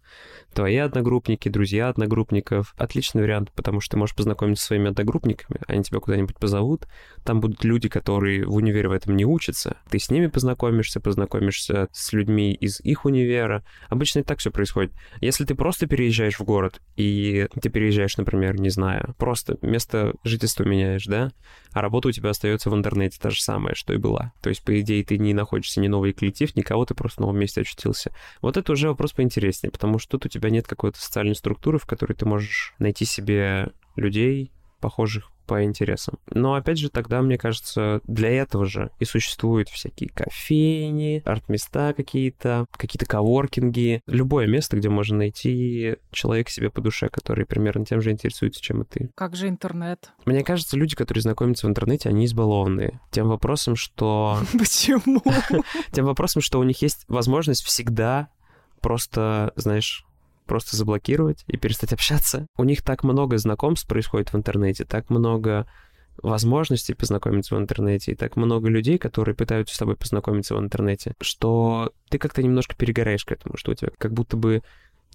Твои 0.53 0.77
одногруппники, 0.77 1.49
друзья 1.49 1.89
одногруппников. 1.89 2.75
Отличный 2.77 3.23
вариант, 3.23 3.51
потому 3.55 3.79
что 3.79 3.91
ты 3.91 3.97
можешь 3.97 4.15
познакомиться 4.15 4.61
со 4.61 4.67
своими 4.67 4.89
одногруппниками, 4.89 5.59
они 5.67 5.83
тебя 5.83 5.99
куда-нибудь 5.99 6.37
позовут, 6.37 6.87
там 7.23 7.39
будут 7.39 7.63
люди, 7.63 7.89
которые 7.89 8.45
в 8.45 8.55
универе 8.55 8.87
в 8.87 8.91
этом 8.91 9.15
не 9.15 9.25
учатся, 9.25 9.77
ты 9.89 9.97
с 9.97 10.11
ними 10.11 10.27
познакомишься, 10.27 10.99
познакомишься 10.99 11.87
с 11.91 12.13
людьми 12.13 12.53
из 12.53 12.79
их 12.81 13.05
универа. 13.05 13.63
Обычно 13.89 14.19
и 14.19 14.23
так 14.23 14.39
все 14.39 14.51
происходит. 14.51 14.93
Если 15.21 15.45
ты 15.45 15.55
просто 15.55 15.87
переезжаешь 15.87 16.39
в 16.39 16.43
город, 16.43 16.81
и 16.95 17.47
ты 17.61 17.69
переезжаешь, 17.69 18.17
например, 18.17 18.42
например, 18.43 18.61
не 18.61 18.69
знаю, 18.69 19.15
просто 19.17 19.57
место 19.61 20.13
жительства 20.23 20.63
меняешь, 20.63 21.05
да, 21.05 21.31
а 21.71 21.81
работа 21.81 22.09
у 22.09 22.11
тебя 22.11 22.29
остается 22.29 22.69
в 22.69 22.75
интернете 22.75 23.17
та 23.21 23.29
же 23.29 23.41
самая, 23.41 23.73
что 23.75 23.93
и 23.93 23.97
была. 23.97 24.33
То 24.41 24.49
есть, 24.49 24.63
по 24.63 24.79
идее, 24.79 25.03
ты 25.03 25.17
не 25.17 25.33
находишься 25.33 25.79
ни 25.79 25.87
новый 25.87 26.13
коллектив, 26.13 26.55
никого, 26.55 26.85
ты 26.85 26.93
просто 26.93 27.17
в 27.17 27.21
новом 27.21 27.39
месте 27.39 27.61
очутился. 27.61 28.11
Вот 28.41 28.57
это 28.57 28.71
уже 28.71 28.89
вопрос 28.89 29.13
поинтереснее, 29.13 29.71
потому 29.71 29.99
что 29.99 30.11
тут 30.11 30.25
у 30.25 30.29
тебя 30.29 30.49
нет 30.49 30.67
какой-то 30.67 30.99
социальной 30.99 31.35
структуры, 31.35 31.77
в 31.79 31.85
которой 31.85 32.13
ты 32.13 32.25
можешь 32.25 32.73
найти 32.79 33.05
себе 33.05 33.69
людей, 33.95 34.51
похожих 34.79 35.31
по 35.45 35.63
интересам. 35.63 36.19
Но 36.29 36.55
опять 36.55 36.77
же, 36.77 36.89
тогда, 36.89 37.21
мне 37.21 37.37
кажется, 37.37 38.01
для 38.05 38.29
этого 38.29 38.65
же 38.65 38.91
и 38.99 39.05
существуют 39.05 39.69
всякие 39.69 40.09
кофейни, 40.09 41.21
арт-места 41.25 41.93
какие-то, 41.93 42.65
какие-то 42.71 43.05
коворкинги, 43.05 44.01
любое 44.07 44.47
место, 44.47 44.77
где 44.77 44.89
можно 44.89 45.17
найти 45.17 45.95
человека 46.11 46.51
себе 46.51 46.69
по 46.69 46.81
душе, 46.81 47.09
который 47.09 47.45
примерно 47.45 47.85
тем 47.85 48.01
же 48.01 48.11
интересуется, 48.11 48.61
чем 48.61 48.81
и 48.81 48.85
ты. 48.85 49.09
Как 49.15 49.35
же 49.35 49.47
интернет? 49.47 50.11
Мне 50.25 50.43
кажется, 50.43 50.77
люди, 50.77 50.95
которые 50.95 51.21
знакомятся 51.21 51.67
в 51.67 51.69
интернете, 51.69 52.09
они 52.09 52.25
избалованные. 52.25 52.99
Тем 53.11 53.27
вопросом, 53.27 53.75
что... 53.75 54.39
Почему? 54.53 55.21
Тем 55.91 56.05
вопросом, 56.05 56.41
что 56.41 56.59
у 56.59 56.63
них 56.63 56.81
есть 56.81 57.05
возможность 57.07 57.63
всегда 57.63 58.29
просто, 58.81 59.53
знаешь, 59.55 60.05
просто 60.45 60.75
заблокировать 60.75 61.43
и 61.47 61.57
перестать 61.57 61.93
общаться. 61.93 62.47
У 62.57 62.63
них 62.63 62.81
так 62.81 63.03
много 63.03 63.37
знакомств 63.37 63.87
происходит 63.87 64.33
в 64.33 64.35
интернете, 64.35 64.85
так 64.85 65.09
много 65.09 65.67
возможностей 66.21 66.93
познакомиться 66.93 67.55
в 67.55 67.59
интернете, 67.59 68.11
и 68.11 68.15
так 68.15 68.35
много 68.35 68.69
людей, 68.69 68.97
которые 68.97 69.35
пытаются 69.35 69.75
с 69.75 69.79
тобой 69.79 69.95
познакомиться 69.95 70.55
в 70.55 70.59
интернете, 70.59 71.13
что 71.21 71.91
ты 72.09 72.17
как-то 72.17 72.43
немножко 72.43 72.75
перегораешь 72.75 73.25
к 73.25 73.31
этому, 73.31 73.57
что 73.57 73.71
у 73.71 73.75
тебя 73.75 73.89
как 73.97 74.13
будто 74.13 74.37
бы 74.37 74.61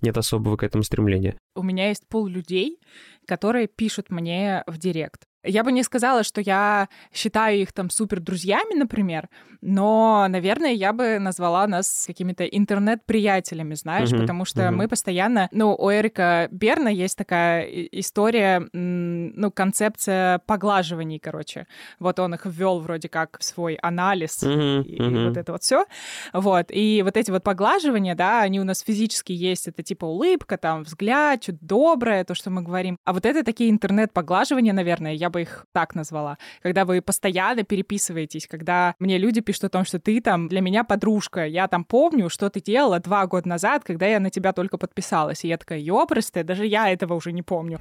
нет 0.03 0.17
особого 0.17 0.57
к 0.57 0.63
этому 0.63 0.85
стремления. 0.85 1.37
У 1.55 1.63
меня 1.63 1.89
есть 1.89 2.07
пол 2.09 2.27
людей, 2.27 2.79
которые 3.27 3.69
пишут 3.69 4.11
мне 4.11 4.63
в 4.67 4.79
директ. 4.79 5.25
Я 5.45 5.65
бы 5.65 5.73
не 5.73 5.83
сказала, 5.83 6.25
что 6.25 6.41
я 6.41 6.89
считаю 7.13 7.61
их 7.61 7.73
там 7.73 7.91
супер 7.91 8.21
друзьями, 8.21 8.75
например, 8.75 9.29
но, 9.61 10.27
наверное, 10.29 10.73
я 10.73 10.93
бы 10.93 11.19
назвала 11.19 11.67
нас 11.67 12.05
какими-то 12.07 12.45
интернет-приятелями, 12.45 13.75
знаешь, 13.75 14.11
uh-huh, 14.11 14.21
потому 14.21 14.45
что 14.45 14.63
uh-huh. 14.63 14.71
мы 14.71 14.89
постоянно... 14.89 15.49
Ну, 15.51 15.75
у 15.75 15.91
Эрика 15.91 16.49
Берна 16.51 16.91
есть 16.91 17.17
такая 17.17 17.65
история, 17.65 18.69
ну, 18.73 19.51
концепция 19.51 20.39
поглаживаний, 20.47 21.19
короче. 21.19 21.67
Вот 21.99 22.19
он 22.21 22.35
их 22.35 22.47
ввел 22.47 22.79
вроде 22.81 23.09
как 23.09 23.39
в 23.39 23.45
свой 23.45 23.75
анализ 23.77 24.43
uh-huh, 24.43 24.85
и, 24.85 25.01
uh-huh. 25.01 25.25
и 25.25 25.29
вот 25.29 25.37
это 25.37 25.53
вот 25.53 25.63
все. 25.63 25.87
Вот. 26.33 26.67
И 26.71 27.03
вот 27.05 27.17
эти 27.17 27.31
вот 27.31 27.43
поглаживания, 27.43 28.15
да, 28.15 28.43
они 28.43 28.61
у 28.61 28.65
нас 28.65 28.81
физически 28.81 29.33
есть. 29.33 29.67
Это 29.67 29.83
типа 29.83 30.05
улыбка, 30.05 30.57
там, 30.57 30.85
взгляд, 30.85 31.43
что-то 31.43 31.59
доброе, 31.63 32.25
то, 32.25 32.35
что 32.35 32.51
мы 32.51 32.63
говорим. 32.63 32.97
А 33.05 33.13
вот 33.13 33.27
это 33.27 33.43
такие 33.43 33.71
интернет-поглаживания, 33.71 34.73
наверное, 34.73 35.15
я 35.15 35.28
бы 35.31 35.43
их 35.43 35.67
так 35.73 35.95
назвала. 35.95 36.39
Когда 36.63 36.85
вы 36.85 37.01
постоянно 37.03 37.63
переписываетесь, 37.63 38.47
когда 38.47 38.95
мне 38.99 39.19
люди 39.19 39.41
пишут 39.41 39.65
о 39.65 39.69
том, 39.69 39.85
что 39.85 39.99
ты 39.99 40.21
там 40.21 40.49
для 40.49 40.61
меня 40.61 40.85
подружка, 40.85 41.47
я 41.47 41.69
там 41.69 41.85
помню, 41.85 42.29
что 42.29 42.51
ты 42.51 42.61
делала 42.61 43.01
два 43.01 43.27
года 43.27 43.49
назад, 43.49 43.85
когда 43.85 44.07
я 44.07 44.21
на 44.21 44.31
тебя 44.31 44.53
только 44.53 44.79
подписалась. 44.79 45.45
И 45.45 45.49
я 45.49 45.57
такая, 45.57 45.79
ёпрстая, 45.79 46.45
даже 46.45 46.67
я 46.67 46.91
этого 46.91 47.15
уже 47.15 47.33
не 47.33 47.43
помню 47.43 47.79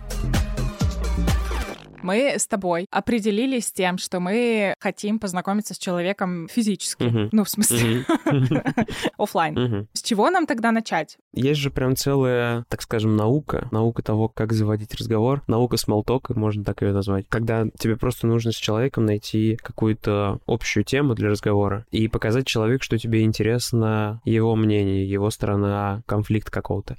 мы 2.08 2.40
с 2.40 2.48
тобой 2.48 2.88
определились 2.90 3.68
с 3.68 3.72
тем, 3.74 3.98
что 3.98 4.22
мы 4.22 4.74
хотим 4.80 5.20
познакомиться 5.20 5.74
с 5.74 5.78
человеком 5.78 6.48
физически. 6.50 7.04
Uh-huh. 7.04 7.30
Ну, 7.34 7.44
в 7.44 7.50
смысле, 7.50 8.06
офлайн. 9.18 9.88
С 9.92 10.02
чего 10.02 10.30
нам 10.30 10.48
тогда 10.48 10.72
начать? 10.72 11.18
Есть 11.34 11.60
же 11.60 11.70
прям 11.70 11.98
целая, 11.98 12.64
так 12.70 12.82
скажем, 12.82 13.18
наука. 13.18 13.68
Наука 13.72 14.04
того, 14.04 14.30
как 14.30 14.54
заводить 14.54 14.96
разговор. 14.96 15.44
Наука 15.48 15.76
смолтока, 15.76 16.34
можно 16.34 16.64
так 16.64 16.82
ее 16.82 16.94
назвать. 16.94 17.26
Когда 17.28 17.66
тебе 17.78 17.98
просто 17.98 18.26
нужно 18.26 18.54
с 18.54 18.56
человеком 18.56 19.06
найти 19.06 19.58
какую-то 19.58 20.40
общую 20.48 20.86
тему 20.86 21.14
для 21.14 21.30
разговора 21.30 21.86
и 21.92 22.08
показать 22.08 22.48
человеку, 22.48 22.84
что 22.84 22.98
тебе 22.98 23.24
интересно 23.24 24.22
его 24.24 24.56
мнение, 24.56 25.10
его 25.10 25.30
сторона, 25.30 26.04
конфликт 26.06 26.50
какого-то. 26.50 26.98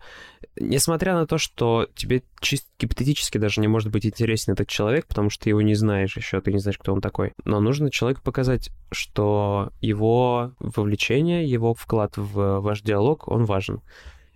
Несмотря 0.57 1.15
на 1.15 1.27
то, 1.27 1.39
что 1.39 1.89
тебе 1.95 2.23
чисто 2.41 2.69
гипотетически 2.79 3.39
даже 3.39 3.61
не 3.61 3.69
может 3.69 3.91
быть 3.91 4.07
интересен 4.07 4.53
этот 4.53 4.69
человек, 4.69 4.98
потому 5.07 5.31
что 5.31 5.45
ты 5.45 5.51
его 5.51 5.63
не 5.63 5.75
знаешь 5.75 6.17
еще, 6.17 6.41
ты 6.41 6.53
не 6.53 6.59
знаешь, 6.59 6.79
кто 6.79 6.93
он 6.93 7.01
такой. 7.01 7.33
Но 7.45 7.61
нужно 7.61 7.91
человеку 7.91 8.23
показать, 8.23 8.71
что 8.91 9.71
его 9.81 10.53
вовлечение, 10.59 11.45
его 11.45 11.75
вклад 11.75 12.17
в 12.17 12.61
ваш 12.61 12.83
диалог, 12.83 13.29
он 13.29 13.45
важен. 13.45 13.81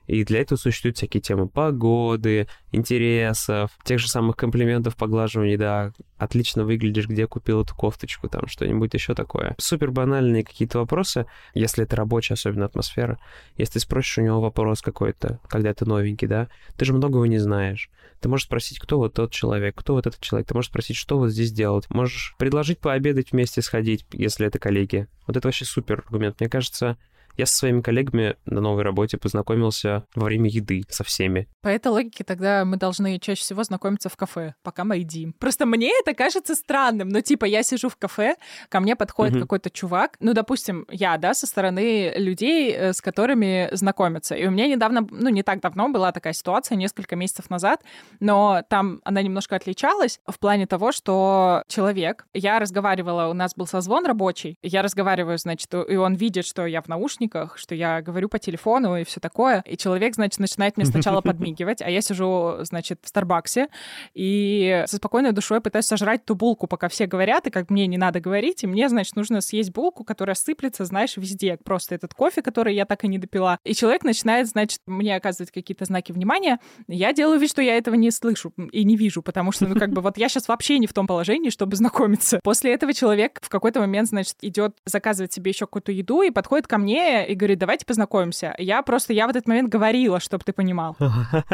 И 0.07 0.25
для 0.25 0.41
этого 0.41 0.59
существуют 0.59 0.97
всякие 0.97 1.21
темы 1.21 1.49
погоды, 1.49 2.49
интересов, 2.73 3.71
тех 3.85 3.99
же 3.99 4.09
самых 4.09 4.37
комплиментов, 4.37 4.97
поглаживаний, 4.97 5.57
да, 5.57 5.93
отлично 6.19 6.65
выглядишь, 6.65 7.09
где 7.09 7.27
купил 7.27 7.63
эту 7.63 7.75
кофточку, 7.75 8.29
там 8.29 8.47
что-нибудь 8.47 8.95
еще 8.95 9.15
такое. 9.15 9.55
Супер 9.59 9.91
банальные 9.91 10.45
какие-то 10.45 10.79
вопросы, 10.79 11.27
если 11.55 11.85
это 11.85 11.97
рабочая 11.97 12.35
особенно 12.35 12.67
атмосфера. 12.67 13.19
Если 13.57 13.75
ты 13.75 13.81
спросишь 13.81 14.19
у 14.19 14.23
него 14.23 14.41
вопрос 14.41 14.83
какой-то, 14.83 15.41
когда 15.49 15.73
ты 15.75 15.85
новенький, 15.85 16.29
да, 16.29 16.49
ты 16.77 16.85
же 16.85 16.93
многого 16.93 17.27
не 17.27 17.39
знаешь. 17.39 17.91
Ты 18.21 18.29
можешь 18.29 18.47
спросить, 18.47 18.79
кто 18.79 18.99
вот 18.99 19.15
тот 19.15 19.33
человек, 19.33 19.75
кто 19.75 19.95
вот 19.95 20.07
этот 20.07 20.21
человек. 20.21 20.47
Ты 20.47 20.55
можешь 20.55 20.71
спросить, 20.71 20.97
что 20.97 21.19
вот 21.19 21.31
здесь 21.31 21.51
делать. 21.51 21.91
Можешь 21.91 22.37
предложить 22.39 22.79
пообедать 22.79 23.33
вместе, 23.33 23.63
сходить, 23.63 24.07
если 24.13 24.47
это 24.47 24.61
коллеги. 24.61 25.09
Вот 25.27 25.37
это 25.37 25.49
вообще 25.49 25.65
супер 25.65 26.05
аргумент. 26.07 26.39
Мне 26.39 26.49
кажется, 26.49 26.97
я 27.37 27.47
со 27.47 27.57
своими 27.57 27.81
коллегами 27.81 28.37
на 28.45 28.61
новой 28.61 28.83
работе 28.83 29.19
познакомился 29.19 30.05
во 30.15 30.25
время 30.25 30.49
еды 30.49 30.83
со 30.89 31.05
всеми. 31.05 31.49
По 31.63 31.69
этой 31.69 31.89
логике 31.89 32.25
тогда 32.25 32.65
мы 32.65 32.77
должны 32.77 33.19
чаще 33.19 33.41
всего 33.41 33.63
знакомиться 33.65 34.09
в 34.09 34.17
кафе, 34.17 34.55
пока 34.63 34.85
мы 34.85 34.99
едим. 34.99 35.35
Просто 35.39 35.67
мне 35.67 35.91
это 36.01 36.15
кажется 36.15 36.55
странным. 36.55 37.09
Ну, 37.09 37.21
типа, 37.21 37.45
я 37.45 37.63
сижу 37.63 37.89
в 37.89 37.97
кафе, 37.97 38.37
ко 38.69 38.81
мне 38.81 38.97
подходит 38.97 39.35
угу. 39.35 39.43
какой-то 39.43 39.71
чувак. 39.71 40.17
Ну, 40.21 40.35
допустим, 40.35 40.87
я, 40.91 41.17
да, 41.17 41.35
со 41.35 41.47
стороны 41.47 42.13
людей, 42.17 42.73
э, 42.73 42.93
с 42.93 43.01
которыми 43.01 43.69
знакомятся. 43.73 44.35
И 44.35 44.47
у 44.47 44.51
меня 44.51 44.67
недавно, 44.67 45.07
ну, 45.11 45.29
не 45.29 45.43
так 45.43 45.61
давно 45.61 45.89
была 45.89 46.13
такая 46.13 46.33
ситуация, 46.33 46.77
несколько 46.77 47.17
месяцев 47.17 47.51
назад, 47.51 47.83
но 48.21 48.63
там 48.69 49.01
она 49.05 49.23
немножко 49.23 49.57
отличалась 49.57 50.21
в 50.27 50.39
плане 50.39 50.67
того, 50.67 50.93
что 50.93 51.63
человек, 51.69 52.27
я 52.35 52.59
разговаривала, 52.59 53.29
у 53.29 53.35
нас 53.35 53.55
был 53.55 53.67
созвон 53.67 54.07
рабочий, 54.07 54.59
я 54.63 54.83
разговариваю, 54.83 55.39
значит, 55.39 55.73
и 55.75 55.97
он 55.97 56.15
видит, 56.15 56.47
что 56.47 56.67
я 56.67 56.83
в 56.83 56.89
наушниках, 56.89 57.22
наушниках, 57.23 57.59
что 57.59 57.75
я 57.75 58.01
говорю 58.03 58.29
по 58.29 58.39
телефону 58.39 58.97
и 58.97 59.05
все 59.05 59.21
такое. 59.21 59.63
И 59.67 59.77
человек, 59.77 60.15
значит, 60.15 60.41
начинает 60.41 60.77
мне 60.77 60.87
сначала 60.87 61.21
подмигивать, 61.23 61.83
а 61.83 61.91
я 61.91 62.01
сижу, 62.01 62.59
значит, 62.63 63.01
в 63.03 63.09
Старбаксе 63.09 63.69
и 64.15 64.85
со 64.87 64.97
спокойной 64.97 65.33
душой 65.33 65.61
пытаюсь 65.61 65.87
сожрать 65.87 66.25
ту 66.25 66.35
булку, 66.35 66.67
пока 66.67 66.89
все 66.89 67.07
говорят, 67.07 67.47
и 67.47 67.51
как 67.51 67.71
мне 67.71 67.87
не 67.87 67.99
надо 67.99 68.21
говорить, 68.21 68.65
и 68.65 68.67
мне, 68.67 68.89
значит, 68.89 69.17
нужно 69.17 69.41
съесть 69.41 69.73
булку, 69.73 70.05
которая 70.05 70.35
сыплется, 70.35 70.85
знаешь, 70.85 71.17
везде. 71.17 71.59
Просто 71.65 71.95
этот 71.95 72.15
кофе, 72.15 72.43
который 72.43 72.75
я 72.75 72.85
так 72.85 73.05
и 73.05 73.09
не 73.09 73.19
допила. 73.19 73.59
И 73.65 73.75
человек 73.75 74.05
начинает, 74.05 74.49
значит, 74.49 74.81
мне 74.87 75.17
оказывать 75.17 75.51
какие-то 75.53 75.85
знаки 75.85 76.13
внимания. 76.13 76.59
Я 76.89 77.13
делаю 77.13 77.39
вид, 77.39 77.51
что 77.51 77.63
я 77.63 77.77
этого 77.77 77.95
не 77.95 78.11
слышу 78.11 78.53
и 78.73 78.85
не 78.85 78.97
вижу, 78.97 79.23
потому 79.23 79.53
что, 79.53 79.67
ну, 79.67 79.79
как 79.79 79.91
бы, 79.91 80.01
вот 80.01 80.19
я 80.19 80.29
сейчас 80.29 80.49
вообще 80.49 80.79
не 80.79 80.87
в 80.87 80.93
том 80.93 81.07
положении, 81.07 81.51
чтобы 81.51 81.77
знакомиться. 81.77 82.41
После 82.43 82.73
этого 82.73 82.93
человек 82.93 83.39
в 83.43 83.49
какой-то 83.49 83.81
момент, 83.81 84.09
значит, 84.09 84.37
идет 84.43 84.77
заказывать 84.85 85.33
себе 85.33 85.51
еще 85.51 85.67
какую-то 85.67 85.93
еду 85.93 86.23
и 86.23 86.31
подходит 86.31 86.67
ко 86.67 86.79
мне 86.79 87.12
и 87.21 87.35
говорит, 87.35 87.59
давайте 87.59 87.87
познакомимся. 87.87 88.55
Я 88.59 88.83
просто, 88.83 89.13
я 89.13 89.27
в 89.27 89.31
этот 89.31 89.47
момент 89.47 89.69
говорила, 89.69 90.21
чтобы 90.21 90.45
ты 90.45 90.53
понимал. 90.53 90.97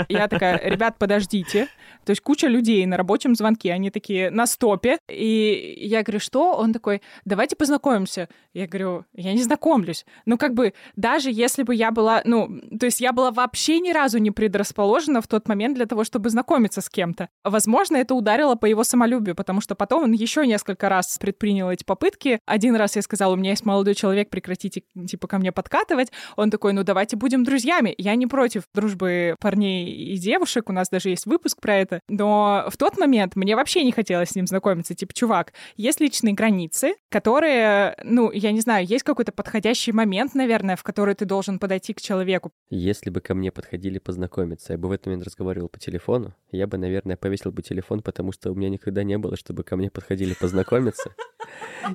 Я 0.09 0.29
такая, 0.29 0.59
ребят, 0.59 0.97
подождите. 0.99 1.68
То 2.05 2.11
есть 2.11 2.23
куча 2.23 2.47
людей 2.47 2.85
на 2.87 2.97
рабочем 2.97 3.35
звонке, 3.35 3.73
они 3.73 3.90
такие 3.90 4.31
на 4.31 4.47
стопе. 4.47 4.99
И 5.09 5.79
я 5.81 6.03
говорю, 6.03 6.21
что? 6.21 6.55
Он 6.55 6.73
такой, 6.73 7.03
давайте 7.25 7.57
познакомимся. 7.57 8.29
Я 8.55 8.66
говорю, 8.66 9.05
я 9.12 9.33
не 9.33 9.42
знакомлюсь. 9.42 10.07
Ну, 10.27 10.38
как 10.38 10.55
бы, 10.55 10.73
даже 10.97 11.31
если 11.31 11.62
бы 11.62 11.75
я 11.75 11.90
была, 11.90 12.23
ну, 12.25 12.61
то 12.79 12.87
есть 12.87 13.01
я 13.01 13.12
была 13.12 13.31
вообще 13.31 13.79
ни 13.81 13.92
разу 13.92 14.18
не 14.18 14.31
предрасположена 14.31 15.21
в 15.21 15.27
тот 15.27 15.49
момент 15.49 15.77
для 15.77 15.87
того, 15.87 16.05
чтобы 16.05 16.31
знакомиться 16.31 16.81
с 16.81 16.88
кем-то. 16.88 17.29
Возможно, 17.44 17.97
это 17.97 18.14
ударило 18.14 18.55
по 18.55 18.66
его 18.66 18.85
самолюбию, 18.85 19.35
потому 19.35 19.61
что 19.61 19.75
потом 19.75 20.05
он 20.05 20.12
еще 20.12 20.47
несколько 20.47 20.88
раз 20.88 21.18
предпринял 21.18 21.71
эти 21.71 21.85
попытки. 21.85 22.40
Один 22.47 22.77
раз 22.77 22.97
я 22.97 23.03
сказала, 23.03 23.35
у 23.35 23.37
меня 23.37 23.51
есть 23.51 23.66
молодой 23.66 23.94
человек, 23.94 24.31
прекратите, 24.31 24.83
типа, 25.07 25.27
ко 25.29 25.38
мне 25.38 25.48
подкатывать. 25.53 26.13
Он 26.37 26.51
такой, 26.51 26.73
ну 26.73 26.85
давайте 26.85 27.17
будем 27.17 27.45
друзьями. 27.45 27.95
Я 27.99 28.15
не 28.15 28.27
против 28.27 28.65
дружбы 28.75 29.37
парней 29.41 29.91
и 29.91 30.17
девушек, 30.19 30.69
у 30.69 30.73
нас 30.73 30.89
даже 30.89 31.11
есть 31.11 31.27
выпуск 31.27 31.61
про 31.61 31.77
это. 31.77 32.01
Но 32.09 32.67
в 32.69 32.77
тот 32.77 32.99
момент 32.99 33.37
мне 33.37 33.57
вообще 33.57 33.85
не 33.85 33.93
хотелось 33.93 34.31
с 34.31 34.37
ним 34.37 34.47
знакомиться. 34.47 34.95
Типа, 34.95 35.13
чувак, 35.13 35.53
есть 35.77 36.01
личные 36.01 36.35
границы, 36.35 36.95
которые, 37.11 37.97
ну, 38.05 38.31
я 38.31 38.53
не 38.53 38.61
знаю, 38.61 38.87
есть 38.87 39.05
какой-то 39.05 39.33
подходящий 39.33 39.93
момент, 39.93 40.35
наверное, 40.35 40.77
в 40.77 40.83
который 40.83 41.15
ты 41.15 41.25
должен 41.25 41.59
подойти 41.59 41.95
к 41.95 42.01
человеку. 42.01 42.51
Если 42.71 43.11
бы 43.11 43.21
ко 43.21 43.35
мне 43.35 43.51
подходили 43.51 43.99
познакомиться, 43.99 44.73
я 44.73 44.79
бы 44.79 44.89
в 44.89 44.93
этот 44.93 45.07
момент 45.07 45.25
разговаривал 45.25 45.69
по 45.69 45.79
телефону, 45.79 46.35
я 46.51 46.67
бы, 46.67 46.79
наверное, 46.79 47.17
повесил 47.17 47.53
бы 47.53 47.63
телефон, 47.63 48.03
потому 48.03 48.33
что 48.33 48.51
у 48.51 48.55
меня 48.55 48.69
никогда 48.69 49.03
не 49.03 49.19
было, 49.19 49.37
чтобы 49.37 49.65
ко 49.65 49.77
мне 49.77 49.91
подходили 49.91 50.35
познакомиться. 50.35 51.13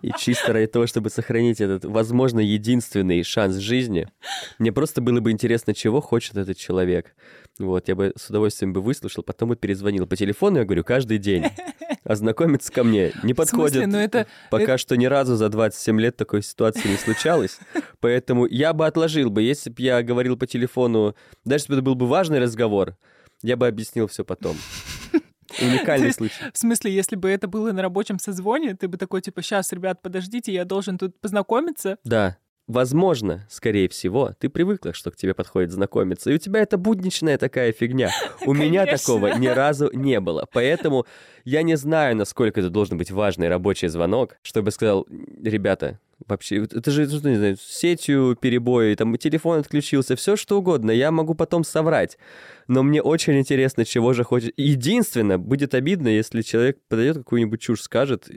И 0.01 0.11
чисто 0.17 0.53
ради 0.53 0.67
того, 0.67 0.87
чтобы 0.87 1.09
сохранить 1.09 1.61
этот, 1.61 1.85
возможно, 1.85 2.39
единственный 2.39 3.23
шанс 3.23 3.57
жизни, 3.57 4.07
мне 4.59 4.71
просто 4.71 5.01
было 5.01 5.19
бы 5.19 5.31
интересно, 5.31 5.73
чего 5.73 6.01
хочет 6.01 6.37
этот 6.37 6.57
человек. 6.57 7.15
Вот, 7.59 7.87
я 7.87 7.95
бы 7.95 8.13
с 8.15 8.29
удовольствием 8.29 8.73
бы 8.73 8.81
выслушал, 8.81 9.23
потом 9.23 9.49
бы 9.49 9.55
перезвонил 9.55 10.07
по 10.07 10.15
телефону, 10.15 10.59
я 10.59 10.65
говорю, 10.65 10.83
каждый 10.83 11.19
день. 11.19 11.45
Ознакомиться 12.03 12.71
ко 12.71 12.83
мне 12.83 13.13
не 13.23 13.33
подходит. 13.33 13.87
Ну 13.87 13.97
это... 13.97 14.27
Пока 14.49 14.63
это... 14.63 14.77
что 14.77 14.97
ни 14.97 15.05
разу 15.05 15.35
за 15.35 15.49
27 15.49 15.99
лет 16.01 16.17
такой 16.17 16.41
ситуации 16.41 16.89
не 16.89 16.97
случалось. 16.97 17.59
Поэтому 17.99 18.45
я 18.45 18.73
бы 18.73 18.85
отложил 18.85 19.29
бы, 19.29 19.41
если 19.41 19.69
бы 19.69 19.81
я 19.81 20.01
говорил 20.03 20.35
по 20.35 20.47
телефону, 20.47 21.15
даже 21.45 21.63
если 21.63 21.73
бы 21.73 21.75
это 21.75 21.83
был 21.83 21.95
бы 21.95 22.07
важный 22.07 22.39
разговор, 22.39 22.97
я 23.41 23.55
бы 23.55 23.67
объяснил 23.67 24.07
все 24.07 24.25
потом. 24.25 24.57
Уникальный 25.61 26.07
есть, 26.07 26.17
случай. 26.17 26.35
В 26.53 26.57
смысле, 26.57 26.91
если 26.91 27.15
бы 27.15 27.29
это 27.29 27.47
было 27.47 27.71
на 27.71 27.81
рабочем 27.81 28.19
созвоне, 28.19 28.75
ты 28.75 28.87
бы 28.87 28.97
такой, 28.97 29.21
типа, 29.21 29.41
сейчас, 29.41 29.71
ребят, 29.71 30.01
подождите, 30.01 30.53
я 30.53 30.65
должен 30.65 30.97
тут 30.97 31.19
познакомиться? 31.19 31.97
Да. 32.03 32.37
Возможно, 32.67 33.45
скорее 33.49 33.89
всего, 33.89 34.31
ты 34.39 34.47
привыкла, 34.47 34.93
что 34.93 35.11
к 35.11 35.17
тебе 35.17 35.33
подходит 35.33 35.71
знакомиться, 35.71 36.31
и 36.31 36.35
у 36.35 36.37
тебя 36.37 36.61
это 36.61 36.77
будничная 36.77 37.37
такая 37.37 37.73
фигня. 37.73 38.09
У 38.45 38.53
меня 38.53 38.85
такого 38.85 39.37
ни 39.37 39.47
разу 39.47 39.89
не 39.91 40.21
было. 40.21 40.47
Поэтому 40.53 41.05
я 41.45 41.63
не 41.63 41.75
знаю, 41.75 42.15
насколько 42.15 42.59
это 42.59 42.69
должен 42.69 42.97
быть 42.97 43.11
важный 43.11 43.49
рабочий 43.49 43.87
звонок, 43.87 44.37
чтобы 44.41 44.71
сказал, 44.71 45.07
ребята, 45.43 45.99
вообще, 46.27 46.63
это 46.63 46.91
же, 46.91 47.07
ну, 47.21 47.29
не 47.29 47.35
знаю, 47.35 47.57
сетью 47.59 48.37
перебои, 48.39 48.95
там 48.95 49.17
телефон 49.17 49.59
отключился, 49.59 50.15
все 50.15 50.35
что 50.35 50.59
угодно, 50.59 50.91
я 50.91 51.11
могу 51.11 51.33
потом 51.33 51.63
соврать. 51.63 52.17
Но 52.67 52.81
мне 52.81 53.01
очень 53.01 53.37
интересно, 53.37 53.83
чего 53.83 54.13
же 54.13 54.23
хочет. 54.23 54.53
Единственное, 54.55 55.37
будет 55.37 55.73
обидно, 55.73 56.07
если 56.07 56.41
человек 56.41 56.79
подойдет 56.87 57.17
какую-нибудь 57.17 57.61
чушь, 57.61 57.81
скажет 57.81 58.29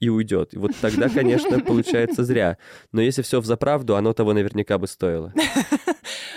и 0.00 0.08
уйдет. 0.08 0.54
И 0.54 0.58
вот 0.58 0.72
тогда, 0.80 1.08
конечно, 1.08 1.60
получается 1.66 2.24
зря. 2.24 2.56
Но 2.92 3.02
если 3.02 3.22
все 3.22 3.40
в 3.40 3.46
заправду, 3.46 3.96
оно 3.96 4.12
того 4.12 4.32
наверняка 4.32 4.78
бы 4.78 4.86
стоило. 4.86 5.32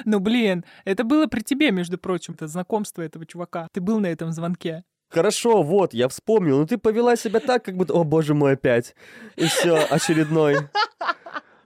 Ну, 0.05 0.19
блин, 0.19 0.63
это 0.85 1.03
было 1.03 1.25
при 1.25 1.41
тебе, 1.41 1.71
между 1.71 1.97
прочим, 1.97 2.35
это 2.35 2.47
знакомство 2.47 3.01
этого 3.01 3.25
чувака. 3.25 3.67
Ты 3.73 3.81
был 3.81 3.99
на 3.99 4.05
этом 4.05 4.31
звонке. 4.31 4.83
Хорошо, 5.09 5.63
вот, 5.63 5.93
я 5.93 6.07
вспомнил. 6.07 6.59
Ну 6.59 6.65
ты 6.65 6.77
повела 6.77 7.15
себя 7.15 7.39
так, 7.39 7.63
как 7.63 7.75
будто, 7.75 7.93
о 7.93 8.03
боже 8.03 8.33
мой, 8.33 8.53
опять. 8.53 8.95
И 9.35 9.45
все, 9.45 9.77
очередной. 9.89 10.57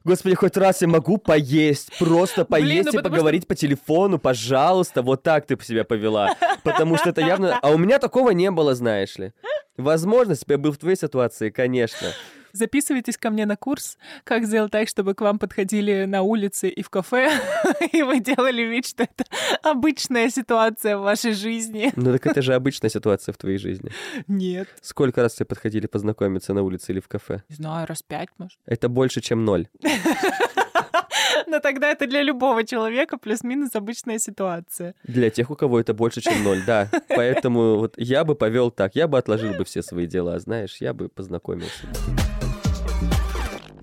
Господи, 0.03 0.35
хоть 0.35 0.57
раз 0.57 0.81
я 0.81 0.87
могу 0.87 1.17
поесть, 1.17 1.91
просто 1.99 2.43
поесть 2.43 2.89
Блин, 2.89 2.93
ну, 2.93 2.99
и 2.99 3.03
поговорить 3.03 3.43
что... 3.43 3.49
по 3.49 3.55
телефону, 3.55 4.17
пожалуйста, 4.17 5.03
вот 5.03 5.21
так 5.21 5.45
ты 5.45 5.57
себя 5.61 5.83
повела. 5.83 6.35
Потому 6.63 6.97
что 6.97 7.09
это 7.09 7.21
явно... 7.21 7.59
А 7.61 7.69
у 7.69 7.77
меня 7.77 7.99
такого 7.99 8.31
не 8.31 8.49
было, 8.49 8.73
знаешь 8.73 9.17
ли. 9.17 9.31
Возможно, 9.77 10.35
я 10.47 10.57
был 10.57 10.71
в 10.71 10.77
твоей 10.77 10.97
ситуации, 10.97 11.51
конечно. 11.51 12.07
Записывайтесь 12.53 13.17
ко 13.17 13.29
мне 13.29 13.45
на 13.45 13.55
курс, 13.55 13.97
как 14.23 14.45
сделать 14.45 14.71
так, 14.71 14.87
чтобы 14.87 15.13
к 15.13 15.21
вам 15.21 15.39
подходили 15.39 16.05
на 16.05 16.21
улице 16.21 16.69
и 16.69 16.81
в 16.81 16.89
кафе, 16.89 17.31
и 17.91 18.03
вы 18.03 18.19
делали 18.19 18.63
вид, 18.63 18.85
что 18.85 19.03
это 19.03 19.25
обычная 19.63 20.29
ситуация 20.29 20.97
в 20.97 21.01
вашей 21.01 21.33
жизни. 21.33 21.91
Ну 21.95 22.11
так 22.11 22.25
это 22.27 22.41
же 22.41 22.53
обычная 22.53 22.89
ситуация 22.89 23.33
в 23.33 23.37
твоей 23.37 23.57
жизни. 23.57 23.91
Нет. 24.27 24.67
Сколько 24.81 25.21
раз 25.21 25.35
тебе 25.35 25.45
подходили 25.45 25.87
познакомиться 25.87 26.53
на 26.53 26.63
улице 26.63 26.91
или 26.91 26.99
в 26.99 27.07
кафе? 27.07 27.43
Не 27.49 27.55
знаю, 27.55 27.87
раз 27.87 28.03
пять, 28.03 28.29
может. 28.37 28.59
Это 28.65 28.89
больше, 28.89 29.21
чем 29.21 29.45
ноль. 29.45 29.67
Но 31.47 31.59
тогда 31.59 31.91
это 31.91 32.07
для 32.07 32.21
любого 32.21 32.63
человека 32.63 33.17
плюс-минус 33.17 33.75
обычная 33.75 34.19
ситуация. 34.19 34.95
Для 35.03 35.29
тех, 35.29 35.51
у 35.51 35.55
кого 35.55 35.79
это 35.79 35.93
больше, 35.93 36.21
чем 36.21 36.43
ноль, 36.43 36.63
да. 36.65 36.89
Поэтому 37.09 37.77
вот 37.77 37.95
я 37.97 38.23
бы 38.23 38.35
повел 38.35 38.71
так, 38.71 38.95
я 38.95 39.07
бы 39.07 39.17
отложил 39.17 39.53
бы 39.53 39.65
все 39.65 39.81
свои 39.81 40.07
дела, 40.07 40.39
знаешь, 40.39 40.77
я 40.79 40.93
бы 40.93 41.09
познакомился. 41.09 41.87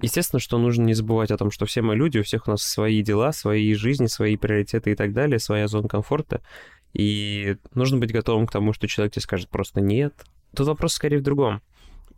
Естественно, 0.00 0.40
что 0.40 0.58
нужно 0.58 0.84
не 0.84 0.94
забывать 0.94 1.30
о 1.30 1.36
том, 1.36 1.50
что 1.50 1.66
все 1.66 1.82
мы 1.82 1.96
люди, 1.96 2.18
у 2.18 2.22
всех 2.22 2.46
у 2.46 2.50
нас 2.50 2.62
свои 2.62 3.02
дела, 3.02 3.32
свои 3.32 3.74
жизни, 3.74 4.06
свои 4.06 4.36
приоритеты 4.36 4.92
и 4.92 4.94
так 4.94 5.12
далее, 5.12 5.38
своя 5.38 5.66
зона 5.66 5.88
комфорта. 5.88 6.40
И 6.92 7.56
нужно 7.74 7.98
быть 7.98 8.12
готовым 8.12 8.46
к 8.46 8.52
тому, 8.52 8.72
что 8.72 8.86
человек 8.86 9.14
тебе 9.14 9.22
скажет 9.22 9.48
просто 9.48 9.80
нет. 9.80 10.14
Тут 10.54 10.68
вопрос 10.68 10.94
скорее 10.94 11.18
в 11.18 11.22
другом. 11.22 11.62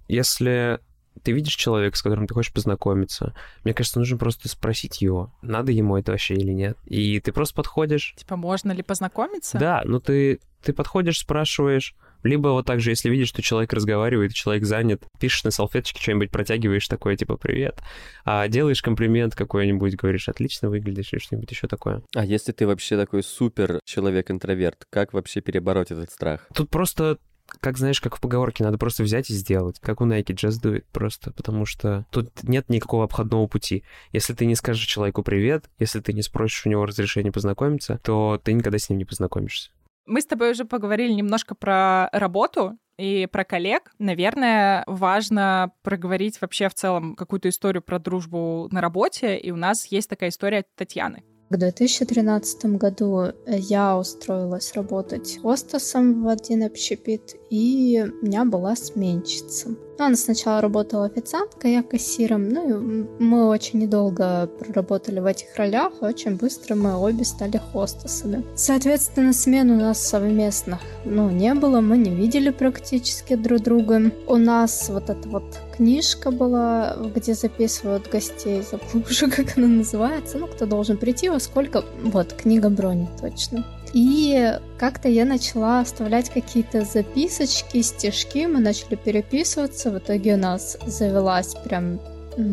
Если 0.09 0.81
ты 1.23 1.33
видишь 1.33 1.55
человека, 1.55 1.97
с 1.97 2.03
которым 2.03 2.27
ты 2.27 2.35
хочешь 2.35 2.53
познакомиться, 2.53 3.35
мне 3.65 3.75
кажется, 3.75 3.99
нужно 3.99 4.17
просто 4.17 4.49
спросить 4.49 5.03
его, 5.03 5.33
надо 5.43 5.73
ему 5.73 5.97
это 5.97 6.13
вообще 6.13 6.35
или 6.35 6.53
нет. 6.53 6.79
И 6.87 7.21
ты 7.21 7.33
просто 7.33 7.55
подходишь... 7.55 8.15
Типа, 8.17 8.37
можно 8.37 8.73
ли 8.73 8.83
познакомиться? 8.83 9.59
Да, 9.59 9.83
ну 9.85 10.01
ты, 10.01 10.41
ты 10.63 10.73
подходишь, 10.73 11.19
спрашиваешь, 11.19 11.95
Либо 12.23 12.49
вот 12.49 12.67
так 12.67 12.81
же, 12.81 12.91
если 12.91 13.11
видишь, 13.11 13.29
что 13.29 13.43
человек 13.43 13.73
разговаривает, 13.73 14.33
человек 14.33 14.65
занят, 14.65 15.03
пишешь 15.19 15.45
на 15.45 15.51
салфеточке 15.51 16.01
что-нибудь, 16.01 16.31
протягиваешь 16.31 16.87
такое, 16.89 17.17
типа, 17.17 17.37
привет, 17.37 17.81
а 18.25 18.49
делаешь 18.49 18.83
комплимент 18.83 19.35
какой-нибудь, 19.35 19.97
говоришь, 19.97 20.29
отлично 20.29 20.71
выглядишь 20.71 21.13
или 21.13 21.21
что-нибудь 21.21 21.51
еще 21.51 21.67
такое. 21.67 22.03
А 22.15 22.25
если 22.25 22.53
ты 22.53 22.67
вообще 22.67 22.97
такой 22.97 23.23
супер 23.23 23.81
человек-интроверт, 23.85 24.85
как 24.91 25.13
вообще 25.13 25.41
перебороть 25.41 25.91
этот 25.91 26.11
страх? 26.11 26.47
Тут 26.55 26.71
просто 26.71 27.19
как 27.61 27.79
знаешь, 27.79 28.01
как 28.01 28.17
в 28.17 28.21
поговорке, 28.21 28.63
надо 28.63 28.79
просто 28.79 29.03
взять 29.03 29.31
и 29.31 29.35
сделать, 29.35 29.81
как 29.81 30.01
у 30.01 30.07
Nike 30.07 30.35
Just 30.35 30.63
Do 30.63 30.77
It 30.77 30.85
просто, 30.93 31.33
потому 31.33 31.67
что 31.67 32.07
тут 32.11 32.31
нет 32.45 32.69
никакого 32.69 33.05
обходного 33.05 33.47
пути. 33.47 33.83
Если 34.13 34.35
ты 34.35 34.47
не 34.47 34.55
скажешь 34.55 34.87
человеку 34.87 35.23
привет, 35.23 35.69
если 35.79 36.01
ты 36.01 36.13
не 36.13 36.23
спросишь 36.23 36.67
у 36.67 36.69
него 36.69 36.87
разрешения 36.87 37.33
познакомиться, 37.33 37.99
то 38.05 38.41
ты 38.43 38.53
никогда 38.53 38.79
с 38.79 38.89
ним 38.89 38.99
не 38.99 39.05
познакомишься. 39.05 39.71
Мы 40.11 40.21
с 40.21 40.27
тобой 40.27 40.51
уже 40.51 40.65
поговорили 40.65 41.13
немножко 41.13 41.55
про 41.55 42.09
работу 42.11 42.77
и 42.99 43.29
про 43.31 43.45
коллег. 43.45 43.93
Наверное, 44.01 44.83
важно 44.89 45.71
проговорить 45.85 46.41
вообще 46.41 46.69
в 46.69 46.75
целом 46.75 47.15
какую-то 47.15 47.49
историю 47.49 47.81
про 47.81 48.01
дружбу 48.01 48.67
на 48.73 48.81
работе. 48.81 49.39
И 49.39 49.53
у 49.53 49.57
нас 49.57 49.87
есть 49.87 50.11
такая 50.11 50.31
история 50.31 50.59
от 50.59 50.75
Татьяны. 50.75 51.23
В 51.51 51.57
2013 51.57 52.65
году 52.77 53.33
я 53.45 53.99
устроилась 53.99 54.73
работать 54.75 55.41
хостесом 55.43 56.23
в 56.23 56.29
один 56.29 56.63
общепит, 56.63 57.35
и 57.51 58.07
у 58.23 58.25
меня 58.25 58.45
была 58.45 58.77
сменщица. 58.77 59.71
Ну, 59.71 60.05
она 60.07 60.15
сначала 60.15 60.61
работала 60.61 61.07
официанткой, 61.07 61.73
я 61.73 61.83
кассиром. 61.83 62.49
Ну, 62.49 62.69
и 62.69 63.07
мы 63.19 63.49
очень 63.49 63.81
недолго 63.81 64.47
проработали 64.47 65.19
в 65.19 65.27
этих 65.27 65.57
ролях, 65.57 65.93
и 66.01 66.05
очень 66.05 66.37
быстро 66.37 66.77
мы 66.77 66.97
обе 66.97 67.25
стали 67.25 67.61
хостесами. 67.73 68.45
Соответственно, 68.55 69.33
смен 69.33 69.73
у 69.73 69.77
нас 69.77 70.01
совместных, 70.07 70.79
ну, 71.05 71.31
не 71.31 71.53
было, 71.55 71.81
мы 71.81 71.99
не 71.99 72.15
видели 72.15 72.51
практически 72.51 73.35
друг 73.35 73.63
друга. 73.63 74.13
У 74.29 74.37
нас 74.37 74.89
вот 74.89 75.11
эта 75.11 75.29
вот 75.29 75.59
книжка 75.81 76.31
была, 76.31 76.95
где 77.17 77.33
записывают 77.33 78.07
гостей, 78.11 78.63
забыл 78.71 79.03
уже, 79.09 79.31
как 79.31 79.57
она 79.57 79.67
называется, 79.67 80.37
ну, 80.37 80.47
кто 80.47 80.67
должен 80.67 80.99
прийти, 80.99 81.31
во 81.31 81.41
сколько... 81.41 81.83
Вот, 82.03 82.35
книга 82.35 82.69
брони, 82.69 83.09
точно. 83.19 83.65
И 83.95 84.53
как-то 84.79 85.09
я 85.09 85.25
начала 85.25 85.81
оставлять 85.81 86.29
какие-то 86.29 86.85
записочки, 86.85 87.81
стишки, 87.81 88.45
мы 88.47 88.61
начали 88.61 88.95
переписываться, 88.95 89.91
в 89.91 89.97
итоге 89.97 90.35
у 90.35 90.37
нас 90.37 90.77
завелась 90.87 91.55
прям 91.65 91.99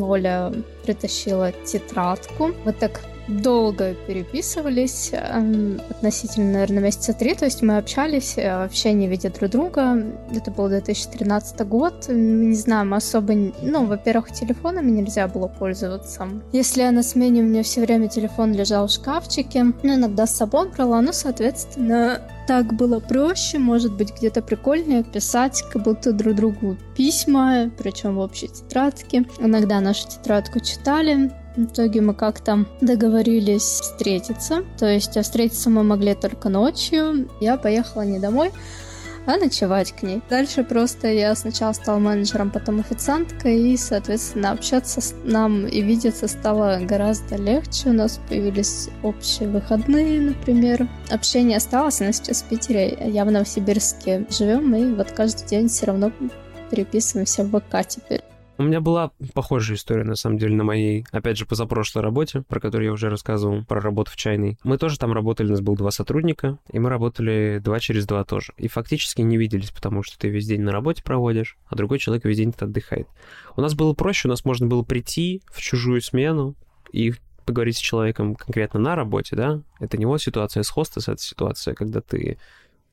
Оля 0.00 0.50
притащила 0.84 1.52
тетрадку. 1.52 2.52
Вот 2.64 2.78
так 2.78 3.00
долго 3.28 3.94
переписывались, 4.06 5.10
эм, 5.12 5.80
относительно, 5.90 6.52
наверное, 6.52 6.82
месяца 6.82 7.12
три, 7.12 7.34
то 7.34 7.44
есть 7.44 7.62
мы 7.62 7.76
общались, 7.76 8.34
э, 8.36 8.56
вообще 8.56 8.92
не 8.92 9.06
видя 9.06 9.30
друг 9.30 9.50
друга. 9.50 10.02
Это 10.34 10.50
был 10.50 10.68
2013 10.68 11.60
год, 11.64 12.08
не 12.08 12.54
знаю, 12.54 12.86
мы 12.86 12.96
особо... 12.96 13.34
Ну, 13.34 13.84
во-первых, 13.84 14.32
телефонами 14.32 14.90
нельзя 14.90 15.28
было 15.28 15.46
пользоваться. 15.46 16.26
Если 16.52 16.80
я 16.80 16.90
на 16.90 17.02
смене, 17.02 17.42
у 17.42 17.44
меня 17.44 17.62
все 17.62 17.82
время 17.82 18.08
телефон 18.08 18.54
лежал 18.54 18.86
в 18.88 18.90
шкафчике, 18.90 19.64
ну, 19.82 19.94
иногда 19.94 20.26
с 20.26 20.36
собой 20.36 20.70
брала, 20.70 21.00
ну, 21.02 21.12
соответственно, 21.12 22.22
так 22.46 22.72
было 22.72 22.98
проще, 22.98 23.58
может 23.58 23.94
быть, 23.94 24.14
где-то 24.16 24.40
прикольнее 24.40 25.04
писать, 25.04 25.62
как 25.70 25.82
будто 25.82 26.12
друг 26.12 26.34
другу 26.34 26.78
письма, 26.96 27.70
причем 27.76 28.16
в 28.16 28.20
общей 28.20 28.48
тетрадке. 28.48 29.26
Иногда 29.38 29.80
нашу 29.80 30.08
тетрадку 30.08 30.60
читали, 30.60 31.30
в 31.58 31.64
итоге 31.64 32.00
мы 32.00 32.14
как-то 32.14 32.66
договорились 32.80 33.62
встретиться. 33.62 34.64
То 34.78 34.86
есть 34.86 35.16
а 35.16 35.22
встретиться 35.22 35.70
мы 35.70 35.82
могли 35.82 36.14
только 36.14 36.48
ночью. 36.48 37.28
Я 37.40 37.56
поехала 37.56 38.02
не 38.02 38.20
домой, 38.20 38.52
а 39.26 39.36
ночевать 39.36 39.92
к 39.92 40.02
ней. 40.02 40.22
Дальше 40.30 40.62
просто 40.62 41.08
я 41.08 41.34
сначала 41.34 41.72
стала 41.72 41.98
менеджером, 41.98 42.50
потом 42.50 42.78
официанткой, 42.78 43.72
и, 43.72 43.76
соответственно, 43.76 44.52
общаться 44.52 45.00
с 45.00 45.14
нам 45.24 45.66
и 45.66 45.82
видеться 45.82 46.28
стало 46.28 46.78
гораздо 46.82 47.36
легче. 47.36 47.90
У 47.90 47.92
нас 47.92 48.20
появились 48.28 48.88
общие 49.02 49.48
выходные, 49.48 50.20
например. 50.20 50.88
Общение 51.10 51.56
осталось, 51.56 52.00
она 52.00 52.12
сейчас 52.12 52.42
в 52.42 52.48
Питере, 52.48 52.96
я 53.04 53.24
в 53.24 53.32
Новосибирске 53.32 54.26
живем, 54.30 54.74
и 54.76 54.94
вот 54.94 55.10
каждый 55.10 55.46
день 55.48 55.68
все 55.68 55.86
равно 55.86 56.12
переписываемся 56.70 57.42
в 57.42 57.50
ВК 57.50 57.86
теперь. 57.86 58.22
У 58.58 58.64
меня 58.64 58.80
была 58.80 59.12
похожая 59.34 59.76
история, 59.76 60.02
на 60.02 60.16
самом 60.16 60.36
деле, 60.36 60.56
на 60.56 60.64
моей, 60.64 61.06
опять 61.12 61.38
же, 61.38 61.46
позапрошлой 61.46 62.02
работе, 62.02 62.42
про 62.42 62.58
которую 62.58 62.86
я 62.88 62.92
уже 62.92 63.08
рассказывал, 63.08 63.64
про 63.64 63.80
работу 63.80 64.10
в 64.10 64.16
чайной. 64.16 64.58
Мы 64.64 64.78
тоже 64.78 64.98
там 64.98 65.12
работали, 65.12 65.46
у 65.46 65.50
нас 65.52 65.60
было 65.60 65.76
два 65.76 65.92
сотрудника, 65.92 66.58
и 66.72 66.80
мы 66.80 66.90
работали 66.90 67.60
два 67.62 67.78
через 67.78 68.04
два 68.04 68.24
тоже. 68.24 68.52
И 68.56 68.66
фактически 68.66 69.20
не 69.20 69.36
виделись, 69.36 69.70
потому 69.70 70.02
что 70.02 70.18
ты 70.18 70.28
весь 70.28 70.48
день 70.48 70.62
на 70.62 70.72
работе 70.72 71.04
проводишь, 71.04 71.56
а 71.68 71.76
другой 71.76 72.00
человек 72.00 72.24
весь 72.24 72.38
день 72.38 72.52
отдыхает. 72.58 73.06
У 73.56 73.60
нас 73.60 73.74
было 73.74 73.94
проще, 73.94 74.26
у 74.26 74.30
нас 74.30 74.44
можно 74.44 74.66
было 74.66 74.82
прийти 74.82 75.40
в 75.52 75.60
чужую 75.60 76.02
смену 76.02 76.56
и 76.92 77.14
поговорить 77.44 77.76
с 77.76 77.80
человеком 77.80 78.34
конкретно 78.34 78.80
на 78.80 78.96
работе, 78.96 79.36
да, 79.36 79.62
это 79.78 79.96
не 79.96 80.04
вот 80.04 80.20
ситуация 80.20 80.64
с 80.64 80.68
хостес, 80.68 81.08
это 81.08 81.22
ситуация, 81.22 81.74
когда 81.74 82.00
ты 82.00 82.38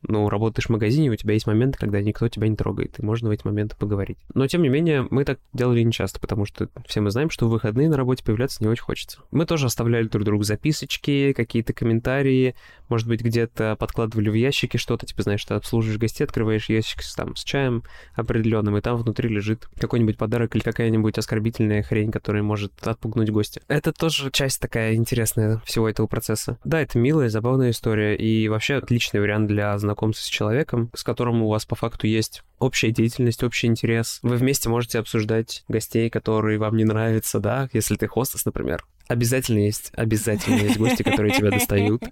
ну, 0.07 0.29
работаешь 0.29 0.67
в 0.67 0.71
магазине, 0.71 1.09
у 1.09 1.15
тебя 1.15 1.33
есть 1.33 1.47
моменты, 1.47 1.77
когда 1.77 2.01
никто 2.01 2.27
тебя 2.27 2.47
не 2.47 2.55
трогает, 2.55 2.99
и 2.99 3.03
можно 3.03 3.29
в 3.29 3.31
эти 3.31 3.45
моменты 3.45 3.75
поговорить. 3.77 4.17
Но, 4.33 4.47
тем 4.47 4.61
не 4.61 4.69
менее, 4.69 5.07
мы 5.09 5.25
так 5.25 5.39
делали 5.53 5.81
не 5.81 5.91
часто, 5.91 6.19
потому 6.19 6.45
что 6.45 6.69
все 6.87 7.01
мы 7.01 7.11
знаем, 7.11 7.29
что 7.29 7.47
в 7.47 7.51
выходные 7.51 7.89
на 7.89 7.97
работе 7.97 8.23
появляться 8.23 8.63
не 8.63 8.69
очень 8.69 8.83
хочется. 8.83 9.19
Мы 9.31 9.45
тоже 9.45 9.67
оставляли 9.67 10.07
друг 10.07 10.25
другу 10.25 10.43
записочки, 10.43 11.33
какие-то 11.33 11.73
комментарии, 11.73 12.55
может 12.89 13.07
быть, 13.07 13.21
где-то 13.21 13.75
подкладывали 13.77 14.29
в 14.29 14.33
ящики 14.33 14.77
что-то, 14.77 15.05
типа, 15.05 15.23
знаешь, 15.23 15.43
ты 15.43 15.53
обслуживаешь 15.53 15.99
гостей, 15.99 16.23
открываешь 16.23 16.69
ящик 16.69 17.01
с, 17.01 17.15
там, 17.15 17.35
с 17.35 17.43
чаем 17.43 17.83
определенным, 18.13 18.77
и 18.77 18.81
там 18.81 18.97
внутри 18.97 19.29
лежит 19.29 19.67
какой-нибудь 19.79 20.17
подарок 20.17 20.55
или 20.55 20.63
какая-нибудь 20.63 21.17
оскорбительная 21.17 21.83
хрень, 21.83 22.11
которая 22.11 22.43
может 22.43 22.71
отпугнуть 22.85 23.29
гостя. 23.29 23.61
Это 23.67 23.91
тоже 23.91 24.31
часть 24.31 24.61
такая 24.61 24.95
интересная 24.95 25.61
всего 25.65 25.89
этого 25.89 26.07
процесса. 26.07 26.57
Да, 26.63 26.81
это 26.81 26.97
милая, 26.99 27.29
забавная 27.29 27.71
история, 27.71 28.15
и 28.15 28.47
вообще 28.47 28.75
отличный 28.75 29.19
вариант 29.19 29.47
для 29.47 29.77
знакомства 29.95 30.25
с 30.25 30.29
человеком, 30.29 30.91
с 30.93 31.03
которым 31.03 31.41
у 31.41 31.49
вас 31.49 31.65
по 31.65 31.75
факту 31.75 32.07
есть 32.07 32.43
общая 32.59 32.91
деятельность, 32.91 33.43
общий 33.43 33.67
интерес. 33.67 34.19
Вы 34.21 34.35
вместе 34.35 34.69
можете 34.69 34.99
обсуждать 34.99 35.63
гостей, 35.67 36.09
которые 36.09 36.59
вам 36.59 36.75
не 36.75 36.83
нравятся, 36.83 37.39
да, 37.39 37.69
если 37.71 37.95
ты 37.95 38.07
хостес, 38.07 38.45
например. 38.45 38.85
Обязательно 39.07 39.59
есть, 39.59 39.91
обязательно 39.95 40.55
есть 40.55 40.77
гости, 40.77 41.03
которые 41.03 41.33
тебя 41.33 41.51
достают, 41.51 42.03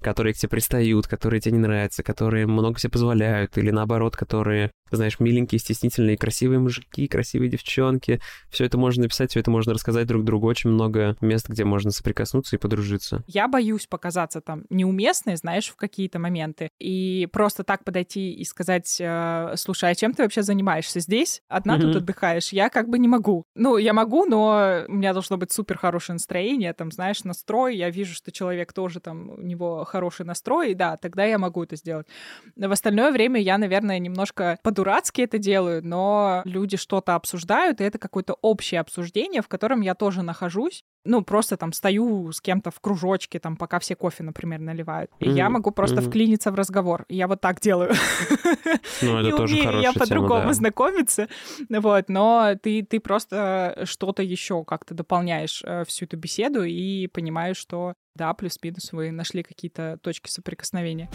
которые 0.00 0.34
к 0.34 0.36
тебе 0.36 0.50
пристают, 0.50 1.06
которые 1.06 1.40
тебе 1.40 1.52
не 1.52 1.60
нравятся, 1.60 2.02
которые 2.02 2.46
много 2.46 2.78
себе 2.78 2.90
позволяют, 2.90 3.56
или 3.56 3.70
наоборот, 3.70 4.14
которые, 4.14 4.70
знаешь, 4.90 5.20
миленькие, 5.20 5.58
стеснительные, 5.58 6.18
красивые 6.18 6.58
мужики, 6.58 7.08
красивые 7.08 7.48
девчонки. 7.48 8.20
Все 8.50 8.66
это 8.66 8.76
можно 8.76 9.04
написать, 9.04 9.30
все 9.30 9.40
это 9.40 9.50
можно 9.50 9.72
рассказать 9.72 10.06
друг 10.06 10.24
другу. 10.24 10.46
Очень 10.46 10.70
много 10.70 11.16
мест, 11.22 11.48
где 11.48 11.64
можно 11.64 11.90
соприкоснуться 11.90 12.56
и 12.56 12.58
подружиться. 12.58 13.24
Я 13.26 13.48
боюсь 13.48 13.86
показаться 13.86 14.42
там 14.42 14.64
неуместной, 14.68 15.36
знаешь, 15.36 15.68
в 15.68 15.76
какие-то 15.76 16.18
моменты. 16.18 16.68
И 16.78 17.26
просто 17.32 17.64
так 17.64 17.84
подойти 17.84 18.34
и 18.34 18.44
сказать, 18.44 18.98
э, 19.00 19.54
слушай, 19.56 19.90
а 19.90 19.94
чем 19.94 20.12
ты 20.12 20.22
вообще 20.22 20.42
занимаешься 20.42 21.00
здесь? 21.00 21.40
Одна 21.48 21.76
mm-hmm. 21.78 21.80
тут 21.80 21.96
отдыхаешь? 21.96 22.52
Я 22.52 22.68
как 22.68 22.88
бы 22.90 22.98
не 22.98 23.08
могу. 23.08 23.44
Ну, 23.54 23.78
я 23.78 23.94
могу, 23.94 24.26
но 24.26 24.84
у 24.86 24.92
меня 24.92 25.14
должно 25.14 25.38
быть 25.38 25.50
супер 25.50 25.78
хорошее 25.78 26.14
настроение 26.14 26.33
настроение, 26.34 26.72
там, 26.72 26.90
знаешь, 26.90 27.24
настрой, 27.24 27.76
я 27.76 27.90
вижу, 27.90 28.14
что 28.14 28.32
человек 28.32 28.72
тоже 28.72 29.00
там, 29.00 29.30
у 29.30 29.42
него 29.42 29.84
хороший 29.84 30.26
настрой, 30.26 30.74
да, 30.74 30.96
тогда 30.96 31.24
я 31.24 31.38
могу 31.38 31.62
это 31.62 31.76
сделать. 31.76 32.06
В 32.56 32.72
остальное 32.72 33.12
время 33.12 33.40
я, 33.40 33.56
наверное, 33.56 33.98
немножко 34.00 34.58
по-дурацки 34.62 35.22
это 35.22 35.38
делаю, 35.38 35.84
но 35.84 36.42
люди 36.44 36.76
что-то 36.76 37.14
обсуждают, 37.14 37.80
и 37.80 37.84
это 37.84 37.98
какое-то 37.98 38.36
общее 38.42 38.80
обсуждение, 38.80 39.42
в 39.42 39.48
котором 39.48 39.80
я 39.80 39.94
тоже 39.94 40.22
нахожусь, 40.22 40.84
ну, 41.04 41.22
просто 41.22 41.56
там 41.56 41.72
стою 41.72 42.32
с 42.32 42.40
кем-то 42.40 42.70
в 42.70 42.80
кружочке, 42.80 43.38
там, 43.38 43.56
пока 43.56 43.78
все 43.78 43.94
кофе, 43.94 44.22
например, 44.22 44.60
наливают. 44.60 45.10
И 45.20 45.26
mm-hmm. 45.26 45.36
я 45.36 45.50
могу 45.50 45.70
просто 45.70 45.96
mm-hmm. 45.96 46.08
вклиниться 46.08 46.50
в 46.50 46.54
разговор. 46.54 47.04
Я 47.08 47.28
вот 47.28 47.40
так 47.40 47.60
делаю. 47.60 47.92
Ну, 49.02 49.18
это 49.18 49.36
тоже 49.36 49.56
хорошая 49.56 49.82
я 49.82 49.92
по-другому 49.92 50.52
знакомиться. 50.52 51.28
Вот, 51.68 52.08
но 52.08 52.54
ты, 52.62 52.82
ты 52.82 53.00
просто 53.00 53.82
что-то 53.84 54.22
еще 54.22 54.64
как-то 54.64 54.94
дополняешь 54.94 55.62
э, 55.64 55.84
всю 55.84 56.06
эту 56.06 56.16
беседу 56.16 56.62
и 56.62 57.06
понимаешь, 57.08 57.56
что 57.56 57.94
да, 58.14 58.32
плюс-минус 58.34 58.92
вы 58.92 59.10
нашли 59.10 59.42
какие-то 59.42 59.98
точки 60.02 60.30
соприкосновения. 60.30 61.10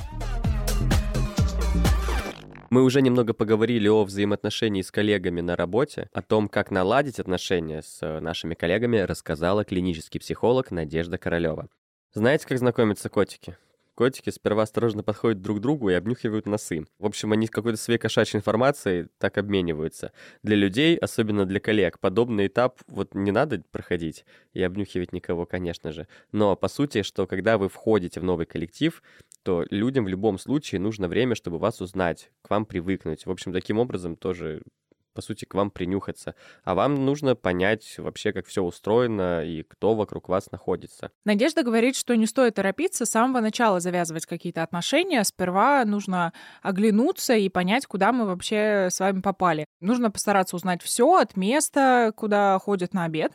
Мы 2.70 2.84
уже 2.84 3.02
немного 3.02 3.34
поговорили 3.34 3.88
о 3.88 4.04
взаимоотношении 4.04 4.84
с 4.84 4.92
коллегами 4.92 5.42
на 5.42 5.56
работе, 5.56 6.10
о 6.14 6.22
том, 6.22 6.48
как 6.48 6.70
наладить 6.70 7.20
отношения 7.20 7.82
с 7.82 8.00
э, 8.02 8.20
нашими 8.20 8.54
коллегами, 8.54 8.98
рассказала 9.00 9.64
клинический 9.64 10.20
психолог 10.20 10.70
Надежда 10.70 11.18
Королева. 11.18 11.68
Знаете, 12.14 12.48
как 12.48 12.60
знакомятся 12.60 13.10
котики? 13.10 13.58
Котики 14.00 14.30
сперва 14.30 14.64
осторожно 14.64 15.04
подходят 15.04 15.42
друг 15.42 15.58
к 15.58 15.62
другу 15.62 15.90
и 15.90 15.94
обнюхивают 15.94 16.46
носы. 16.46 16.86
В 17.00 17.06
общем, 17.06 17.34
они 17.34 17.48
какой-то 17.48 17.78
своей 17.78 18.00
кошачьей 18.00 18.40
информацией 18.40 19.08
так 19.18 19.38
обмениваются. 19.38 20.14
Для 20.42 20.56
людей, 20.56 20.96
особенно 20.96 21.46
для 21.46 21.60
коллег, 21.60 22.00
подобный 22.00 22.48
этап 22.48 22.80
вот 22.88 23.14
не 23.14 23.32
надо 23.32 23.62
проходить 23.74 24.24
и 24.54 24.64
обнюхивать 24.64 25.12
никого, 25.12 25.46
конечно 25.46 25.92
же. 25.92 26.08
Но 26.32 26.56
по 26.56 26.70
сути, 26.70 27.02
что 27.02 27.28
когда 27.28 27.58
вы 27.58 27.68
входите 27.68 28.22
в 28.22 28.24
новый 28.24 28.46
коллектив, 28.46 29.04
то 29.44 29.66
людям 29.70 30.06
в 30.06 30.08
любом 30.08 30.40
случае 30.40 30.80
нужно 30.80 31.10
время, 31.10 31.36
чтобы 31.36 31.58
вас 31.58 31.82
узнать, 31.82 32.32
к 32.42 32.50
вам 32.50 32.66
привыкнуть. 32.66 33.26
В 33.26 33.32
общем, 33.32 33.52
таким 33.52 33.80
образом 33.80 34.16
тоже 34.16 34.62
по 35.20 35.22
сути, 35.22 35.44
к 35.44 35.54
вам 35.54 35.70
принюхаться. 35.70 36.34
А 36.64 36.76
вам 36.76 37.06
нужно 37.06 37.36
понять 37.36 37.96
вообще, 37.98 38.32
как 38.32 38.46
все 38.48 38.64
устроено 38.64 39.44
и 39.44 39.64
кто 39.64 39.94
вокруг 39.94 40.30
вас 40.30 40.50
находится. 40.50 41.12
Надежда 41.26 41.62
говорит, 41.62 41.98
что 41.98 42.16
не 42.16 42.26
стоит 42.26 42.56
торопиться 42.56 43.06
с 43.06 43.10
самого 43.10 43.42
начала 43.42 43.82
завязывать 43.82 44.26
какие-то 44.26 44.64
отношения. 44.64 45.22
Сперва 45.26 45.84
нужно 45.84 46.32
оглянуться 46.62 47.34
и 47.34 47.50
понять, 47.50 47.86
куда 47.86 48.14
мы 48.14 48.28
вообще 48.28 48.88
с 48.90 49.02
вами 49.02 49.20
попали. 49.20 49.66
Нужно 49.82 50.10
постараться 50.10 50.56
узнать 50.56 50.82
все 50.82 51.18
от 51.18 51.36
места, 51.36 52.14
куда 52.16 52.58
ходят 52.60 52.94
на 52.94 53.04
обед, 53.04 53.34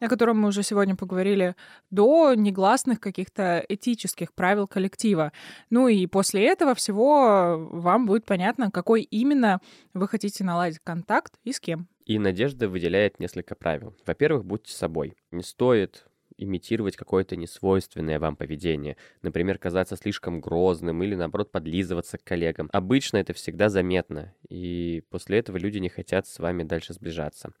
о 0.00 0.08
котором 0.08 0.40
мы 0.40 0.48
уже 0.48 0.62
сегодня 0.62 0.96
поговорили, 0.96 1.54
до 1.90 2.34
негласных 2.34 3.00
каких-то 3.00 3.64
этических 3.68 4.32
правил 4.32 4.66
коллектива. 4.66 5.32
Ну 5.70 5.88
и 5.88 6.06
после 6.06 6.46
этого 6.46 6.74
всего 6.74 7.68
вам 7.70 8.06
будет 8.06 8.24
понятно, 8.24 8.70
какой 8.70 9.02
именно 9.02 9.60
вы 9.94 10.08
хотите 10.08 10.44
наладить 10.44 10.80
контакт 10.80 11.34
и 11.44 11.52
с 11.52 11.60
кем. 11.60 11.88
И 12.04 12.18
Надежда 12.18 12.68
выделяет 12.68 13.18
несколько 13.18 13.54
правил. 13.54 13.94
Во-первых, 14.06 14.44
будьте 14.44 14.72
собой. 14.72 15.14
Не 15.32 15.42
стоит 15.42 16.06
имитировать 16.38 16.96
какое-то 16.96 17.36
несвойственное 17.36 18.18
вам 18.18 18.36
поведение. 18.36 18.96
Например, 19.22 19.58
казаться 19.58 19.96
слишком 19.96 20.40
грозным 20.40 21.02
или, 21.02 21.14
наоборот, 21.14 21.50
подлизываться 21.50 22.18
к 22.18 22.24
коллегам. 22.24 22.68
Обычно 22.72 23.16
это 23.18 23.32
всегда 23.32 23.68
заметно, 23.68 24.34
и 24.48 25.02
после 25.10 25.38
этого 25.38 25.56
люди 25.56 25.78
не 25.78 25.88
хотят 25.88 26.26
с 26.26 26.38
вами 26.38 26.62
дальше 26.62 26.92
сближаться. 26.92 27.52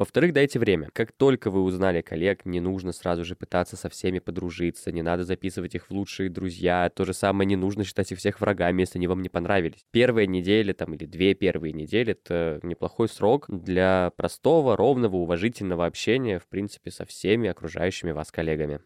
Во-вторых, 0.00 0.32
дайте 0.32 0.58
время. 0.58 0.88
Как 0.94 1.12
только 1.12 1.50
вы 1.50 1.62
узнали 1.62 2.00
коллег, 2.00 2.46
не 2.46 2.58
нужно 2.58 2.92
сразу 2.92 3.22
же 3.22 3.36
пытаться 3.36 3.76
со 3.76 3.90
всеми 3.90 4.18
подружиться, 4.18 4.90
не 4.90 5.02
надо 5.02 5.24
записывать 5.24 5.74
их 5.74 5.90
в 5.90 5.90
лучшие 5.90 6.30
друзья, 6.30 6.88
то 6.88 7.04
же 7.04 7.12
самое 7.12 7.46
не 7.46 7.56
нужно 7.56 7.84
считать 7.84 8.10
их 8.10 8.16
всех 8.16 8.40
врагами, 8.40 8.80
если 8.80 8.96
они 8.96 9.08
вам 9.08 9.20
не 9.20 9.28
понравились. 9.28 9.84
Первая 9.90 10.26
неделя 10.26 10.72
там 10.72 10.94
или 10.94 11.04
две 11.04 11.34
первые 11.34 11.74
недели— 11.74 12.12
это 12.24 12.60
неплохой 12.62 13.10
срок 13.10 13.44
для 13.50 14.10
простого, 14.16 14.74
ровного, 14.74 15.16
уважительного 15.16 15.84
общения, 15.84 16.38
в 16.38 16.48
принципе, 16.48 16.90
со 16.90 17.04
всеми 17.04 17.50
окружающими 17.50 18.12
вас 18.12 18.32
коллегами. 18.32 18.80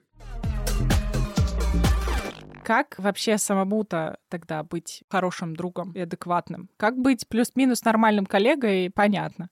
Как 2.65 2.99
вообще 2.99 3.39
самому-то 3.39 4.19
тогда 4.29 4.65
быть 4.65 5.05
хорошим 5.09 5.55
другом 5.55 5.93
и 5.93 6.01
адекватным? 6.01 6.71
Как 6.77 6.99
быть 6.99 7.29
плюс-минус 7.29 7.85
нормальным 7.85 8.27
коллегой, 8.27 8.91
понятно. 8.93 9.49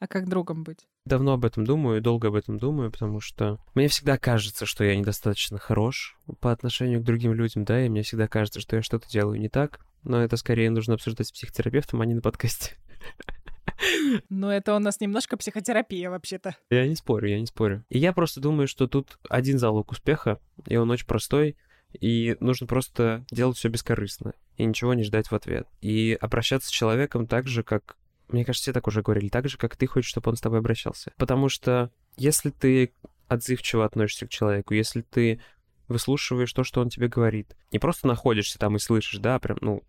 А 0.00 0.08
как 0.08 0.28
другом 0.28 0.64
быть? 0.64 0.88
Давно 1.06 1.34
об 1.34 1.44
этом 1.44 1.64
думаю, 1.64 2.00
долго 2.00 2.28
об 2.28 2.34
этом 2.34 2.58
думаю, 2.58 2.90
потому 2.90 3.20
что 3.20 3.58
мне 3.74 3.88
всегда 3.88 4.16
кажется, 4.16 4.64
что 4.64 4.84
я 4.84 4.96
недостаточно 4.96 5.58
хорош 5.58 6.16
по 6.40 6.50
отношению 6.50 7.00
к 7.00 7.04
другим 7.04 7.34
людям, 7.34 7.64
да, 7.64 7.84
и 7.84 7.90
мне 7.90 8.02
всегда 8.02 8.26
кажется, 8.26 8.60
что 8.60 8.76
я 8.76 8.82
что-то 8.82 9.06
делаю 9.10 9.38
не 9.38 9.50
так, 9.50 9.80
но 10.02 10.22
это 10.22 10.38
скорее 10.38 10.70
нужно 10.70 10.94
обсуждать 10.94 11.26
с 11.26 11.32
психотерапевтом, 11.32 12.00
а 12.00 12.06
не 12.06 12.14
на 12.14 12.22
подкасте. 12.22 12.76
Ну, 14.28 14.48
это 14.48 14.74
у 14.76 14.78
нас 14.78 15.00
немножко 15.00 15.36
психотерапия, 15.36 16.08
вообще-то. 16.08 16.56
Я 16.70 16.86
не 16.86 16.94
спорю, 16.94 17.28
я 17.28 17.40
не 17.40 17.46
спорю. 17.46 17.84
И 17.88 17.98
я 17.98 18.12
просто 18.12 18.40
думаю, 18.40 18.68
что 18.68 18.86
тут 18.86 19.18
один 19.28 19.58
залог 19.58 19.90
успеха, 19.90 20.38
и 20.66 20.76
он 20.76 20.90
очень 20.90 21.06
простой, 21.06 21.56
и 21.92 22.36
нужно 22.40 22.66
просто 22.66 23.24
делать 23.30 23.56
все 23.56 23.68
бескорыстно 23.68 24.34
и 24.56 24.64
ничего 24.64 24.94
не 24.94 25.02
ждать 25.02 25.30
в 25.30 25.34
ответ. 25.34 25.66
И 25.80 26.16
обращаться 26.20 26.68
с 26.68 26.72
человеком 26.72 27.26
так 27.26 27.46
же, 27.48 27.62
как 27.62 27.96
мне 28.28 28.44
кажется, 28.44 28.64
все 28.64 28.72
так 28.72 28.86
уже 28.86 29.02
говорили, 29.02 29.28
так 29.28 29.48
же, 29.48 29.56
как 29.58 29.76
ты 29.76 29.86
хочешь, 29.86 30.10
чтобы 30.10 30.30
он 30.30 30.36
с 30.36 30.40
тобой 30.40 30.58
обращался. 30.58 31.12
Потому 31.16 31.48
что 31.48 31.90
если 32.16 32.50
ты 32.50 32.92
отзывчиво 33.28 33.84
относишься 33.84 34.26
к 34.26 34.30
человеку, 34.30 34.74
если 34.74 35.02
ты 35.02 35.40
выслушиваешь 35.88 36.52
то, 36.52 36.64
что 36.64 36.80
он 36.80 36.88
тебе 36.88 37.08
говорит, 37.08 37.56
не 37.72 37.78
просто 37.78 38.06
находишься 38.06 38.58
там 38.58 38.76
и 38.76 38.78
слышишь, 38.78 39.18
да, 39.18 39.38
прям, 39.38 39.58
ну, 39.60 39.82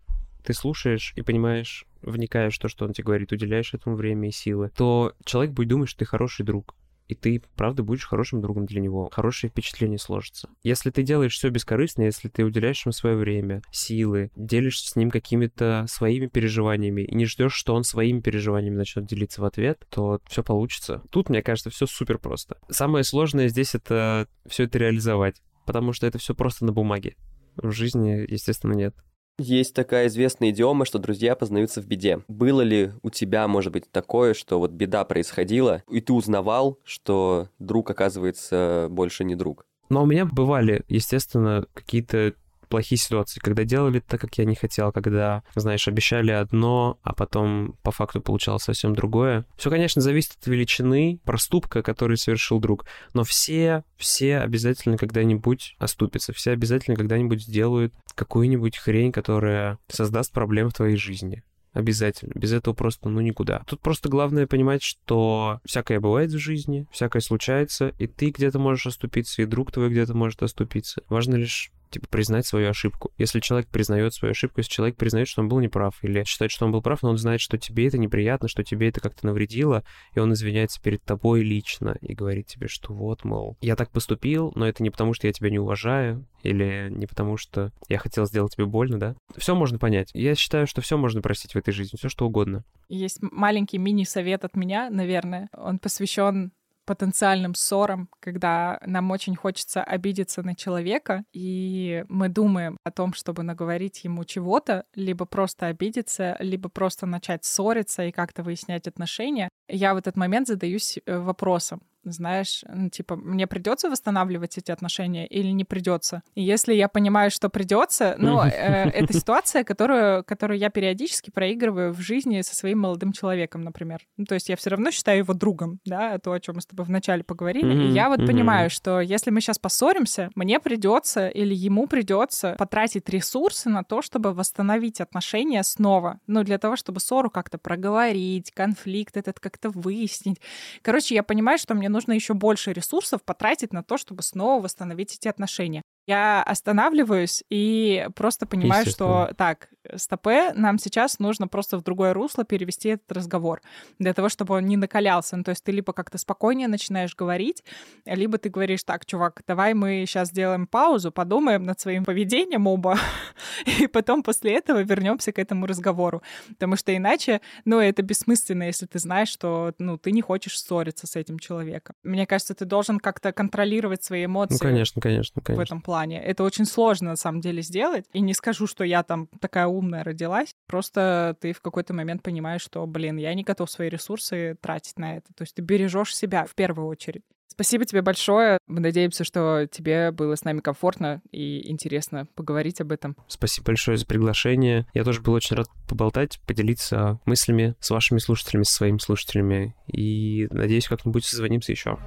ты 0.44 0.52
слушаешь 0.52 1.12
и 1.16 1.22
понимаешь, 1.22 1.86
вникаешь 2.02 2.56
в 2.56 2.60
то, 2.60 2.68
что 2.68 2.84
он 2.84 2.92
тебе 2.92 3.04
говорит, 3.04 3.32
уделяешь 3.32 3.74
этому 3.74 3.96
время 3.96 4.28
и 4.28 4.32
силы, 4.32 4.70
то 4.76 5.14
человек 5.24 5.52
будет 5.52 5.68
думать, 5.68 5.88
что 5.88 6.00
ты 6.00 6.04
хороший 6.04 6.44
друг 6.44 6.74
и 7.08 7.14
ты, 7.14 7.42
правда, 7.56 7.82
будешь 7.82 8.06
хорошим 8.06 8.40
другом 8.40 8.66
для 8.66 8.80
него. 8.80 9.08
Хорошее 9.12 9.50
впечатление 9.50 9.98
сложится. 9.98 10.48
Если 10.62 10.90
ты 10.90 11.02
делаешь 11.02 11.34
все 11.34 11.48
бескорыстно, 11.50 12.02
если 12.02 12.28
ты 12.28 12.44
уделяешь 12.44 12.84
ему 12.84 12.92
свое 12.92 13.16
время, 13.16 13.62
силы, 13.70 14.30
делишься 14.36 14.90
с 14.90 14.96
ним 14.96 15.10
какими-то 15.10 15.86
своими 15.88 16.26
переживаниями 16.26 17.02
и 17.02 17.14
не 17.14 17.26
ждешь, 17.26 17.54
что 17.54 17.74
он 17.74 17.84
своими 17.84 18.20
переживаниями 18.20 18.76
начнет 18.76 19.06
делиться 19.06 19.40
в 19.40 19.44
ответ, 19.44 19.86
то 19.90 20.20
все 20.26 20.42
получится. 20.42 21.02
Тут, 21.10 21.28
мне 21.28 21.42
кажется, 21.42 21.70
все 21.70 21.86
супер 21.86 22.18
просто. 22.18 22.58
Самое 22.68 23.04
сложное 23.04 23.48
здесь 23.48 23.74
это 23.74 24.28
все 24.46 24.64
это 24.64 24.78
реализовать, 24.78 25.42
потому 25.64 25.92
что 25.92 26.06
это 26.06 26.18
все 26.18 26.34
просто 26.34 26.64
на 26.64 26.72
бумаге. 26.72 27.16
В 27.56 27.70
жизни, 27.70 28.26
естественно, 28.30 28.74
нет. 28.74 28.94
Есть 29.38 29.74
такая 29.74 30.06
известная 30.06 30.50
идиома, 30.50 30.86
что 30.86 30.98
друзья 30.98 31.36
познаются 31.36 31.82
в 31.82 31.86
беде. 31.86 32.20
Было 32.26 32.62
ли 32.62 32.92
у 33.02 33.10
тебя, 33.10 33.46
может 33.48 33.72
быть, 33.72 33.90
такое, 33.90 34.32
что 34.32 34.58
вот 34.58 34.70
беда 34.70 35.04
происходила, 35.04 35.82
и 35.90 36.00
ты 36.00 36.14
узнавал, 36.14 36.78
что 36.84 37.48
друг, 37.58 37.90
оказывается, 37.90 38.88
больше 38.90 39.24
не 39.24 39.34
друг? 39.34 39.66
Но 39.90 40.02
у 40.02 40.06
меня 40.06 40.24
бывали, 40.24 40.84
естественно, 40.88 41.66
какие-то 41.74 42.34
плохие 42.68 42.98
ситуации, 42.98 43.40
когда 43.40 43.64
делали 43.64 44.00
так, 44.00 44.20
как 44.20 44.36
я 44.38 44.44
не 44.44 44.54
хотел, 44.54 44.92
когда, 44.92 45.42
знаешь, 45.54 45.88
обещали 45.88 46.30
одно, 46.30 46.98
а 47.02 47.14
потом 47.14 47.76
по 47.82 47.90
факту 47.90 48.20
получалось 48.20 48.64
совсем 48.64 48.94
другое. 48.94 49.46
Все, 49.56 49.70
конечно, 49.70 50.02
зависит 50.02 50.32
от 50.40 50.46
величины 50.46 51.20
проступка, 51.24 51.82
который 51.82 52.16
совершил 52.16 52.60
друг, 52.60 52.86
но 53.14 53.24
все, 53.24 53.84
все 53.96 54.38
обязательно 54.38 54.96
когда-нибудь 54.96 55.76
оступятся, 55.78 56.32
все 56.32 56.52
обязательно 56.52 56.96
когда-нибудь 56.96 57.42
сделают 57.42 57.94
какую-нибудь 58.14 58.76
хрень, 58.78 59.12
которая 59.12 59.78
создаст 59.88 60.32
проблем 60.32 60.70
в 60.70 60.74
твоей 60.74 60.96
жизни. 60.96 61.42
Обязательно. 61.76 62.32
Без 62.34 62.54
этого 62.54 62.72
просто, 62.72 63.10
ну, 63.10 63.20
никуда. 63.20 63.62
Тут 63.66 63.82
просто 63.82 64.08
главное 64.08 64.46
понимать, 64.46 64.82
что 64.82 65.60
всякое 65.66 66.00
бывает 66.00 66.30
в 66.30 66.38
жизни, 66.38 66.86
всякое 66.90 67.20
случается, 67.20 67.92
и 67.98 68.06
ты 68.06 68.30
где-то 68.30 68.58
можешь 68.58 68.86
оступиться, 68.86 69.42
и 69.42 69.44
друг 69.44 69.72
твой 69.72 69.90
где-то 69.90 70.14
может 70.14 70.42
оступиться. 70.42 71.02
Важно 71.10 71.34
лишь 71.34 71.70
типа, 71.90 72.06
признать 72.08 72.46
свою 72.46 72.70
ошибку. 72.70 73.12
Если 73.18 73.40
человек 73.40 73.68
признает 73.68 74.14
свою 74.14 74.32
ошибку, 74.32 74.60
если 74.60 74.70
человек 74.70 74.96
признает, 74.96 75.28
что 75.28 75.42
он 75.42 75.48
был 75.48 75.60
неправ, 75.60 75.98
или 76.02 76.24
считает, 76.24 76.50
что 76.50 76.66
он 76.66 76.72
был 76.72 76.82
прав, 76.82 77.02
но 77.02 77.10
он 77.10 77.18
знает, 77.18 77.40
что 77.40 77.58
тебе 77.58 77.86
это 77.86 77.98
неприятно, 77.98 78.48
что 78.48 78.62
тебе 78.62 78.88
это 78.88 79.00
как-то 79.00 79.26
навредило, 79.26 79.84
и 80.14 80.18
он 80.18 80.32
извиняется 80.32 80.80
перед 80.80 81.02
тобой 81.02 81.42
лично 81.42 81.96
и 82.00 82.14
говорит 82.14 82.46
тебе, 82.46 82.68
что 82.68 82.92
вот, 82.92 83.24
мол, 83.24 83.56
я 83.60 83.76
так 83.76 83.90
поступил, 83.90 84.52
но 84.54 84.66
это 84.66 84.82
не 84.82 84.90
потому, 84.90 85.14
что 85.14 85.26
я 85.26 85.32
тебя 85.32 85.50
не 85.50 85.58
уважаю, 85.58 86.26
или 86.42 86.88
не 86.90 87.06
потому, 87.06 87.36
что 87.36 87.72
я 87.88 87.98
хотел 87.98 88.26
сделать 88.26 88.54
тебе 88.54 88.66
больно, 88.66 88.98
да? 88.98 89.16
Все 89.36 89.54
можно 89.54 89.78
понять. 89.78 90.10
Я 90.14 90.34
считаю, 90.34 90.66
что 90.66 90.80
все 90.80 90.96
можно 90.96 91.20
простить 91.20 91.54
в 91.54 91.58
этой 91.58 91.72
жизни, 91.72 91.96
все 91.98 92.08
что 92.08 92.26
угодно. 92.26 92.64
Есть 92.88 93.18
маленький 93.20 93.78
мини-совет 93.78 94.44
от 94.44 94.54
меня, 94.56 94.90
наверное. 94.90 95.48
Он 95.52 95.78
посвящен 95.78 96.52
потенциальным 96.86 97.54
ссорам, 97.54 98.08
когда 98.20 98.80
нам 98.86 99.10
очень 99.10 99.36
хочется 99.36 99.82
обидеться 99.82 100.42
на 100.42 100.54
человека, 100.54 101.24
и 101.32 102.04
мы 102.08 102.28
думаем 102.28 102.78
о 102.84 102.90
том, 102.90 103.12
чтобы 103.12 103.42
наговорить 103.42 104.04
ему 104.04 104.24
чего-то, 104.24 104.84
либо 104.94 105.26
просто 105.26 105.66
обидеться, 105.66 106.36
либо 106.38 106.68
просто 106.68 107.06
начать 107.06 107.44
ссориться 107.44 108.04
и 108.04 108.12
как-то 108.12 108.42
выяснять 108.42 108.86
отношения. 108.86 109.48
Я 109.68 109.94
в 109.94 109.96
этот 109.96 110.16
момент 110.16 110.46
задаюсь 110.46 110.98
э, 111.04 111.18
вопросом, 111.18 111.82
знаешь, 112.12 112.64
типа, 112.92 113.16
мне 113.16 113.46
придется 113.46 113.90
восстанавливать 113.90 114.58
эти 114.58 114.70
отношения 114.70 115.26
или 115.26 115.48
не 115.48 115.64
придется. 115.64 116.22
И 116.34 116.42
если 116.42 116.74
я 116.74 116.88
понимаю, 116.88 117.30
что 117.30 117.48
придется, 117.48 118.16
ну, 118.18 118.42
э, 118.42 118.50
это 118.50 119.12
ситуация, 119.18 119.64
которую, 119.64 120.24
которую 120.24 120.58
я 120.58 120.70
периодически 120.70 121.30
проигрываю 121.30 121.92
в 121.92 122.00
жизни 122.00 122.40
со 122.42 122.54
своим 122.54 122.80
молодым 122.80 123.12
человеком, 123.12 123.62
например. 123.62 124.00
Ну, 124.16 124.24
то 124.24 124.34
есть 124.34 124.48
я 124.48 124.56
все 124.56 124.70
равно 124.70 124.90
считаю 124.90 125.18
его 125.18 125.34
другом, 125.34 125.80
да, 125.84 126.18
то, 126.18 126.32
о 126.32 126.40
чем 126.40 126.56
мы 126.56 126.60
с 126.60 126.66
тобой 126.66 126.86
вначале 126.86 127.24
поговорили. 127.24 127.88
И 127.88 127.92
я 127.92 128.08
вот 128.08 128.26
понимаю, 128.26 128.70
что 128.70 129.00
если 129.00 129.30
мы 129.30 129.40
сейчас 129.40 129.58
поссоримся, 129.58 130.30
мне 130.34 130.60
придется 130.60 131.28
или 131.28 131.54
ему 131.54 131.86
придется 131.86 132.54
потратить 132.58 133.08
ресурсы 133.08 133.68
на 133.68 133.84
то, 133.84 134.02
чтобы 134.02 134.32
восстановить 134.32 135.00
отношения 135.00 135.62
снова. 135.62 136.20
Ну, 136.26 136.42
для 136.44 136.58
того, 136.58 136.76
чтобы 136.76 137.00
ссору 137.00 137.30
как-то 137.30 137.58
проговорить, 137.58 138.52
конфликт 138.52 139.16
этот 139.16 139.40
как-то 139.40 139.70
выяснить. 139.70 140.40
Короче, 140.82 141.14
я 141.14 141.22
понимаю, 141.22 141.58
что 141.58 141.74
мне 141.74 141.88
нужно 141.96 142.12
еще 142.12 142.34
больше 142.34 142.72
ресурсов 142.74 143.22
потратить 143.24 143.72
на 143.72 143.82
то, 143.82 143.96
чтобы 143.96 144.22
снова 144.22 144.62
восстановить 144.62 145.14
эти 145.14 145.28
отношения. 145.28 145.82
Я 146.06 146.42
останавливаюсь 146.42 147.42
и 147.50 148.08
просто 148.14 148.46
понимаю, 148.46 148.86
что 148.86 149.30
так, 149.36 149.68
стопе, 149.96 150.52
нам 150.54 150.78
сейчас 150.78 151.18
нужно 151.18 151.48
просто 151.48 151.78
в 151.78 151.82
другое 151.82 152.12
русло 152.12 152.44
перевести 152.44 152.90
этот 152.90 153.10
разговор, 153.12 153.60
для 153.98 154.14
того, 154.14 154.28
чтобы 154.28 154.54
он 154.54 154.66
не 154.66 154.76
накалялся. 154.76 155.36
Ну, 155.36 155.44
то 155.44 155.50
есть 155.50 155.64
ты 155.64 155.72
либо 155.72 155.92
как-то 155.92 156.18
спокойнее 156.18 156.68
начинаешь 156.68 157.14
говорить, 157.14 157.64
либо 158.04 158.38
ты 158.38 158.48
говоришь, 158.48 158.84
так, 158.84 159.04
чувак, 159.06 159.42
давай 159.46 159.74
мы 159.74 160.04
сейчас 160.06 160.28
сделаем 160.28 160.66
паузу, 160.66 161.10
подумаем 161.10 161.64
над 161.64 161.80
своим 161.80 162.04
поведением 162.04 162.66
оба, 162.66 162.98
и 163.80 163.86
потом 163.86 164.22
после 164.22 164.54
этого 164.54 164.82
вернемся 164.82 165.32
к 165.32 165.38
этому 165.38 165.66
разговору. 165.66 166.22
Потому 166.48 166.76
что 166.76 166.96
иначе, 166.96 167.40
ну, 167.64 167.80
это 167.80 168.02
бессмысленно, 168.02 168.64
если 168.64 168.86
ты 168.86 168.98
знаешь, 168.98 169.28
что, 169.28 169.74
ну, 169.78 169.98
ты 169.98 170.12
не 170.12 170.22
хочешь 170.22 170.58
ссориться 170.60 171.06
с 171.06 171.16
этим 171.16 171.38
человеком. 171.38 171.96
Мне 172.02 172.26
кажется, 172.26 172.54
ты 172.54 172.64
должен 172.64 173.00
как-то 173.00 173.32
контролировать 173.32 174.04
свои 174.04 174.26
эмоции. 174.26 174.54
Ну, 174.54 174.58
конечно, 174.60 175.02
конечно, 175.02 175.42
конечно. 175.42 175.62
В 175.62 175.64
этом 175.64 175.80
плане. 175.80 175.95
Это 176.04 176.44
очень 176.44 176.64
сложно, 176.64 177.10
на 177.10 177.16
самом 177.16 177.40
деле, 177.40 177.62
сделать. 177.62 178.06
И 178.12 178.20
не 178.20 178.34
скажу, 178.34 178.66
что 178.66 178.84
я 178.84 179.02
там 179.02 179.28
такая 179.40 179.66
умная 179.66 180.04
родилась. 180.04 180.54
Просто 180.66 181.36
ты 181.40 181.52
в 181.52 181.60
какой-то 181.60 181.94
момент 181.94 182.22
понимаешь, 182.22 182.62
что, 182.62 182.86
блин, 182.86 183.16
я 183.16 183.34
не 183.34 183.44
готов 183.44 183.70
свои 183.70 183.88
ресурсы 183.88 184.56
тратить 184.60 184.98
на 184.98 185.16
это. 185.16 185.32
То 185.34 185.42
есть 185.42 185.54
ты 185.54 185.62
бережешь 185.62 186.14
себя 186.14 186.44
в 186.44 186.54
первую 186.54 186.88
очередь. 186.88 187.22
Спасибо 187.48 187.86
тебе 187.86 188.02
большое. 188.02 188.58
Мы 188.66 188.80
надеемся, 188.80 189.24
что 189.24 189.66
тебе 189.66 190.10
было 190.10 190.34
с 190.34 190.44
нами 190.44 190.60
комфортно 190.60 191.22
и 191.30 191.70
интересно 191.70 192.26
поговорить 192.34 192.82
об 192.82 192.92
этом. 192.92 193.16
Спасибо 193.28 193.68
большое 193.68 193.96
за 193.96 194.04
приглашение. 194.04 194.86
Я 194.92 195.04
тоже 195.04 195.22
был 195.22 195.32
очень 195.32 195.56
рад 195.56 195.66
поболтать, 195.88 196.38
поделиться 196.46 197.18
мыслями 197.24 197.74
с 197.80 197.88
вашими 197.88 198.18
слушателями, 198.18 198.64
со 198.64 198.74
своими 198.74 198.98
слушателями. 198.98 199.74
И 199.86 200.48
надеюсь, 200.50 200.86
как-нибудь 200.86 201.24
созвонимся 201.24 201.72
еще. 201.72 201.98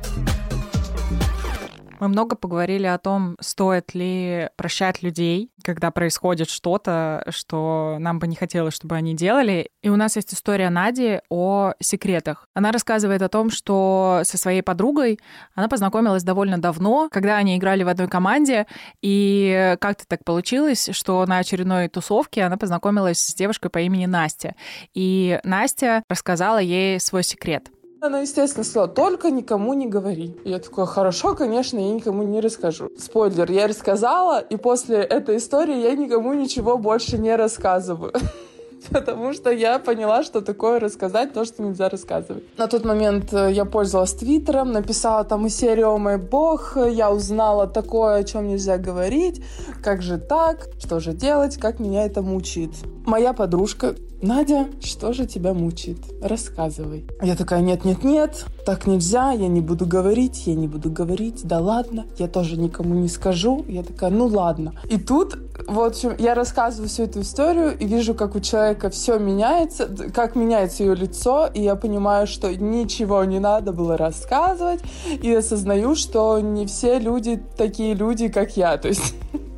Мы 1.99 2.07
много 2.07 2.37
поговорили 2.37 2.85
о 2.85 2.97
том, 2.97 3.35
стоит 3.41 3.93
ли 3.93 4.49
прощать 4.55 5.03
людей, 5.03 5.51
когда 5.63 5.91
происходит 5.91 6.49
что-то, 6.49 7.25
что 7.29 7.97
нам 7.99 8.19
бы 8.19 8.27
не 8.27 8.37
хотелось, 8.37 8.73
чтобы 8.73 8.95
они 8.95 9.15
делали. 9.15 9.69
И 9.81 9.89
у 9.89 9.97
нас 9.97 10.15
есть 10.15 10.33
история 10.33 10.69
Нади 10.69 11.19
о 11.29 11.73
секретах. 11.81 12.47
Она 12.53 12.71
рассказывает 12.71 13.21
о 13.21 13.27
том, 13.27 13.49
что 13.49 14.21
со 14.23 14.37
своей 14.37 14.61
подругой 14.61 15.19
она 15.55 15.67
познакомилась 15.67 16.23
довольно 16.23 16.57
давно, 16.57 17.09
когда 17.11 17.35
они 17.35 17.57
играли 17.57 17.83
в 17.83 17.89
одной 17.89 18.07
команде, 18.07 18.65
и 19.01 19.75
как-то 19.81 20.05
так 20.07 20.23
получилось, 20.23 20.89
что 20.93 21.25
на 21.25 21.39
очередной 21.39 21.89
тусовке 21.89 22.43
она 22.43 22.55
познакомилась 22.55 23.19
с 23.19 23.35
девушкой 23.35 23.69
по 23.69 23.79
имени 23.79 24.05
Настя. 24.05 24.55
И 24.93 25.41
Настя 25.43 26.03
рассказала 26.07 26.59
ей 26.59 26.99
свой 27.01 27.23
секрет— 27.23 27.69
она, 28.01 28.21
естественно, 28.21 28.63
сказала, 28.63 28.87
только 28.87 29.29
никому 29.29 29.73
не 29.73 29.87
говори. 29.87 30.35
я 30.45 30.59
такой, 30.59 30.85
хорошо, 30.87 31.35
конечно, 31.35 31.77
я 31.77 31.93
никому 31.93 32.23
не 32.23 32.39
расскажу. 32.39 32.89
Спойлер, 32.97 33.51
я 33.51 33.67
рассказала, 33.67 34.39
и 34.39 34.55
после 34.55 34.97
этой 34.97 35.37
истории 35.37 35.77
я 35.77 35.95
никому 35.95 36.33
ничего 36.33 36.77
больше 36.77 37.17
не 37.17 37.35
рассказываю. 37.35 38.13
Потому 38.89 39.33
что 39.33 39.51
я 39.51 39.77
поняла, 39.79 40.23
что 40.23 40.39
такое 40.39 40.79
рассказать, 40.79 41.33
то, 41.33 41.43
что 41.43 41.61
нельзя 41.61 41.89
рассказывать. 41.89 42.43
На 42.57 42.67
тот 42.67 42.85
момент 42.85 43.33
э, 43.33 43.51
я 43.51 43.65
пользовалась 43.65 44.13
Твиттером, 44.13 44.71
написала 44.71 45.25
там 45.25 45.45
и 45.45 45.49
серию 45.49 45.89
«О 45.89 45.97
мой 45.97 46.17
бог», 46.17 46.77
я 46.77 47.11
узнала 47.11 47.67
такое, 47.67 48.15
о 48.15 48.23
чем 48.23 48.47
нельзя 48.47 48.77
говорить, 48.77 49.43
как 49.83 50.01
же 50.01 50.17
так, 50.17 50.69
что 50.79 51.01
же 51.01 51.11
делать, 51.11 51.57
как 51.57 51.79
меня 51.79 52.05
это 52.05 52.21
мучает. 52.21 52.71
Моя 53.05 53.33
подружка 53.33 53.95
Надя, 54.21 54.67
что 54.81 55.13
же 55.13 55.25
тебя 55.25 55.53
мучает? 55.53 55.99
Рассказывай. 56.21 57.05
Я 57.21 57.37
такая, 57.37 57.61
нет-нет-нет, 57.61 58.45
так 58.65 58.85
нельзя, 58.85 59.31
я 59.31 59.47
не 59.47 59.61
буду 59.61 59.85
говорить, 59.85 60.45
я 60.45 60.55
не 60.55 60.67
буду 60.67 60.91
говорить, 60.91 61.41
да 61.43 61.59
ладно, 61.59 62.05
я 62.17 62.27
тоже 62.27 62.57
никому 62.57 62.95
не 62.95 63.07
скажу. 63.07 63.63
Я 63.67 63.83
такая, 63.83 64.09
ну 64.09 64.27
ладно. 64.27 64.73
И 64.89 64.97
тут, 64.97 65.37
в 65.67 65.79
общем, 65.79 66.15
я 66.19 66.35
рассказываю 66.35 66.89
всю 66.89 67.03
эту 67.03 67.21
историю 67.21 67.77
и 67.77 67.85
вижу, 67.85 68.13
как 68.13 68.35
у 68.35 68.41
человека 68.41 68.89
все 68.89 69.17
меняется, 69.19 69.87
как 70.13 70.35
меняется 70.35 70.83
ее 70.83 70.95
лицо, 70.95 71.47
и 71.53 71.61
я 71.61 71.75
понимаю, 71.75 72.27
что 72.27 72.53
ничего 72.53 73.23
не 73.23 73.39
надо 73.39 73.71
было 73.71 73.95
рассказывать, 73.95 74.81
и 75.21 75.33
осознаю, 75.33 75.95
что 75.95 76.39
не 76.39 76.65
все 76.65 76.99
люди 76.99 77.41
такие 77.57 77.93
люди, 77.93 78.27
как 78.27 78.57
я. 78.57 78.77
То 78.77 78.89
есть 78.89 79.15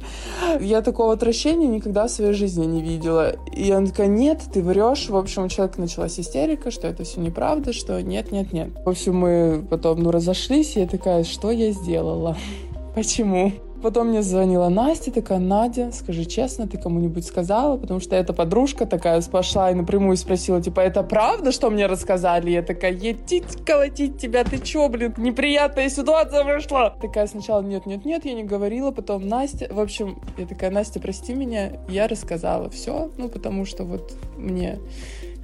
я 0.60 0.82
такого 0.82 1.14
отвращения 1.14 1.68
никогда 1.68 2.08
в 2.08 2.12
своей 2.12 2.34
жизни 2.34 2.66
не 2.66 2.82
видела. 2.82 3.36
И 3.52 3.72
она 3.72 3.88
такая, 3.88 4.08
нет, 4.08 4.42
ты 4.52 4.62
врешь. 4.62 5.10
В 5.10 5.16
общем, 5.16 5.46
у 5.46 5.48
человека 5.50 5.80
началась 5.80 6.20
истерика, 6.20 6.72
что 6.72 6.88
это 6.88 7.04
все 7.04 7.22
неправда, 7.22 7.74
что 7.74 8.02
нет, 8.02 8.32
нет, 8.32 8.54
нет. 8.54 8.70
В 8.86 8.90
общем, 8.90 9.16
мы 9.16 9.66
потом, 9.70 10.02
ну, 10.02 10.12
разошлись, 10.12 10.76
и 10.76 10.82
я 10.82 10.88
такая, 10.88 11.24
что 11.24 11.52
я 11.52 11.72
сделала? 11.72 12.38
Почему? 12.96 13.54
Потом 13.82 14.10
мне 14.10 14.22
звонила 14.22 14.70
Настя, 14.70 15.12
такая, 15.12 15.40
Надя, 15.40 15.92
скажи 15.92 16.26
честно, 16.26 16.68
ты 16.68 16.78
кому-нибудь 16.78 17.26
сказала? 17.26 17.78
Потому 17.78 18.00
что 18.00 18.16
эта 18.16 18.32
подружка 18.32 18.86
такая 18.86 19.22
пошла 19.24 19.72
и 19.72 19.74
напрямую 19.74 20.18
спросила, 20.18 20.62
типа, 20.62 20.82
это 20.82 21.04
правда, 21.04 21.52
что 21.52 21.70
мне 21.70 21.88
рассказали? 21.88 22.52
Я 22.52 22.62
такая, 22.62 22.92
етить, 22.92 23.66
колотить 23.66 24.20
тебя, 24.20 24.44
ты 24.44 24.60
чё, 24.60 24.88
блин, 24.88 25.14
неприятная 25.18 25.90
ситуация 25.90 26.44
вышла. 26.44 26.96
Такая 27.02 27.28
сначала, 27.28 27.62
нет-нет-нет, 27.62 28.26
я 28.26 28.34
не 28.34 28.44
говорила, 28.44 28.92
потом 28.92 29.28
Настя, 29.28 29.68
в 29.72 29.80
общем, 29.80 30.20
я 30.38 30.46
такая, 30.46 30.70
Настя, 30.70 31.00
прости 31.00 31.34
меня, 31.34 31.72
я 31.90 32.08
рассказала 32.08 32.70
все, 32.70 33.10
ну, 33.18 33.30
потому 33.30 33.66
что 33.66 33.84
вот 33.84 34.14
мне 34.38 34.80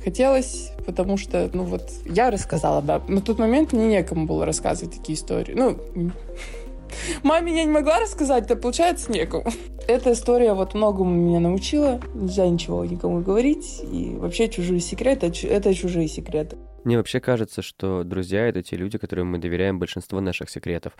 хотелось, 0.03 0.71
потому 0.85 1.17
что, 1.17 1.49
ну 1.53 1.63
вот, 1.63 1.89
я 2.05 2.29
рассказала, 2.31 2.81
да. 2.81 3.01
На 3.07 3.21
тот 3.21 3.39
момент 3.39 3.73
мне 3.73 3.87
некому 3.87 4.25
было 4.25 4.45
рассказывать 4.45 4.95
такие 4.95 5.17
истории. 5.17 5.53
Ну, 5.53 5.77
Маме 7.23 7.55
я 7.55 7.63
не 7.63 7.71
могла 7.71 7.99
рассказать, 7.99 8.45
это 8.45 8.55
получается 8.55 9.11
некому. 9.11 9.45
Эта 9.87 10.11
история 10.11 10.53
вот 10.53 10.73
многому 10.73 11.11
меня 11.11 11.39
научила. 11.39 11.99
Нельзя 12.13 12.47
ничего 12.47 12.83
никому 12.83 13.21
говорить. 13.21 13.81
И 13.91 14.15
вообще 14.17 14.49
чужие 14.49 14.79
секреты— 14.79 15.31
это 15.49 15.73
чужие 15.73 16.07
секреты. 16.07 16.57
Мне 16.83 16.97
вообще 16.97 17.19
кажется, 17.19 17.61
что 17.61 18.03
друзья— 18.03 18.47
это 18.49 18.63
те 18.63 18.77
люди, 18.77 18.97
которым 18.97 19.27
мы 19.27 19.39
доверяем 19.39 19.77
большинство 19.77 20.21
наших 20.21 20.49
секретов. 20.49 20.93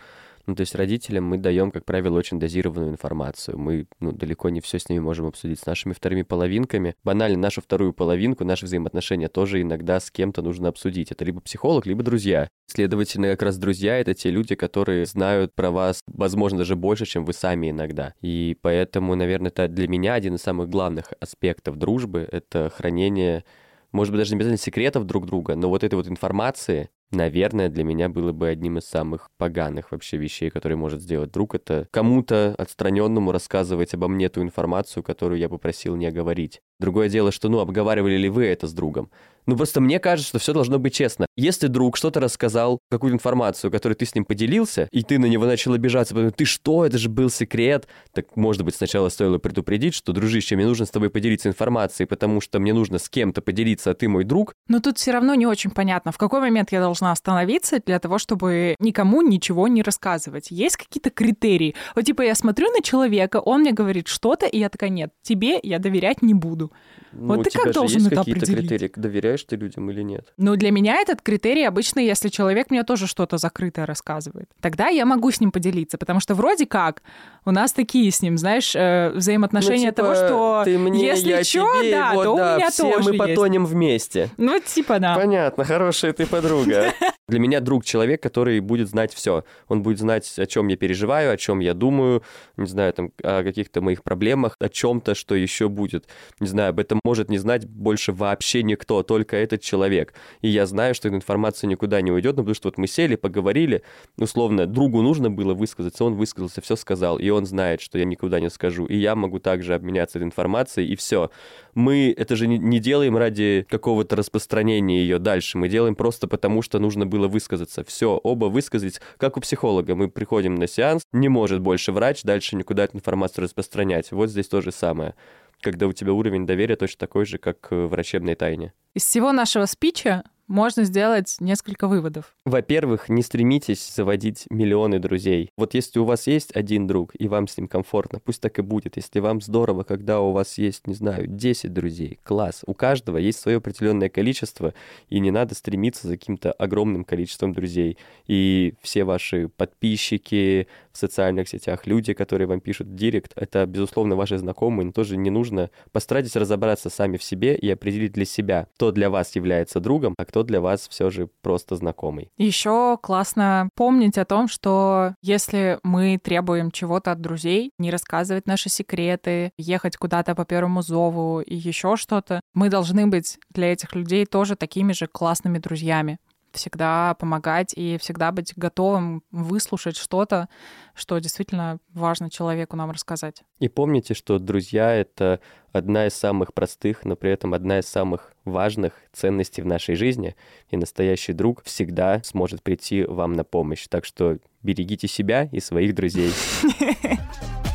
Ну, 0.46 0.56
то 0.56 0.62
есть 0.62 0.76
родителям 0.76 1.26
мы 1.26 1.38
даем, 1.38 1.72
как 1.72 1.86
правило, 1.86 2.18
очень 2.18 2.40
дозированную 2.40 2.92
информацию. 2.92 3.58
Мы 3.58 3.88
ну, 4.00 4.12
далеко 4.12 4.50
не 4.50 4.62
все 4.62 4.80
с 4.80 4.90
ними 4.90 5.00
можем 5.00 5.28
обсудить 5.28 5.60
с 5.60 5.66
нашими 5.66 5.94
вторыми 5.94 6.24
половинками. 6.24 6.96
Банально, 7.04 7.38
нашу 7.38 7.62
вторую 7.62 7.94
половинку, 7.94 8.46
наши 8.46 8.66
взаимоотношения 8.66 9.28
тоже 9.28 9.62
иногда 9.62 10.00
с 10.00 10.10
кем-то 10.10 10.42
нужно 10.42 10.70
обсудить. 10.70 11.12
Это 11.12 11.26
либо 11.26 11.42
психолог, 11.42 11.86
либо 11.86 12.04
друзья. 12.04 12.50
Следовательно, 12.68 13.28
как 13.32 13.44
раз 13.44 13.58
друзья— 13.58 13.98
это 14.00 14.14
те 14.14 14.30
люди, 14.30 14.56
которые 14.56 15.06
знают 15.06 15.54
про 15.54 15.72
вас, 15.72 16.02
возможно, 16.08 16.60
даже 16.60 16.76
больше, 16.76 17.06
чем 17.06 17.26
вы 17.26 17.34
сами 17.34 17.72
иногда. 17.72 18.14
И 18.22 18.58
поэтому, 18.62 19.16
наверное, 19.16 19.52
это 19.52 19.68
для 19.68 19.88
меня 19.88 20.14
один 20.14 20.36
из 20.36 20.42
самых 20.42 20.70
главных 20.70 21.14
аспектов 21.20 21.78
дружбы— 21.78 22.28
это 22.32 22.70
хранение 22.70 23.44
может 23.92 24.12
быть, 24.12 24.20
даже 24.20 24.32
не 24.32 24.38
обязательно 24.38 24.58
секретов 24.58 25.06
друг 25.06 25.26
друга, 25.26 25.56
но 25.56 25.70
вот 25.70 25.84
этой 25.84 25.96
вот 25.96 26.08
информации, 26.08 26.90
наверное, 27.12 27.70
для 27.70 27.84
меня 27.84 28.10
было 28.10 28.32
бы 28.32 28.50
одним 28.50 28.78
из 28.78 28.86
самых 28.86 29.30
поганых 29.38 29.92
вообще 29.92 30.18
вещей, 30.18 30.50
которые 30.50 30.78
может 30.78 31.02
сделать 31.02 31.32
друг. 31.32 31.56
Это 31.56 31.88
кому-то 31.92 32.54
отстраненному 32.58 33.32
рассказывать 33.32 33.94
обо 33.94 34.08
мне 34.08 34.30
ту 34.30 34.42
информацию, 34.42 35.04
которую 35.04 35.40
я 35.40 35.50
попросил 35.50 35.96
не 35.96 36.12
говорить. 36.12 36.62
Другое 36.80 37.10
дело, 37.10 37.32
что, 37.32 37.50
ну, 37.50 37.60
обговаривали 37.60 38.18
ли 38.18 38.30
вы 38.30 38.46
это 38.46 38.68
с 38.68 38.74
другом? 38.74 39.10
Ну, 39.48 39.56
просто 39.56 39.80
мне 39.80 40.00
кажется, 40.00 40.30
что 40.30 40.40
все 40.40 40.54
должно 40.54 40.78
быть 40.78 40.94
честно. 40.94 41.26
Если 41.38 41.68
друг 41.68 41.96
что-то 41.96 42.20
рассказал, 42.20 42.80
какую-то 42.92 43.16
информацию, 43.16 43.72
которой 43.72 43.94
ты 43.94 44.06
с 44.06 44.14
ним 44.14 44.26
поделился, 44.26 44.90
и 44.92 45.04
ты 45.04 45.18
на 45.18 45.26
него 45.26 45.46
начал 45.46 45.74
обижаться, 45.74 46.14
потому 46.14 46.32
ты 46.32 46.44
что, 46.44 46.86
это 46.86 46.98
же 46.98 47.08
был 47.08 47.30
секрет, 47.30 47.88
так, 48.12 48.36
может 48.36 48.64
быть, 48.64 48.76
сначала 48.76 49.08
стоило 49.08 49.38
предупредить, 49.38 49.94
что, 49.94 50.12
дружище, 50.12 50.58
мне 50.58 50.66
нужно 50.66 50.86
с 50.86 50.90
тобой 50.90 51.10
поделиться 51.10 51.48
информацией, 51.48 52.08
потому 52.08 52.42
что 52.42 52.60
мне 52.60 52.74
нужно 52.74 53.00
с 53.00 53.08
кем-то 53.08 53.42
поделиться, 53.42 53.92
а 53.92 53.94
ты 53.94 54.10
мой 54.10 54.26
друг. 54.26 54.54
Но 54.68 54.82
тут 54.82 54.98
все 54.98 55.12
равно 55.12 55.34
не 55.34 55.48
очень 55.48 55.72
понятно, 55.72 56.12
в 56.12 56.18
какой 56.18 56.42
момент 56.42 56.74
я 56.74 56.82
должна 56.82 57.14
остановиться 57.14 57.80
для 57.86 58.00
того, 58.00 58.18
чтобы 58.18 58.76
никому 58.80 59.22
ничего 59.22 59.70
не 59.70 59.82
рассказывать. 59.82 60.52
Есть 60.52 60.76
какие-то 60.76 61.10
критерии? 61.10 61.74
Вот 61.96 62.04
типа 62.04 62.22
я 62.24 62.36
смотрю 62.36 62.70
на 62.72 62.82
человека, 62.82 63.40
он 63.40 63.62
мне 63.62 63.72
говорит 63.72 64.10
что-то, 64.10 64.46
и 64.46 64.60
я 64.60 64.68
такая, 64.68 64.90
нет, 64.90 65.12
тебе 65.22 65.58
я 65.64 65.80
доверять 65.80 66.22
не 66.22 66.34
буду. 66.34 66.74
Ну, 67.14 67.36
вот 67.36 67.44
ты 67.44 67.50
как 67.52 67.74
должен 67.74 68.06
это 68.06 68.22
определить? 68.22 68.68
критерии, 68.68 68.92
доверяешь 68.96 69.37
ты 69.46 69.56
людям 69.56 69.90
или 69.92 70.02
нет? 70.02 70.34
Ну, 70.38 70.56
для 70.56 70.72
меня 70.72 70.96
этот 70.98 71.22
критерий 71.22 71.64
обычно, 71.64 72.00
если 72.00 72.30
человек 72.30 72.70
мне 72.70 72.84
тоже 72.84 73.08
что-то 73.08 73.38
закрытое 73.38 73.86
рассказывает. 73.86 74.50
Тогда 74.62 74.88
я 74.88 75.06
могу 75.06 75.32
с 75.32 75.40
ним 75.40 75.52
поделиться, 75.52 75.98
потому 75.98 76.20
что 76.20 76.36
вроде 76.36 76.66
как 76.66 77.02
у 77.46 77.52
нас 77.52 77.74
такие 77.74 78.12
с 78.12 78.22
ним, 78.22 78.38
знаешь, 78.38 78.76
э, 78.76 79.12
взаимоотношения 79.14 79.88
ну, 79.88 79.92
типа, 79.92 80.02
того, 80.02 80.16
что 80.16 80.62
ты 80.66 80.78
мне, 80.78 81.06
если 81.06 81.30
я 81.30 81.44
что, 81.44 81.82
тебе, 81.82 81.92
да, 81.92 82.14
вот, 82.14 82.24
то 82.24 82.36
да, 82.36 82.54
у 82.54 82.58
меня 82.58 82.70
все 82.72 82.92
тоже 82.92 83.12
мы 83.12 83.18
потонем 83.18 83.62
есть. 83.64 83.74
вместе. 83.74 84.30
Ну, 84.38 84.60
типа, 84.60 85.00
да. 85.00 85.16
Понятно, 85.16 85.64
хорошая 85.64 86.14
ты 86.14 86.26
подруга. 86.26 86.94
Для 87.30 87.40
меня 87.40 87.60
друг 87.60 87.84
человек, 87.84 88.24
который 88.24 88.62
будет 88.62 88.88
знать 88.88 89.14
все. 89.14 89.44
Он 89.68 89.84
будет 89.84 90.00
знать, 90.00 90.34
о 90.40 90.46
чем 90.46 90.70
я 90.70 90.78
переживаю, 90.78 91.34
о 91.34 91.36
чем 91.36 91.60
я 91.60 91.74
думаю, 91.74 92.24
не 92.56 92.68
знаю, 92.68 92.94
там, 92.94 93.12
о 93.22 93.44
каких-то 93.44 93.82
моих 93.82 94.02
проблемах, 94.02 94.56
о 94.60 94.70
чем-то, 94.70 95.14
что 95.14 95.36
еще 95.36 95.68
будет. 95.68 96.08
Не 96.40 96.48
знаю, 96.48 96.70
об 96.70 96.80
этом 96.80 97.02
может 97.04 97.30
не 97.30 97.38
знать 97.38 97.68
больше 97.68 98.14
вообще 98.14 98.64
никто, 98.64 99.04
только 99.04 99.36
этот 99.36 99.60
человек. 99.60 100.14
И 100.40 100.48
я 100.48 100.66
знаю, 100.66 100.96
что 100.96 101.10
эта 101.10 101.18
информация 101.18 101.68
никуда 101.68 102.00
не 102.00 102.14
уйдет, 102.14 102.38
ну, 102.38 102.44
потому 102.44 102.56
что 102.56 102.70
вот 102.70 102.78
мы 102.78 102.88
сели, 102.88 103.18
поговорили, 103.18 103.84
условно, 104.18 104.66
другу 104.66 105.02
нужно 105.02 105.30
было 105.30 105.54
высказаться, 105.54 106.06
он 106.06 106.16
высказался, 106.16 106.62
все 106.62 106.78
сказал. 106.78 107.20
И 107.20 107.30
он 107.30 107.46
знает, 107.46 107.82
что 107.82 108.00
я 108.00 108.06
никуда 108.06 108.40
не 108.40 108.50
скажу, 108.50 108.86
и 108.86 108.96
я 108.96 109.16
могу 109.16 109.40
также 109.40 109.76
обменяться 109.76 110.18
этой 110.18 110.26
информацией, 110.28 110.88
и 110.88 110.96
все. 110.96 111.30
Мы 111.78 112.12
это 112.18 112.36
же 112.36 112.48
не, 112.48 112.80
делаем 112.80 113.18
ради 113.18 113.64
какого-то 113.70 114.16
распространения 114.16 115.00
ее 115.00 115.20
дальше, 115.20 115.60
мы 115.60 115.70
делаем 115.70 115.94
просто 115.94 116.28
потому, 116.28 116.64
что 116.64 116.80
нужно 116.80 117.06
было 117.06 117.28
высказаться. 117.28 117.84
Все, 117.84 118.20
оба 118.24 118.46
высказать, 118.46 119.00
как 119.18 119.38
у 119.38 119.42
психолога. 119.42 119.94
Мы 119.94 120.10
приходим 120.10 120.56
на 120.56 120.68
сеанс, 120.68 121.04
не 121.14 121.30
может 121.30 121.62
больше 121.62 121.92
врач 121.92 122.24
дальше 122.24 122.56
никуда 122.56 122.86
эту 122.86 122.98
информацию 122.98 123.44
распространять. 123.44 124.12
Вот 124.12 124.32
здесь 124.32 124.48
то 124.48 124.62
же 124.62 124.72
самое 124.72 125.14
когда 125.60 125.88
у 125.88 125.92
тебя 125.92 126.14
уровень 126.14 126.46
доверия 126.46 126.76
точно 126.76 127.00
такой 127.00 127.26
же, 127.26 127.40
как 127.40 127.72
в 127.72 127.88
врачебной 127.88 128.36
тайне. 128.36 128.74
Из 128.94 129.04
всего 129.04 129.32
нашего 129.32 129.66
спича 129.66 130.24
можно 130.48 130.84
сделать 130.84 131.38
несколько 131.40 131.88
выводов. 131.88 132.36
Во-первых, 132.46 133.10
не 133.10 133.22
стремитесь 133.22 133.94
заводить 133.94 134.46
миллионы 134.50 135.00
друзей. 135.00 135.52
Вот 135.58 135.74
если 135.74 136.00
у 136.00 136.06
вас 136.06 136.28
есть 136.28 136.56
один 136.56 136.88
друг, 136.88 137.12
и 137.18 137.28
вам 137.28 137.48
с 137.48 137.58
ним 137.58 137.68
комфортно, 137.68 138.20
пусть 138.20 138.42
так 138.42 138.58
и 138.60 138.62
будет. 138.62 138.96
Если 138.98 139.20
вам 139.20 139.42
здорово, 139.42 139.84
когда 139.84 140.22
у 140.22 140.32
вас 140.32 140.58
есть, 140.58 140.88
не 140.88 140.94
знаю, 140.94 141.28
10 141.28 141.74
друзей, 141.74 142.20
класс. 142.24 142.64
У 142.66 142.74
каждого 142.74 143.18
есть 143.18 143.40
свое 143.40 143.58
определенное 143.58 144.10
количество, 144.10 144.74
и 145.10 145.20
не 145.20 145.32
надо 145.32 145.56
стремиться 145.56 146.08
за 146.08 146.18
каким-то 146.18 146.52
огромным 146.52 147.04
количеством 147.04 147.54
друзей. 147.54 147.98
И 148.28 148.74
все 148.82 149.04
ваши 149.04 149.50
подписчики 149.50 150.68
в 150.98 151.00
социальных 151.00 151.48
сетях, 151.48 151.86
люди, 151.86 152.14
которые 152.14 152.48
вам 152.48 152.60
пишут 152.60 152.88
в 152.88 152.96
директ, 152.96 153.34
это, 153.36 153.66
безусловно, 153.66 154.16
ваши 154.16 154.38
знакомые, 154.38 154.88
но 154.88 154.92
тоже 154.92 155.16
не 155.16 155.30
нужно. 155.30 155.70
Постарайтесь 155.92 156.36
разобраться 156.36 156.90
сами 156.90 157.18
в 157.18 157.24
себе 157.24 157.56
и 157.56 157.70
определить 157.70 158.14
для 158.14 158.26
себя, 158.26 158.68
кто 158.76 158.92
для 158.92 159.10
вас 159.10 159.36
является 159.36 159.80
другом, 159.80 160.16
а 160.18 160.26
кто 160.26 160.44
для 160.44 160.60
вас 160.60 160.88
все 160.90 161.10
же 161.10 161.30
просто 161.42 161.76
знакомый. 161.76 162.32
Еще 162.38 162.98
классно 163.02 163.70
помнить 163.76 164.18
о 164.18 164.26
том, 164.26 164.48
что 164.48 165.14
если 165.22 165.80
мы 165.84 166.20
требуем 166.22 166.72
чего-то 166.72 167.12
от 167.12 167.22
друзей, 167.22 167.72
не 167.78 167.92
рассказывать 167.92 168.48
наши 168.48 168.70
секреты, 168.70 169.52
ехать 169.58 169.98
куда-то 169.98 170.34
по 170.34 170.46
первому 170.46 170.82
зову 170.82 171.42
и 171.42 171.56
еще 171.56 171.96
что-то, 171.96 172.42
мы 172.54 172.70
должны 172.70 173.06
быть 173.08 173.38
для 173.52 173.72
этих 173.72 173.94
людей 173.94 174.26
тоже 174.26 174.56
такими 174.56 174.94
же 174.94 175.08
классными 175.08 175.60
друзьями 175.60 176.18
всегда 176.58 177.16
помогать 177.16 177.74
и 177.76 177.98
всегда 177.98 178.32
быть 178.32 178.54
готовым 178.56 179.24
выслушать 179.32 179.96
что-то, 179.96 180.50
что 180.94 181.18
действительно 181.20 181.80
важно 181.94 182.30
человеку 182.30 182.76
нам 182.76 182.92
рассказать. 182.92 183.44
И 183.60 183.70
помните, 183.70 184.14
что 184.14 184.40
друзья— 184.40 184.92
это 184.94 185.40
одна 185.72 186.08
из 186.08 186.14
самых 186.14 186.54
простых, 186.54 187.06
но 187.06 187.16
при 187.16 187.32
этом 187.32 187.54
одна 187.54 187.80
из 187.80 187.88
самых 187.88 188.34
важных 188.46 188.94
ценностей 189.14 189.62
в 189.62 189.66
нашей 189.66 189.96
жизни, 189.96 190.36
и 190.70 190.78
настоящий 190.78 191.34
друг 191.34 191.64
всегда 191.64 192.22
сможет 192.24 192.64
прийти 192.64 193.04
вам 193.04 193.34
на 193.34 193.44
помощь. 193.44 193.88
Так 193.88 194.06
что 194.06 194.40
берегите 194.64 195.08
себя 195.08 195.48
и 195.52 195.60
своих 195.60 195.96
друзей. 195.96 196.34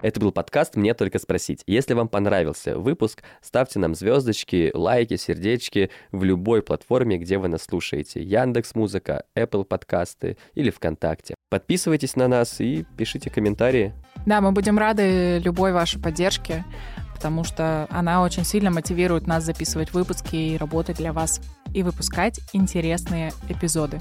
Это 0.00 0.20
был 0.20 0.30
подкаст 0.30 0.76
«Мне 0.76 0.94
только 0.94 1.18
спросить». 1.18 1.62
Если 1.66 1.94
вам 1.94 2.08
понравился 2.08 2.78
выпуск, 2.78 3.22
ставьте 3.42 3.78
нам 3.80 3.94
звездочки, 3.94 4.70
лайки, 4.72 5.16
сердечки 5.16 5.90
в 6.12 6.22
любой 6.22 6.62
платформе, 6.62 7.18
где 7.18 7.38
вы 7.38 7.48
нас 7.48 7.64
слушаете. 7.64 8.22
Яндекс 8.22 8.74
Музыка, 8.76 9.24
Apple 9.34 9.64
подкасты 9.64 10.36
или 10.54 10.70
ВКонтакте. 10.70 11.34
Подписывайтесь 11.50 12.14
на 12.14 12.28
нас 12.28 12.60
и 12.60 12.84
пишите 12.96 13.28
комментарии. 13.30 13.92
Да, 14.24 14.40
мы 14.40 14.52
будем 14.52 14.78
рады 14.78 15.38
любой 15.38 15.72
вашей 15.72 16.00
поддержке, 16.00 16.64
потому 17.14 17.42
что 17.42 17.88
она 17.90 18.22
очень 18.22 18.44
сильно 18.44 18.70
мотивирует 18.70 19.26
нас 19.26 19.44
записывать 19.44 19.92
выпуски 19.92 20.36
и 20.36 20.56
работать 20.56 20.98
для 20.98 21.12
вас, 21.12 21.40
и 21.74 21.82
выпускать 21.82 22.38
интересные 22.52 23.32
эпизоды. 23.48 23.98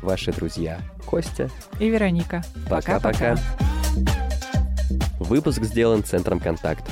Ваши 0.00 0.32
друзья 0.32 0.78
Костя 1.04 1.50
и 1.78 1.88
Вероника. 1.88 2.42
Пока-пока. 2.70 3.36
Выпуск 5.18 5.62
сделан 5.62 6.04
Центром 6.04 6.40
«Контакт». 6.40 6.84